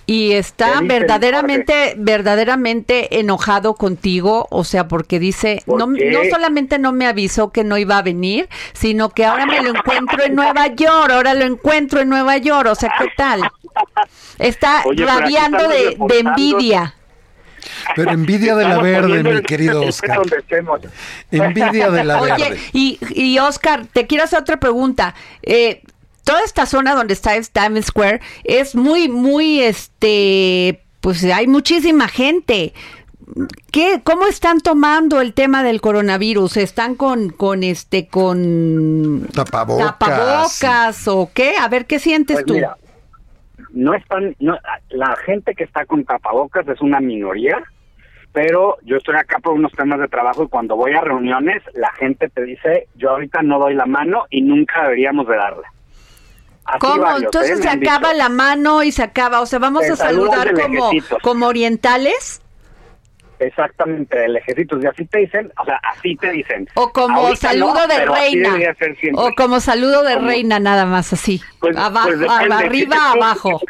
y 0.06 0.34
está 0.34 0.66
¿Qué 0.66 0.72
dice 0.72 0.82
el 0.82 0.88
verdaderamente, 0.88 1.94
verdaderamente 1.98 3.20
enojado 3.20 3.76
contigo, 3.76 4.48
o 4.50 4.64
sea, 4.64 4.88
porque 4.88 5.20
dice, 5.20 5.62
¿Por 5.66 5.80
no, 5.80 5.88
no 5.88 6.20
solamente 6.30 6.80
no 6.80 6.92
me 6.92 7.08
avisó 7.08 7.52
que 7.52 7.64
no 7.64 7.78
iba 7.78 7.98
a 7.98 8.02
venir, 8.02 8.50
sino 8.74 9.10
que 9.10 9.26
ahora 9.26 9.46
me 9.46 9.62
lo 9.62 9.70
encuentro 9.70 10.24
en 10.24 10.36
Nueva 10.36 10.68
York, 10.68 11.12
ahora 11.12 11.34
lo 11.34 11.46
encuentro 11.46 12.02
en 12.02 12.10
Nueva 12.10 12.38
York, 12.38 12.68
o 12.70 12.76
sea, 12.76 12.92
¿qué 12.98 13.08
tal? 13.16 13.42
Está 14.40 14.82
Oye, 14.86 15.06
rabiando 15.06 15.68
de, 15.68 15.98
envidia. 16.20 16.96
Pero 17.96 18.12
envidia 18.12 18.56
de 18.56 18.68
la 18.68 18.82
verde, 18.82 19.24
mi 19.24 19.42
querido 19.44 19.82
Oscar. 19.82 20.20
Envidia 21.30 21.92
de 21.92 22.04
la 22.04 22.20
Oye, 22.20 22.50
verde. 22.50 22.60
y, 22.74 23.00
y 23.12 23.38
Oscar, 23.40 23.86
te 23.86 24.08
quiero 24.08 24.24
hacer 24.24 24.40
otra 24.40 24.60
pregunta. 24.60 25.14
Eh, 25.44 25.84
toda 26.24 26.44
esta 26.44 26.66
zona 26.66 26.96
donde 26.96 27.14
está 27.14 27.32
Times 27.42 27.86
Square 27.88 28.22
es 28.44 28.76
muy, 28.76 29.10
muy, 29.10 29.62
este, 29.62 30.84
pues 31.02 31.24
hay 31.24 31.48
muchísima 31.48 32.08
gente. 32.08 32.74
¿Qué, 33.72 34.02
¿Cómo 34.04 34.28
están 34.28 34.60
tomando 34.60 35.22
el 35.22 35.34
tema 35.34 35.64
del 35.64 35.80
coronavirus? 35.80 36.58
¿Están 36.58 36.96
con, 36.96 37.30
con 37.30 37.64
este, 37.64 38.08
con 38.08 39.28
Tapabocas. 39.34 39.98
tapabocas 39.98 41.08
o 41.08 41.32
qué? 41.34 41.56
A 41.58 41.70
ver, 41.70 41.86
¿qué 41.86 42.00
sientes 42.00 42.38
Pues 42.38 42.46
tú? 42.46 42.54
mira, 42.56 42.76
no 43.72 43.94
están, 43.94 44.36
no, 44.40 44.58
la 44.90 45.16
gente 45.26 45.56
que 45.56 45.64
está 45.64 45.86
con 45.86 46.04
tapabocas 46.04 46.68
es 46.68 46.82
una 46.82 47.00
minoría, 47.00 47.64
pero 48.34 48.78
yo 48.84 48.98
estoy 48.98 49.16
acá 49.16 49.40
por 49.40 49.54
unos 49.54 49.72
temas 49.74 50.00
de 50.00 50.08
trabajo 50.08 50.44
y 50.44 50.48
cuando 50.48 50.76
voy 50.76 50.94
a 50.94 51.02
reuniones 51.02 51.64
la 51.74 51.92
gente 51.94 52.30
te 52.30 52.44
dice, 52.44 52.88
yo 52.96 53.12
ahorita 53.12 53.42
no 53.44 53.60
doy 53.60 53.76
la 53.76 53.86
mano 53.86 54.26
y 54.30 54.42
nunca 54.42 54.84
deberíamos 54.84 55.28
de 55.28 55.36
darla. 55.36 55.72
Así 56.72 56.80
¿Cómo? 56.80 57.04
varios, 57.04 57.36
¿eh? 57.44 57.50
Entonces 57.50 57.60
Me 57.60 57.64
se 57.64 57.70
acaba 57.70 58.10
dicho. 58.10 58.18
la 58.18 58.30
mano 58.30 58.84
y 58.84 58.92
se 58.92 59.04
acaba, 59.04 59.42
o 59.42 59.46
sea, 59.46 59.60
vamos 59.60 59.84
Te 59.84 59.92
a 59.92 59.96
saludar 59.96 60.54
como, 60.54 60.92
como 61.22 61.48
orientales. 61.48 62.41
Exactamente, 63.42 64.18
del 64.20 64.38
ejército. 64.38 64.80
Y 64.82 64.86
así 64.86 65.06
te 65.06 65.18
dicen, 65.20 65.52
o 65.60 65.66
sea, 65.66 65.80
así 65.84 66.16
te 66.16 66.32
dicen. 66.32 66.68
O 66.76 66.92
como 66.92 67.22
Ahorita 67.22 67.50
saludo 67.50 67.74
no, 67.74 67.88
de 67.88 68.06
reina. 68.06 68.56
O 69.16 69.32
como 69.36 69.60
saludo 69.60 70.04
de 70.04 70.14
Como- 70.16 70.28
reina, 70.28 70.60
nada 70.60 70.86
más 70.86 71.12
así. 71.12 71.42
Pues- 71.60 71.76
abajo, 71.76 72.08
pues 72.08 72.20
depende. 72.20 72.54
arriba, 72.56 72.96
Si 72.96 73.02
tú- 73.18 73.24
abajo. 73.24 73.62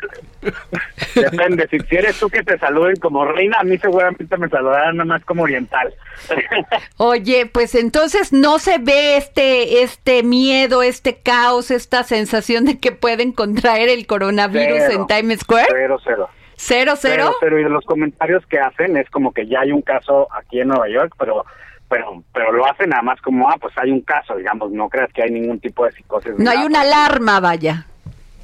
Depende, 1.15 1.67
si 1.69 1.77
si 1.81 1.95
eres 1.95 2.17
tú 2.19 2.27
que 2.29 2.41
te 2.43 2.57
saluden 2.57 2.95
como 2.95 3.25
reina, 3.25 3.57
a 3.59 3.63
mí 3.63 3.77
seguramente 3.77 4.35
me 4.37 4.49
saludarán 4.49 4.97
nada 4.97 5.05
más 5.05 5.23
como 5.25 5.43
oriental. 5.43 5.93
Oye, 6.97 7.45
pues 7.45 7.75
entonces 7.75 8.33
no 8.33 8.57
se 8.59 8.77
ve 8.79 9.17
este, 9.17 9.83
este 9.83 10.23
miedo, 10.23 10.81
este 10.83 11.17
caos, 11.17 11.69
esta 11.71 12.03
sensación 12.03 12.65
de 12.65 12.79
que 12.79 12.91
pueden 12.91 13.31
contraer 13.33 13.89
el 13.89 14.07
coronavirus 14.07 14.79
Cero. 14.87 15.07
en 15.07 15.07
Times 15.07 15.39
Square. 15.41 15.67
Cero, 15.69 15.97
cero. 16.03 16.29
Cero, 16.63 16.93
cero. 16.95 17.31
Pero, 17.41 17.59
y 17.59 17.63
de 17.63 17.69
los 17.69 17.83
comentarios 17.85 18.45
que 18.45 18.59
hacen 18.59 18.95
es 18.95 19.09
como 19.09 19.33
que 19.33 19.47
ya 19.47 19.61
hay 19.61 19.71
un 19.71 19.81
caso 19.81 20.27
aquí 20.31 20.61
en 20.61 20.67
Nueva 20.67 20.87
York, 20.89 21.15
pero 21.17 21.43
pero 21.89 22.23
pero 22.31 22.51
lo 22.51 22.65
hacen 22.67 22.91
nada 22.91 23.01
más 23.01 23.19
como, 23.21 23.49
ah, 23.49 23.55
pues 23.59 23.73
hay 23.77 23.89
un 23.89 24.01
caso, 24.01 24.35
digamos, 24.35 24.71
no 24.71 24.87
creas 24.87 25.11
que 25.11 25.23
hay 25.23 25.31
ningún 25.31 25.59
tipo 25.59 25.85
de 25.85 25.91
psicosis. 25.91 26.33
No 26.37 26.51
hay 26.51 26.63
una 26.63 26.81
alarma, 26.81 27.39
vaya. 27.39 27.87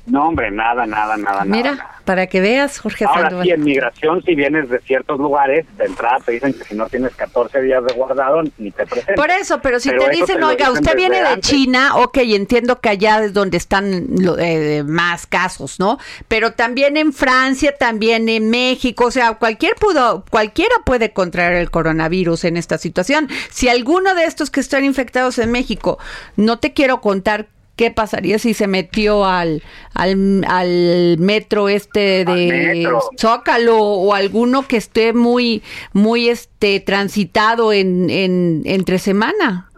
No, 0.07 0.27
hombre, 0.29 0.49
nada, 0.51 0.85
nada, 0.85 1.17
nada, 1.17 1.43
Mira, 1.43 1.71
nada. 1.75 1.95
para 2.05 2.27
que 2.27 2.39
veas, 2.39 2.79
Jorge 2.79 3.03
Ahora 3.05 3.23
Sandoval. 3.23 3.45
sí, 3.45 3.51
en 3.51 3.63
migración, 3.63 4.23
si 4.23 4.35
vienes 4.35 4.69
de 4.69 4.79
ciertos 4.79 5.19
lugares, 5.19 5.65
de 5.77 5.83
entrada 5.85 6.19
te 6.25 6.31
dicen 6.31 6.53
que 6.53 6.63
si 6.63 6.75
no 6.75 6.87
tienes 6.87 7.13
14 7.15 7.61
días 7.61 7.83
de 7.85 7.93
guardado, 7.93 8.41
ni 8.57 8.71
te 8.71 8.85
presentas. 8.85 9.15
Por 9.17 9.29
eso, 9.31 9.59
pero 9.61 9.81
si 9.81 9.89
Pero 9.89 10.05
te 10.05 10.11
dicen, 10.11 10.41
oiga, 10.43 10.69
dicen 10.69 10.73
usted 10.83 10.95
viene 10.95 11.21
de 11.21 11.27
antes". 11.27 11.49
China, 11.49 11.97
ok, 11.97 12.17
entiendo 12.21 12.79
que 12.79 12.87
allá 12.89 13.21
es 13.25 13.33
donde 13.33 13.57
están 13.57 14.05
lo- 14.17 14.37
eh, 14.39 14.83
más 14.85 15.27
casos, 15.27 15.77
¿no? 15.79 15.97
Pero 16.29 16.53
también 16.53 16.95
en 16.95 17.11
Francia, 17.11 17.75
también 17.77 18.29
en 18.29 18.49
México, 18.49 19.05
o 19.07 19.11
sea, 19.11 19.33
cualquier 19.33 19.75
pudo, 19.75 20.23
cualquiera 20.29 20.75
puede 20.85 21.11
contraer 21.11 21.53
el 21.57 21.69
coronavirus 21.69 22.45
en 22.45 22.55
esta 22.55 22.77
situación. 22.77 23.27
Si 23.49 23.67
alguno 23.67 24.15
de 24.15 24.23
estos 24.23 24.49
que 24.51 24.61
están 24.61 24.85
infectados 24.85 25.37
en 25.37 25.51
México, 25.51 25.99
no 26.37 26.59
te 26.59 26.71
quiero 26.71 27.01
contar 27.01 27.47
qué 27.77 27.91
pasaría 27.91 28.39
si 28.39 28.53
se 28.53 28.67
metió 28.67 29.23
al, 29.23 29.63
al, 29.93 30.43
al 30.47 31.17
metro 31.19 31.69
este 31.69 32.25
de 32.25 32.73
metro. 32.73 32.99
Zócalo 33.17 33.77
o 33.77 34.13
alguno 34.13 34.67
que 34.67 34.75
esté 34.75 35.13
muy, 35.13 35.63
muy 35.93 36.27
este 36.27 36.81
transitado 36.81 37.71
en, 37.71 38.09
en 38.09 38.63
entre 38.65 38.97
semana. 38.97 39.69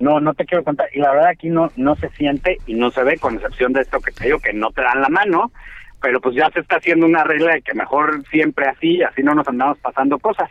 No, 0.00 0.20
no 0.20 0.32
te 0.34 0.44
quiero 0.44 0.64
contar. 0.64 0.88
Y 0.92 1.00
la 1.00 1.10
verdad 1.12 1.28
aquí 1.28 1.48
no, 1.48 1.70
no 1.76 1.94
se 1.96 2.08
siente 2.10 2.58
y 2.66 2.74
no 2.74 2.90
se 2.90 3.02
ve, 3.04 3.18
con 3.18 3.34
excepción 3.34 3.72
de 3.72 3.82
esto 3.82 4.00
que 4.00 4.12
te 4.12 4.24
digo, 4.24 4.38
que 4.38 4.52
no 4.52 4.70
te 4.70 4.82
dan 4.82 5.02
la 5.02 5.08
mano, 5.08 5.52
pero 6.00 6.20
pues 6.20 6.36
ya 6.36 6.50
se 6.50 6.60
está 6.60 6.76
haciendo 6.76 7.04
una 7.04 7.24
regla 7.24 7.54
de 7.54 7.62
que 7.62 7.74
mejor 7.74 8.22
siempre 8.30 8.66
así, 8.66 9.02
así 9.02 9.22
no 9.22 9.34
nos 9.34 9.46
andamos 9.46 9.78
pasando 9.78 10.18
cosas. 10.18 10.50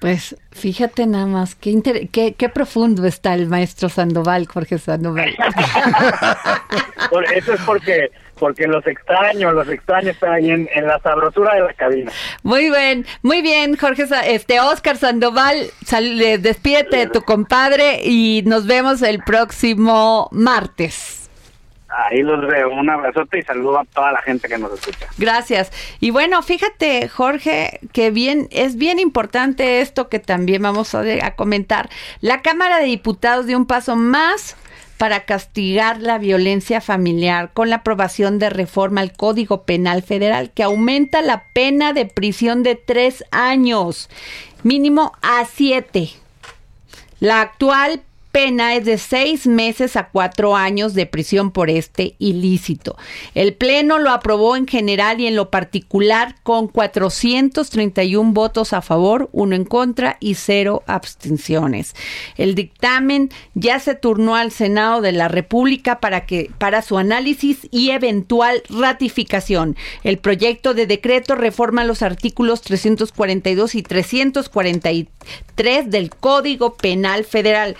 Pues 0.00 0.34
fíjate 0.50 1.06
nada 1.06 1.26
más, 1.26 1.54
qué, 1.54 1.70
inter- 1.70 2.08
qué, 2.08 2.32
qué 2.34 2.48
profundo 2.48 3.04
está 3.06 3.34
el 3.34 3.46
maestro 3.46 3.88
Sandoval, 3.90 4.46
Jorge 4.46 4.78
Sandoval. 4.78 5.36
Por- 7.10 7.24
eso 7.32 7.52
es 7.54 7.60
porque 7.62 8.10
porque 8.38 8.66
los 8.66 8.86
extraño, 8.86 9.52
los 9.52 9.68
extraño 9.68 10.08
están 10.12 10.32
ahí 10.32 10.50
en, 10.50 10.66
en 10.74 10.86
la 10.86 10.98
sabrosura 11.00 11.56
de 11.56 11.60
la 11.60 11.74
cabina. 11.74 12.10
Muy 12.42 12.70
bien, 12.70 13.04
muy 13.20 13.42
bien, 13.42 13.76
Jorge, 13.76 14.06
este 14.24 14.60
Oscar 14.60 14.96
Sandoval, 14.96 15.66
sal- 15.84 16.18
eh, 16.22 16.38
despídete 16.38 16.96
de 16.96 17.06
tu 17.08 17.20
compadre 17.20 18.00
y 18.02 18.42
nos 18.46 18.66
vemos 18.66 19.02
el 19.02 19.18
próximo 19.18 20.30
martes. 20.32 21.19
Ahí 21.90 22.22
los 22.22 22.46
veo. 22.46 22.70
Un 22.70 22.88
abrazote 22.88 23.40
y 23.40 23.42
saludo 23.42 23.80
a 23.80 23.84
toda 23.84 24.12
la 24.12 24.22
gente 24.22 24.48
que 24.48 24.58
nos 24.58 24.72
escucha. 24.72 25.06
Gracias. 25.18 25.72
Y 25.98 26.10
bueno, 26.10 26.40
fíjate, 26.42 27.08
Jorge, 27.08 27.80
que 27.92 28.10
bien 28.10 28.48
es 28.50 28.76
bien 28.76 28.98
importante 28.98 29.80
esto 29.80 30.08
que 30.08 30.20
también 30.20 30.62
vamos 30.62 30.94
a, 30.94 31.02
comentar. 31.34 31.90
La 32.20 32.42
Cámara 32.42 32.78
de 32.78 32.84
Diputados 32.84 33.46
dio 33.46 33.56
un 33.56 33.66
paso 33.66 33.96
más 33.96 34.56
para 34.98 35.24
castigar 35.24 35.98
la 35.98 36.18
violencia 36.18 36.80
familiar 36.80 37.50
con 37.54 37.70
la 37.70 37.76
aprobación 37.76 38.38
de 38.38 38.50
reforma 38.50 39.00
al 39.00 39.12
Código 39.12 39.62
Penal 39.62 40.02
Federal 40.02 40.50
que 40.50 40.62
aumenta 40.62 41.22
la 41.22 41.44
pena 41.54 41.92
de 41.92 42.04
prisión 42.04 42.62
de 42.62 42.76
tres 42.76 43.24
años, 43.30 44.10
mínimo 44.62 45.12
a 45.22 45.44
siete. 45.46 46.10
La 47.18 47.40
actual 47.40 48.02
pena 48.32 48.74
es 48.74 48.84
de 48.84 48.98
seis 48.98 49.46
meses 49.46 49.96
a 49.96 50.08
cuatro 50.08 50.56
años 50.56 50.94
de 50.94 51.06
prisión 51.06 51.50
por 51.50 51.70
este 51.70 52.14
ilícito. 52.18 52.96
El 53.34 53.54
Pleno 53.54 53.98
lo 53.98 54.10
aprobó 54.10 54.56
en 54.56 54.66
general 54.66 55.20
y 55.20 55.26
en 55.26 55.36
lo 55.36 55.50
particular 55.50 56.36
con 56.42 56.68
431 56.68 58.32
votos 58.32 58.72
a 58.72 58.82
favor, 58.82 59.28
uno 59.32 59.56
en 59.56 59.64
contra 59.64 60.16
y 60.20 60.34
cero 60.34 60.82
abstenciones. 60.86 61.94
El 62.36 62.54
dictamen 62.54 63.30
ya 63.54 63.78
se 63.78 63.94
turnó 63.94 64.36
al 64.36 64.52
Senado 64.52 65.00
de 65.00 65.12
la 65.12 65.28
República 65.28 66.00
para 66.00 66.26
que 66.26 66.50
para 66.58 66.82
su 66.82 66.98
análisis 66.98 67.68
y 67.70 67.90
eventual 67.90 68.62
ratificación. 68.68 69.76
El 70.04 70.18
proyecto 70.18 70.74
de 70.74 70.86
decreto 70.86 71.34
reforma 71.34 71.84
los 71.84 72.02
artículos 72.02 72.62
342 72.62 73.74
y 73.74 73.82
343 73.82 75.90
del 75.90 76.10
Código 76.10 76.74
Penal 76.74 77.24
Federal. 77.24 77.76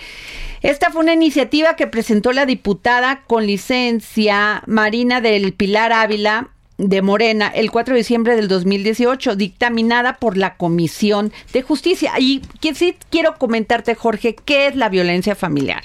Esta 0.61 0.91
fue 0.91 1.01
una 1.01 1.13
iniciativa 1.13 1.75
que 1.75 1.87
presentó 1.87 2.31
la 2.31 2.45
diputada 2.45 3.23
con 3.27 3.47
licencia 3.47 4.63
Marina 4.67 5.21
del 5.21 5.53
Pilar 5.53 5.91
Ávila 5.93 6.49
de 6.77 7.03
Morena 7.03 7.47
el 7.53 7.69
4 7.69 7.93
de 7.93 7.99
diciembre 7.99 8.35
del 8.35 8.47
2018, 8.47 9.35
dictaminada 9.35 10.17
por 10.17 10.35
la 10.35 10.55
Comisión 10.55 11.31
de 11.53 11.61
Justicia. 11.61 12.13
Y 12.17 12.41
que 12.59 12.73
sí 12.73 12.95
quiero 13.11 13.35
comentarte, 13.37 13.93
Jorge, 13.93 14.35
¿qué 14.35 14.65
es 14.67 14.75
la 14.75 14.89
violencia 14.89 15.35
familiar? 15.35 15.83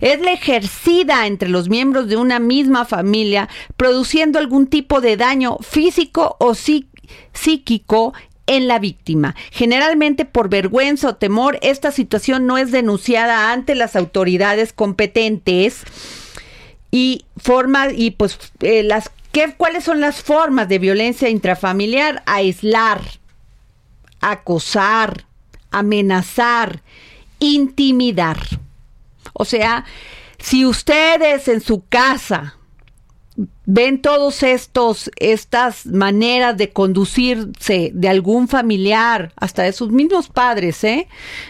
Es 0.00 0.20
la 0.20 0.32
ejercida 0.32 1.26
entre 1.26 1.50
los 1.50 1.68
miembros 1.68 2.08
de 2.08 2.16
una 2.16 2.38
misma 2.38 2.86
familia, 2.86 3.50
produciendo 3.76 4.38
algún 4.38 4.66
tipo 4.66 5.02
de 5.02 5.18
daño 5.18 5.58
físico 5.60 6.36
o 6.40 6.52
psí- 6.52 6.86
psíquico 7.34 8.14
en 8.50 8.66
la 8.66 8.80
víctima. 8.80 9.36
Generalmente 9.52 10.24
por 10.24 10.48
vergüenza 10.48 11.10
o 11.10 11.14
temor, 11.14 11.60
esta 11.62 11.92
situación 11.92 12.46
no 12.46 12.58
es 12.58 12.72
denunciada 12.72 13.52
ante 13.52 13.76
las 13.76 13.94
autoridades 13.94 14.72
competentes 14.72 15.84
y 16.90 17.26
forma 17.36 17.92
y 17.92 18.10
pues 18.10 18.36
eh, 18.58 18.82
las 18.82 19.12
¿qué, 19.30 19.54
cuáles 19.56 19.84
son 19.84 20.00
las 20.00 20.20
formas 20.20 20.68
de 20.68 20.80
violencia 20.80 21.28
intrafamiliar 21.28 22.24
aislar 22.26 23.00
acosar 24.20 25.26
amenazar 25.70 26.82
intimidar 27.38 28.38
o 29.32 29.44
sea 29.44 29.84
si 30.40 30.66
ustedes 30.66 31.46
en 31.46 31.60
su 31.60 31.84
casa 31.88 32.56
ven 33.72 34.02
todos 34.02 34.42
estos 34.42 35.12
estas 35.14 35.86
maneras 35.86 36.56
de 36.56 36.70
conducirse 36.70 37.92
de 37.94 38.08
algún 38.08 38.48
familiar 38.48 39.32
hasta 39.36 39.62
de 39.62 39.72
sus 39.72 39.92
mismos 39.92 40.28
padres 40.28 40.82
¿eh? 40.82 41.06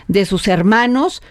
de 0.07 0.27
sus 0.27 0.47
hermanos 0.47 1.23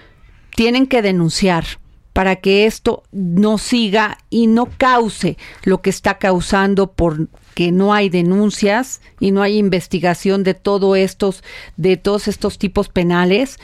tienen 0.56 0.88
que 0.88 1.04
denunciar 1.04 1.66
para 2.12 2.38
que 2.38 2.66
esto 2.66 3.04
no 3.12 3.60
siga 3.60 4.18
y 4.32 4.48
no 4.48 4.68
cause 4.80 5.38
lo 5.64 5.84
que 5.84 5.92
está 5.92 6.18
causando 6.18 6.92
porque 6.92 7.72
no 7.72 7.94
hay 7.94 8.10
denuncias 8.10 9.00
y 9.20 9.30
no 9.30 9.44
hay 9.44 9.60
investigación 9.60 10.44
de 10.44 10.56
todo 10.56 10.96
estos 10.96 11.44
de 11.78 11.98
todos 11.98 12.28
estos 12.28 12.58
tipos 12.58 12.90
penales 12.90 13.60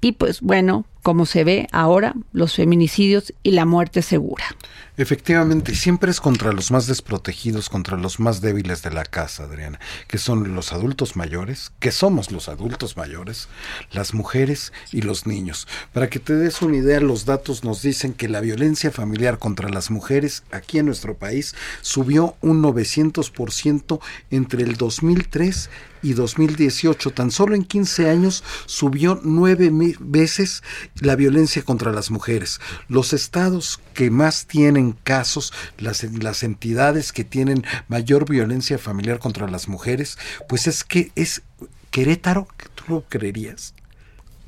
y 0.00 0.12
pues 0.12 0.40
bueno 0.40 0.84
como 1.06 1.24
se 1.24 1.44
ve 1.44 1.68
ahora 1.70 2.14
los 2.32 2.56
feminicidios 2.56 3.32
y 3.44 3.52
la 3.52 3.64
muerte 3.64 4.02
segura 4.02 4.44
Efectivamente, 4.98 5.74
siempre 5.74 6.10
es 6.10 6.22
contra 6.22 6.52
los 6.52 6.70
más 6.70 6.86
desprotegidos, 6.86 7.68
contra 7.68 7.98
los 7.98 8.18
más 8.18 8.40
débiles 8.40 8.82
de 8.82 8.90
la 8.90 9.04
casa, 9.04 9.44
Adriana, 9.44 9.78
que 10.08 10.16
son 10.16 10.54
los 10.54 10.72
adultos 10.72 11.16
mayores, 11.16 11.70
que 11.80 11.92
somos 11.92 12.32
los 12.32 12.48
adultos 12.48 12.96
mayores, 12.96 13.48
las 13.92 14.14
mujeres 14.14 14.72
y 14.92 15.02
los 15.02 15.26
niños. 15.26 15.68
Para 15.92 16.08
que 16.08 16.18
te 16.18 16.34
des 16.34 16.62
una 16.62 16.78
idea, 16.78 16.98
los 17.00 17.26
datos 17.26 17.62
nos 17.62 17.82
dicen 17.82 18.14
que 18.14 18.30
la 18.30 18.40
violencia 18.40 18.90
familiar 18.90 19.38
contra 19.38 19.68
las 19.68 19.90
mujeres 19.90 20.44
aquí 20.50 20.78
en 20.78 20.86
nuestro 20.86 21.14
país 21.14 21.54
subió 21.82 22.36
un 22.40 22.62
900% 22.62 24.00
entre 24.30 24.62
el 24.62 24.76
2003 24.76 25.68
y 26.02 26.12
2018. 26.14 27.10
Tan 27.12 27.30
solo 27.30 27.54
en 27.54 27.64
15 27.64 28.10
años 28.10 28.44
subió 28.66 29.20
nueve 29.22 29.70
veces 30.00 30.62
la 31.00 31.16
violencia 31.16 31.62
contra 31.62 31.92
las 31.92 32.10
mujeres. 32.10 32.60
Los 32.88 33.12
estados 33.12 33.80
que 33.94 34.10
más 34.10 34.46
tienen 34.46 34.92
casos, 34.92 35.52
las, 35.78 36.04
las 36.04 36.42
entidades 36.42 37.12
que 37.12 37.24
tienen 37.24 37.64
mayor 37.88 38.28
violencia 38.28 38.78
familiar 38.78 39.18
contra 39.18 39.48
las 39.48 39.68
mujeres, 39.68 40.18
pues 40.48 40.66
es 40.66 40.84
que 40.84 41.12
es 41.14 41.42
Querétaro, 41.90 42.46
que 42.58 42.68
tú 42.74 42.84
lo 42.88 43.04
creerías. 43.08 43.75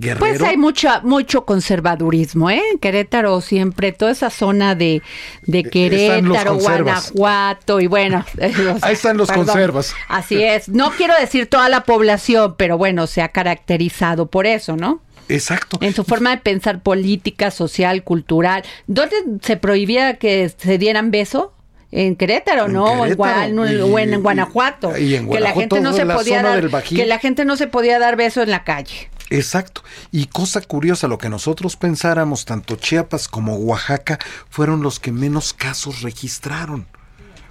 Guerrero. 0.01 0.21
Pues 0.21 0.41
hay 0.43 0.57
mucha, 0.57 1.01
mucho 1.01 1.45
conservadurismo, 1.45 2.51
¿eh? 2.51 2.63
En 2.73 2.79
Querétaro 2.79 3.41
siempre, 3.41 3.91
toda 3.93 4.13
esa 4.13 4.31
zona 4.31 4.75
de, 4.77 5.03
de 5.43 5.63
los 5.65 5.73
Querétaro. 5.73 6.55
Guanajuato 6.57 7.81
y 7.81 7.87
bueno. 7.89 8.25
eh, 8.39 8.53
Ahí 8.83 8.93
están 8.95 9.17
los 9.17 9.31
conservas. 9.31 9.95
Así 10.09 10.43
es. 10.43 10.69
No 10.69 10.91
quiero 10.93 11.15
decir 11.21 11.47
toda 11.49 11.69
la 11.69 11.83
población, 11.83 12.55
pero 12.57 12.79
bueno, 12.79 13.07
se 13.07 13.23
ha 13.23 13.29
caracterizado 13.29 14.27
por 14.27 14.47
eso, 14.47 14.77
¿no? 14.77 15.01
Exacto. 15.29 15.79
En 15.83 15.93
su 15.95 16.05
forma 16.05 16.31
de 16.31 16.39
pensar 16.39 16.81
política, 16.81 17.51
social, 17.51 18.03
cultural. 18.03 18.63
¿Dónde 18.87 19.17
se 19.43 19.57
prohibía 19.57 20.15
que 20.15 20.49
se 20.57 20.79
dieran 20.79 21.11
beso? 21.11 21.53
En 21.91 22.17
Querétaro, 22.17 22.67
En 22.67 22.73
¿no? 22.75 22.85
O 22.85 23.05
en, 23.05 23.17
Querétaro, 23.17 23.55
Gua- 23.55 23.73
y- 23.77 23.81
o 23.81 23.99
en 23.99 24.23
Guanajuato. 24.23 24.97
y 24.97 25.15
en 25.17 25.29
que 25.29 25.35
la 25.41 25.53
Guanajuato, 25.53 25.59
gente 25.77 25.81
no 25.81 25.93
se 25.93 26.05
la 26.05 26.15
podía 26.17 26.43
dar, 26.43 26.69
que 26.83 27.07
la 27.07 27.19
gente 27.19 27.45
no 27.45 27.57
se 27.57 27.67
podía 27.67 27.99
dar 27.99 28.17
beso 28.17 28.43
en 28.43 28.51
la 28.51 28.63
calle. 28.65 29.11
Exacto. 29.31 29.83
Y 30.11 30.27
cosa 30.27 30.61
curiosa, 30.61 31.09
lo 31.09 31.19
que 31.19 31.29
nosotros 31.29 31.77
pensáramos, 31.77 32.45
tanto 32.45 32.77
Chiapas 32.77 33.29
como 33.29 33.57
Oaxaca, 33.57 34.19
fueron 34.49 34.83
los 34.83 35.01
que 35.01 35.13
menos 35.13 35.53
casos 35.53 36.03
registraron. 36.03 36.87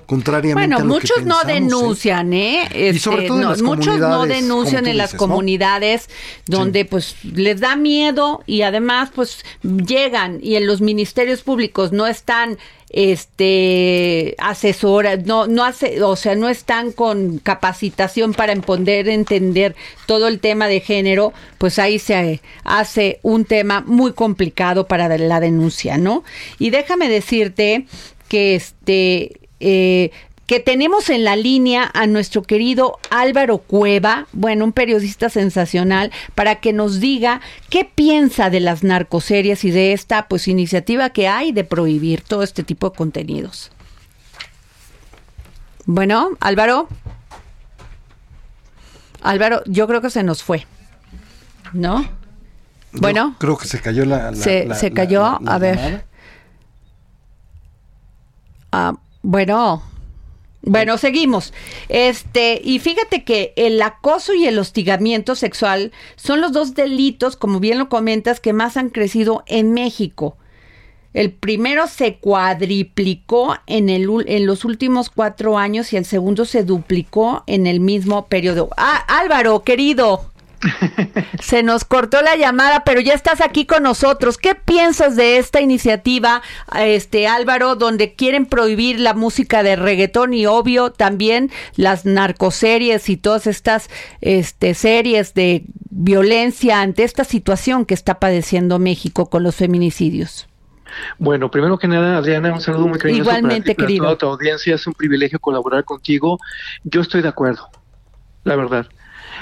Contrariamente 0.08 0.68
Bueno, 0.68 0.78
a 0.78 0.80
lo 0.80 0.94
muchos 0.94 1.18
que 1.18 1.26
no 1.26 1.36
pensamos, 1.36 1.50
¿eh? 1.50 1.54
denuncian, 1.54 2.34
¿eh? 2.34 2.92
Y 2.94 3.00
sobre 3.00 3.18
Este, 3.24 3.28
todo 3.28 3.42
en 3.42 3.50
las 3.50 3.62
muchos 3.62 4.00
no 4.00 4.08
comunidades, 4.10 4.42
denuncian 4.42 4.88
en 4.88 4.98
las 4.98 5.14
comunidades 5.14 6.10
donde 6.48 6.86
pues 6.86 7.16
les 7.24 7.60
da 7.60 7.76
miedo 7.76 8.42
y 8.48 8.64
además 8.64 9.12
pues 9.14 9.44
llegan 9.62 10.40
y 10.42 10.56
en 10.56 10.66
los 10.66 10.82
ministerios 10.82 11.44
públicos 11.44 11.92
no 11.92 12.08
están 12.08 12.58
este 12.90 14.36
asesoras, 14.38 15.26
no 15.26 15.46
no 15.46 15.66
hace, 15.66 16.02
o 16.02 16.16
sea, 16.16 16.36
no 16.36 16.48
están 16.48 16.94
con 16.94 17.40
capacitación 17.40 18.34
para 18.34 18.56
poder 18.56 19.10
entender 19.10 19.76
todo 20.06 20.30
el 20.30 20.40
tema 20.40 20.68
de 20.68 20.80
género, 20.80 21.34
pues 21.58 21.80
ahí 21.80 22.00
se 22.00 22.42
hace 22.64 23.20
un 23.24 23.44
tema 23.44 23.84
muy 23.86 24.14
complicado 24.14 24.88
para 24.88 25.18
la 25.18 25.40
denuncia, 25.42 25.98
¿no? 25.98 26.24
Y 26.60 26.70
déjame 26.70 27.10
decirte 27.10 27.86
que 28.30 28.56
este 28.56 29.47
eh, 29.60 30.12
que 30.46 30.60
tenemos 30.62 31.10
en 31.10 31.26
la 31.26 31.36
línea 31.36 31.92
a 31.94 32.08
nuestro 32.08 32.42
querido 32.42 33.00
Álvaro 33.10 33.58
Cueva, 33.58 34.28
bueno, 34.32 34.64
un 34.64 34.72
periodista 34.72 35.30
sensacional, 35.30 36.12
para 36.36 36.56
que 36.62 36.72
nos 36.72 37.02
diga 37.02 37.42
qué 37.70 37.84
piensa 37.84 38.50
de 38.50 38.62
las 38.62 38.82
narcoseries 38.82 39.66
y 39.66 39.72
de 39.72 39.92
esta 39.92 40.28
pues 40.30 40.48
iniciativa 40.48 41.10
que 41.10 41.28
hay 41.28 41.52
de 41.52 41.66
prohibir 41.66 42.22
todo 42.22 42.44
este 42.44 42.64
tipo 42.64 42.90
de 42.92 42.96
contenidos. 42.96 43.72
Bueno, 45.86 46.30
Álvaro. 46.40 46.88
Álvaro, 49.22 49.64
yo 49.66 49.88
creo 49.88 50.02
que 50.02 50.10
se 50.10 50.24
nos 50.24 50.44
fue. 50.44 50.66
¿No? 51.74 52.04
Yo 52.04 52.10
Bueno. 53.02 53.36
creo 53.40 53.58
que 53.58 53.68
se 53.68 53.82
cayó 53.82 54.06
la. 54.06 54.32
la- 54.32 54.36
se, 54.38 54.66
la- 54.66 54.76
se 54.76 54.92
cayó, 54.94 55.38
la- 55.42 55.54
a 55.54 55.58
ver. 55.58 56.06
Ah, 58.72 58.94
bueno. 59.22 59.84
Bueno, 60.64 60.98
seguimos. 60.98 61.54
Este, 61.88 62.60
y 62.64 62.80
fíjate 62.80 63.24
que 63.24 63.54
el 63.56 63.82
acoso 63.82 64.34
y 64.34 64.48
el 64.48 64.60
hostigamiento 64.60 65.36
sexual 65.36 65.92
son 66.16 66.42
los 66.42 66.52
dos 66.52 66.74
delitos, 66.74 67.38
como 67.38 67.60
bien 67.60 67.78
lo 67.78 67.90
comentas, 67.90 68.40
que 68.40 68.54
más 68.54 68.76
han 68.76 68.90
crecido 68.90 69.44
en 69.48 69.74
México. 69.74 70.36
El 71.14 71.32
primero 71.32 71.88
se 71.88 72.18
cuadriplicó 72.18 73.56
en, 73.66 73.90
el, 73.90 74.08
en 74.28 74.46
los 74.46 74.66
últimos 74.66 75.10
cuatro 75.10 75.58
años 75.58 75.94
y 75.94 75.98
el 75.98 76.06
segundo 76.06 76.46
se 76.46 76.64
duplicó 76.64 77.44
en 77.48 77.66
el 77.66 77.80
mismo 77.80 78.28
periodo. 78.28 78.70
Ah, 78.78 79.04
Álvaro, 79.08 79.64
querido. 79.64 80.32
Se 81.40 81.64
nos 81.64 81.86
cortó 81.86 82.22
la 82.22 82.36
llamada, 82.36 82.84
pero 82.84 83.00
ya 83.00 83.14
estás 83.14 83.42
aquí 83.42 83.66
con 83.66 83.84
nosotros. 83.84 84.38
¿Qué 84.38 84.56
piensas 84.56 85.16
de 85.16 85.38
esta 85.38 85.62
iniciativa, 85.62 86.42
este 86.76 87.28
Álvaro, 87.28 87.76
donde 87.76 88.16
quieren 88.16 88.46
prohibir 88.46 89.00
la 89.00 89.14
música 89.14 89.64
de 89.64 89.76
reggaetón 89.76 90.34
y 90.34 90.46
obvio 90.46 90.92
también 90.92 91.52
las 91.76 92.06
narcoseries 92.06 93.10
y 93.10 93.18
todas 93.18 93.48
estas 93.48 93.90
este, 94.22 94.74
series 94.74 95.34
de 95.34 95.66
violencia 95.90 96.82
ante 96.82 97.04
esta 97.04 97.24
situación 97.24 97.86
que 97.86 97.94
está 97.94 98.20
padeciendo 98.20 98.80
México 98.80 99.30
con 99.30 99.44
los 99.44 99.56
feminicidios? 99.56 100.48
Bueno, 101.18 101.52
primero 101.52 101.78
que 101.78 101.88
nada, 101.88 102.18
Adriana, 102.18 102.54
un 102.54 102.62
saludo 102.62 102.88
muy 102.88 103.00
cariñoso 103.00 103.30
Igualmente, 103.30 103.76
para 103.76 103.76
ti, 103.76 103.76
para 103.76 103.88
querido. 103.88 104.06
toda 104.06 104.18
tu 104.18 104.26
audiencia. 104.28 104.76
Es 104.76 104.88
un 104.88 104.94
privilegio 104.94 105.40
colaborar 105.40 105.84
contigo. 105.84 106.40
Yo 106.84 107.02
estoy 107.02 107.22
de 107.22 107.28
acuerdo, 107.28 107.70
la 108.44 108.56
verdad. 108.56 108.88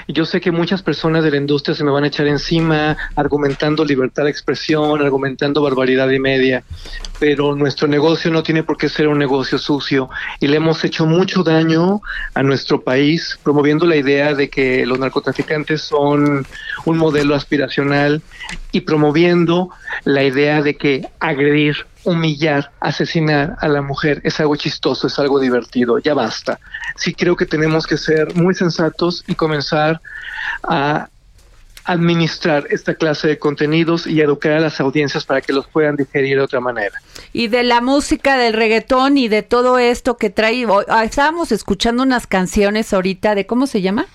Yo 0.08 0.24
sé 0.24 0.40
que 0.40 0.52
muchas 0.52 0.82
personas 0.82 1.24
de 1.24 1.32
la 1.32 1.36
industria 1.36 1.74
se 1.74 1.82
me 1.82 1.90
van 1.90 2.04
a 2.04 2.06
echar 2.06 2.28
encima 2.28 2.96
argumentando 3.16 3.84
libertad 3.84 4.24
de 4.24 4.30
expresión, 4.30 5.00
argumentando 5.00 5.62
barbaridad 5.62 6.08
y 6.10 6.20
media, 6.20 6.62
pero 7.18 7.54
nuestro 7.54 7.88
negocio 7.88 8.30
no 8.30 8.42
tiene 8.42 8.62
por 8.62 8.76
qué 8.76 8.88
ser 8.88 9.08
un 9.08 9.18
negocio 9.18 9.58
sucio 9.58 10.08
y 10.40 10.46
le 10.46 10.56
hemos 10.56 10.84
hecho 10.84 11.06
mucho 11.06 11.42
daño 11.42 12.00
a 12.34 12.42
nuestro 12.42 12.82
país 12.82 13.38
promoviendo 13.42 13.86
la 13.86 13.96
idea 13.96 14.34
de 14.34 14.50
que 14.50 14.84
los 14.86 14.98
narcotraficantes 14.98 15.82
son 15.82 16.46
un 16.84 16.98
modelo 16.98 17.34
aspiracional 17.34 18.22
y 18.72 18.82
promoviendo 18.82 19.70
la 20.04 20.22
idea 20.22 20.62
de 20.62 20.76
que 20.76 21.04
agredir, 21.20 21.86
humillar, 22.04 22.72
asesinar 22.80 23.56
a 23.60 23.68
la 23.68 23.82
mujer 23.82 24.20
es 24.24 24.38
algo 24.40 24.56
chistoso, 24.56 25.06
es 25.06 25.18
algo 25.18 25.40
divertido, 25.40 25.98
ya 25.98 26.14
basta. 26.14 26.58
Sí 26.96 27.14
creo 27.14 27.36
que 27.36 27.46
tenemos 27.46 27.86
que 27.86 27.96
ser 27.96 28.34
muy 28.34 28.54
sensatos 28.54 29.24
y 29.26 29.34
comenzar 29.34 30.00
a 30.62 31.08
administrar 31.86 32.66
esta 32.70 32.94
clase 32.94 33.28
de 33.28 33.38
contenidos 33.38 34.06
y 34.06 34.20
educar 34.20 34.52
a 34.52 34.60
las 34.60 34.80
audiencias 34.80 35.24
para 35.24 35.40
que 35.40 35.52
los 35.52 35.66
puedan 35.68 35.96
digerir 35.96 36.36
de 36.36 36.42
otra 36.42 36.60
manera. 36.60 37.00
Y 37.32 37.48
de 37.48 37.62
la 37.62 37.80
música, 37.80 38.36
del 38.36 38.52
reggaetón 38.52 39.16
y 39.18 39.28
de 39.28 39.42
todo 39.42 39.78
esto 39.78 40.16
que 40.16 40.30
trae. 40.30 40.66
ah, 40.88 41.04
Estábamos 41.04 41.52
escuchando 41.52 42.02
unas 42.02 42.26
canciones 42.26 42.92
ahorita 42.92 43.34
de, 43.34 43.46
¿cómo 43.46 43.66
se 43.66 43.82
llama? 43.82 44.06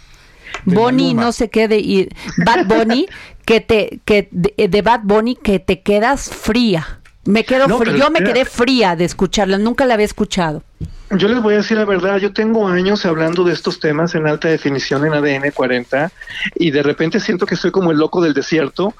Bonnie, 0.65 1.13
no 1.13 1.31
sé 1.31 1.49
qué, 1.49 1.67
de 1.67 1.79
y 1.79 2.09
Bad 2.45 2.65
Bunny, 2.65 3.07
que 3.45 3.61
te, 3.61 3.99
que 4.05 4.27
de, 4.31 4.67
de 4.67 4.81
Bad 4.81 5.01
Bunny, 5.03 5.35
que 5.35 5.59
te 5.59 5.81
quedas 5.81 6.29
fría. 6.29 7.00
Me 7.25 7.43
quedo 7.45 7.67
No, 7.67 7.77
pero 7.77 7.95
Yo 7.95 8.09
me 8.09 8.23
quedé 8.23 8.45
fría 8.45 8.95
de 8.95 9.05
escucharla, 9.05 9.57
nunca 9.57 9.85
la 9.85 9.93
había 9.93 10.05
escuchado. 10.05 10.63
Yo 11.11 11.27
les 11.27 11.41
voy 11.41 11.55
a 11.55 11.57
decir 11.57 11.77
la 11.77 11.85
verdad, 11.85 12.17
yo 12.17 12.33
tengo 12.33 12.67
años 12.67 13.05
hablando 13.05 13.43
de 13.43 13.53
estos 13.53 13.79
temas 13.79 14.15
en 14.15 14.27
alta 14.27 14.47
definición 14.47 15.05
en 15.05 15.13
ADN 15.13 15.51
40 15.51 16.11
y 16.55 16.71
de 16.71 16.83
repente 16.83 17.19
siento 17.19 17.45
que 17.45 17.55
soy 17.55 17.71
como 17.71 17.91
el 17.91 17.97
loco 17.97 18.21
del 18.21 18.33
desierto, 18.33 18.95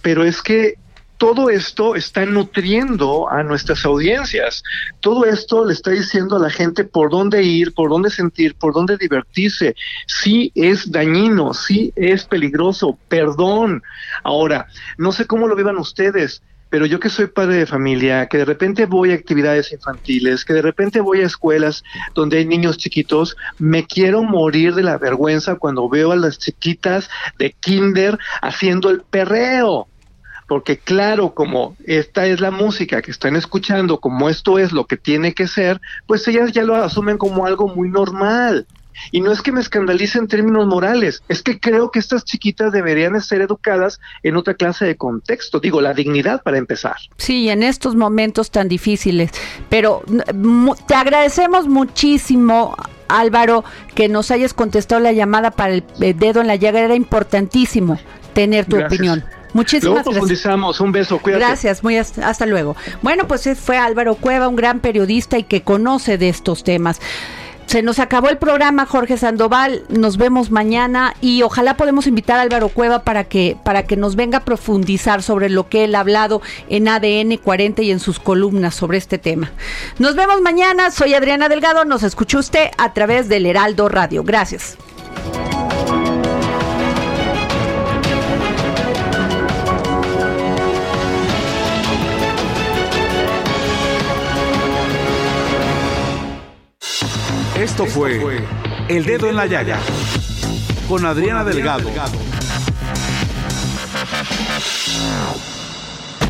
pero 0.00 0.24
es 0.24 0.40
que 0.40 0.76
todo 1.18 1.50
esto 1.50 1.96
está 1.96 2.24
nutriendo 2.24 3.28
a 3.28 3.42
nuestras 3.42 3.84
audiencias. 3.84 4.62
Todo 5.00 5.24
esto 5.24 5.64
le 5.64 5.72
está 5.72 5.90
diciendo 5.90 6.36
a 6.36 6.38
la 6.38 6.48
gente 6.48 6.84
por 6.84 7.10
dónde 7.10 7.42
ir, 7.42 7.74
por 7.74 7.90
dónde 7.90 8.08
sentir, 8.08 8.54
por 8.54 8.72
dónde 8.72 8.96
divertirse. 8.96 9.74
Sí 10.06 10.52
es 10.54 10.90
dañino, 10.92 11.54
sí 11.54 11.92
es 11.96 12.24
peligroso, 12.24 12.96
perdón. 13.08 13.82
Ahora, 14.22 14.68
no 14.96 15.10
sé 15.10 15.26
cómo 15.26 15.48
lo 15.48 15.56
vivan 15.56 15.76
ustedes, 15.76 16.40
pero 16.70 16.86
yo 16.86 17.00
que 17.00 17.08
soy 17.08 17.26
padre 17.26 17.56
de 17.56 17.66
familia, 17.66 18.26
que 18.26 18.38
de 18.38 18.44
repente 18.44 18.86
voy 18.86 19.12
a 19.12 19.14
actividades 19.14 19.72
infantiles, 19.72 20.44
que 20.44 20.52
de 20.52 20.62
repente 20.62 21.00
voy 21.00 21.20
a 21.20 21.26
escuelas 21.26 21.84
donde 22.14 22.38
hay 22.38 22.46
niños 22.46 22.78
chiquitos, 22.78 23.36
me 23.58 23.86
quiero 23.86 24.22
morir 24.22 24.74
de 24.74 24.82
la 24.82 24.98
vergüenza 24.98 25.56
cuando 25.56 25.88
veo 25.88 26.12
a 26.12 26.16
las 26.16 26.38
chiquitas 26.38 27.08
de 27.38 27.52
kinder 27.52 28.18
haciendo 28.42 28.90
el 28.90 29.02
perreo. 29.02 29.88
Porque 30.46 30.78
claro, 30.78 31.34
como 31.34 31.76
esta 31.84 32.26
es 32.26 32.40
la 32.40 32.50
música 32.50 33.02
que 33.02 33.10
están 33.10 33.36
escuchando, 33.36 34.00
como 34.00 34.30
esto 34.30 34.58
es 34.58 34.72
lo 34.72 34.86
que 34.86 34.96
tiene 34.96 35.34
que 35.34 35.46
ser, 35.46 35.78
pues 36.06 36.26
ellas 36.26 36.52
ya 36.52 36.64
lo 36.64 36.74
asumen 36.74 37.18
como 37.18 37.44
algo 37.44 37.68
muy 37.68 37.90
normal. 37.90 38.66
Y 39.12 39.20
no 39.20 39.32
es 39.32 39.42
que 39.42 39.52
me 39.52 39.60
escandalice 39.60 40.18
en 40.18 40.28
términos 40.28 40.66
morales, 40.66 41.22
es 41.28 41.42
que 41.42 41.58
creo 41.58 41.90
que 41.90 41.98
estas 41.98 42.24
chiquitas 42.24 42.72
deberían 42.72 43.14
de 43.14 43.20
ser 43.20 43.40
educadas 43.40 44.00
en 44.22 44.36
otra 44.36 44.54
clase 44.54 44.84
de 44.84 44.96
contexto, 44.96 45.60
digo, 45.60 45.80
la 45.80 45.94
dignidad 45.94 46.42
para 46.42 46.58
empezar. 46.58 46.96
Sí, 47.16 47.48
en 47.48 47.62
estos 47.62 47.96
momentos 47.96 48.50
tan 48.50 48.68
difíciles. 48.68 49.30
Pero 49.68 50.02
te 50.86 50.94
agradecemos 50.94 51.68
muchísimo, 51.68 52.76
Álvaro, 53.08 53.64
que 53.94 54.08
nos 54.08 54.30
hayas 54.30 54.54
contestado 54.54 55.00
la 55.00 55.12
llamada 55.12 55.50
para 55.50 55.74
el 55.74 55.84
eh, 56.00 56.14
dedo 56.14 56.40
en 56.40 56.46
la 56.46 56.56
llaga. 56.56 56.80
Era 56.80 56.94
importantísimo 56.94 57.98
tener 58.34 58.66
tu 58.66 58.76
Gracias. 58.76 58.98
opinión. 58.98 59.18
Luego 59.20 59.38
Muchísimas 59.54 59.94
gracias. 59.94 60.14
profundizamos, 60.14 60.80
un 60.80 60.92
beso, 60.92 61.18
cuídate. 61.18 61.44
Gracias, 61.44 61.82
muy 61.82 61.96
hasta, 61.96 62.28
hasta 62.28 62.46
luego. 62.46 62.76
Bueno, 63.02 63.26
pues 63.26 63.46
eh, 63.46 63.54
fue 63.54 63.78
Álvaro 63.78 64.14
Cueva, 64.14 64.46
un 64.46 64.56
gran 64.56 64.80
periodista 64.80 65.38
y 65.38 65.44
que 65.44 65.62
conoce 65.62 66.18
de 66.18 66.28
estos 66.28 66.64
temas. 66.64 67.00
Se 67.68 67.82
nos 67.82 67.98
acabó 67.98 68.30
el 68.30 68.38
programa, 68.38 68.86
Jorge 68.86 69.18
Sandoval. 69.18 69.84
Nos 69.90 70.16
vemos 70.16 70.50
mañana 70.50 71.14
y 71.20 71.42
ojalá 71.42 71.76
podemos 71.76 72.06
invitar 72.06 72.38
a 72.38 72.42
Álvaro 72.42 72.70
Cueva 72.70 73.00
para 73.00 73.24
que 73.24 73.58
para 73.62 73.82
que 73.82 73.94
nos 73.94 74.16
venga 74.16 74.38
a 74.38 74.44
profundizar 74.46 75.22
sobre 75.22 75.50
lo 75.50 75.68
que 75.68 75.84
él 75.84 75.94
ha 75.94 76.00
hablado 76.00 76.40
en 76.70 76.88
ADN 76.88 77.36
40 77.36 77.82
y 77.82 77.90
en 77.90 78.00
sus 78.00 78.20
columnas 78.20 78.74
sobre 78.74 78.96
este 78.96 79.18
tema. 79.18 79.52
Nos 79.98 80.16
vemos 80.16 80.40
mañana. 80.40 80.90
Soy 80.90 81.12
Adriana 81.12 81.50
Delgado. 81.50 81.84
Nos 81.84 82.02
escuchó 82.04 82.38
usted 82.38 82.70
a 82.78 82.94
través 82.94 83.28
del 83.28 83.44
Heraldo 83.44 83.90
Radio. 83.90 84.24
Gracias. 84.24 84.78
Esto 97.58 97.86
fue 97.86 98.20
El 98.88 99.04
Dedo 99.04 99.28
en 99.28 99.34
la 99.34 99.46
Llaga 99.46 99.80
con 100.88 101.04
Adriana 101.04 101.42
Delgado. 101.42 101.90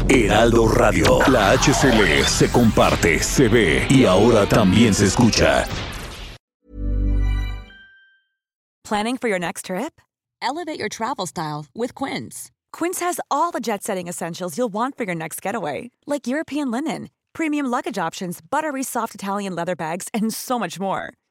Heraldo 0.09 0.69
Radio. 0.69 1.19
La 1.29 1.53
HCL 1.53 2.25
se 2.25 2.51
comparte, 2.51 3.19
se 3.19 3.47
ve 3.49 3.87
y 3.91 4.07
ahora 4.07 4.47
también 4.47 4.95
se 4.95 5.05
escucha. 5.05 5.67
Planning 8.85 9.19
for 9.19 9.29
your 9.29 9.39
next 9.39 9.67
trip? 9.67 10.01
Elevate 10.41 10.79
your 10.79 10.89
travel 10.89 11.27
style 11.27 11.67
with 11.75 11.95
Quince. 11.95 12.51
Quince 12.73 13.01
has 13.01 13.21
all 13.31 13.51
the 13.51 13.61
jet 13.61 13.83
setting 13.83 14.09
essentials 14.09 14.57
you'll 14.57 14.73
want 14.73 14.97
for 14.97 15.05
your 15.05 15.15
next 15.15 15.43
getaway, 15.43 15.91
like 16.07 16.27
European 16.27 16.71
linen, 16.71 17.11
premium 17.35 17.67
luggage 17.67 17.99
options, 17.99 18.41
buttery 18.41 18.83
soft 18.83 19.15
Italian 19.15 19.55
leather 19.55 19.77
bags, 19.77 20.09
and 20.15 20.33
so 20.33 20.59
much 20.59 20.81
more. 20.81 21.13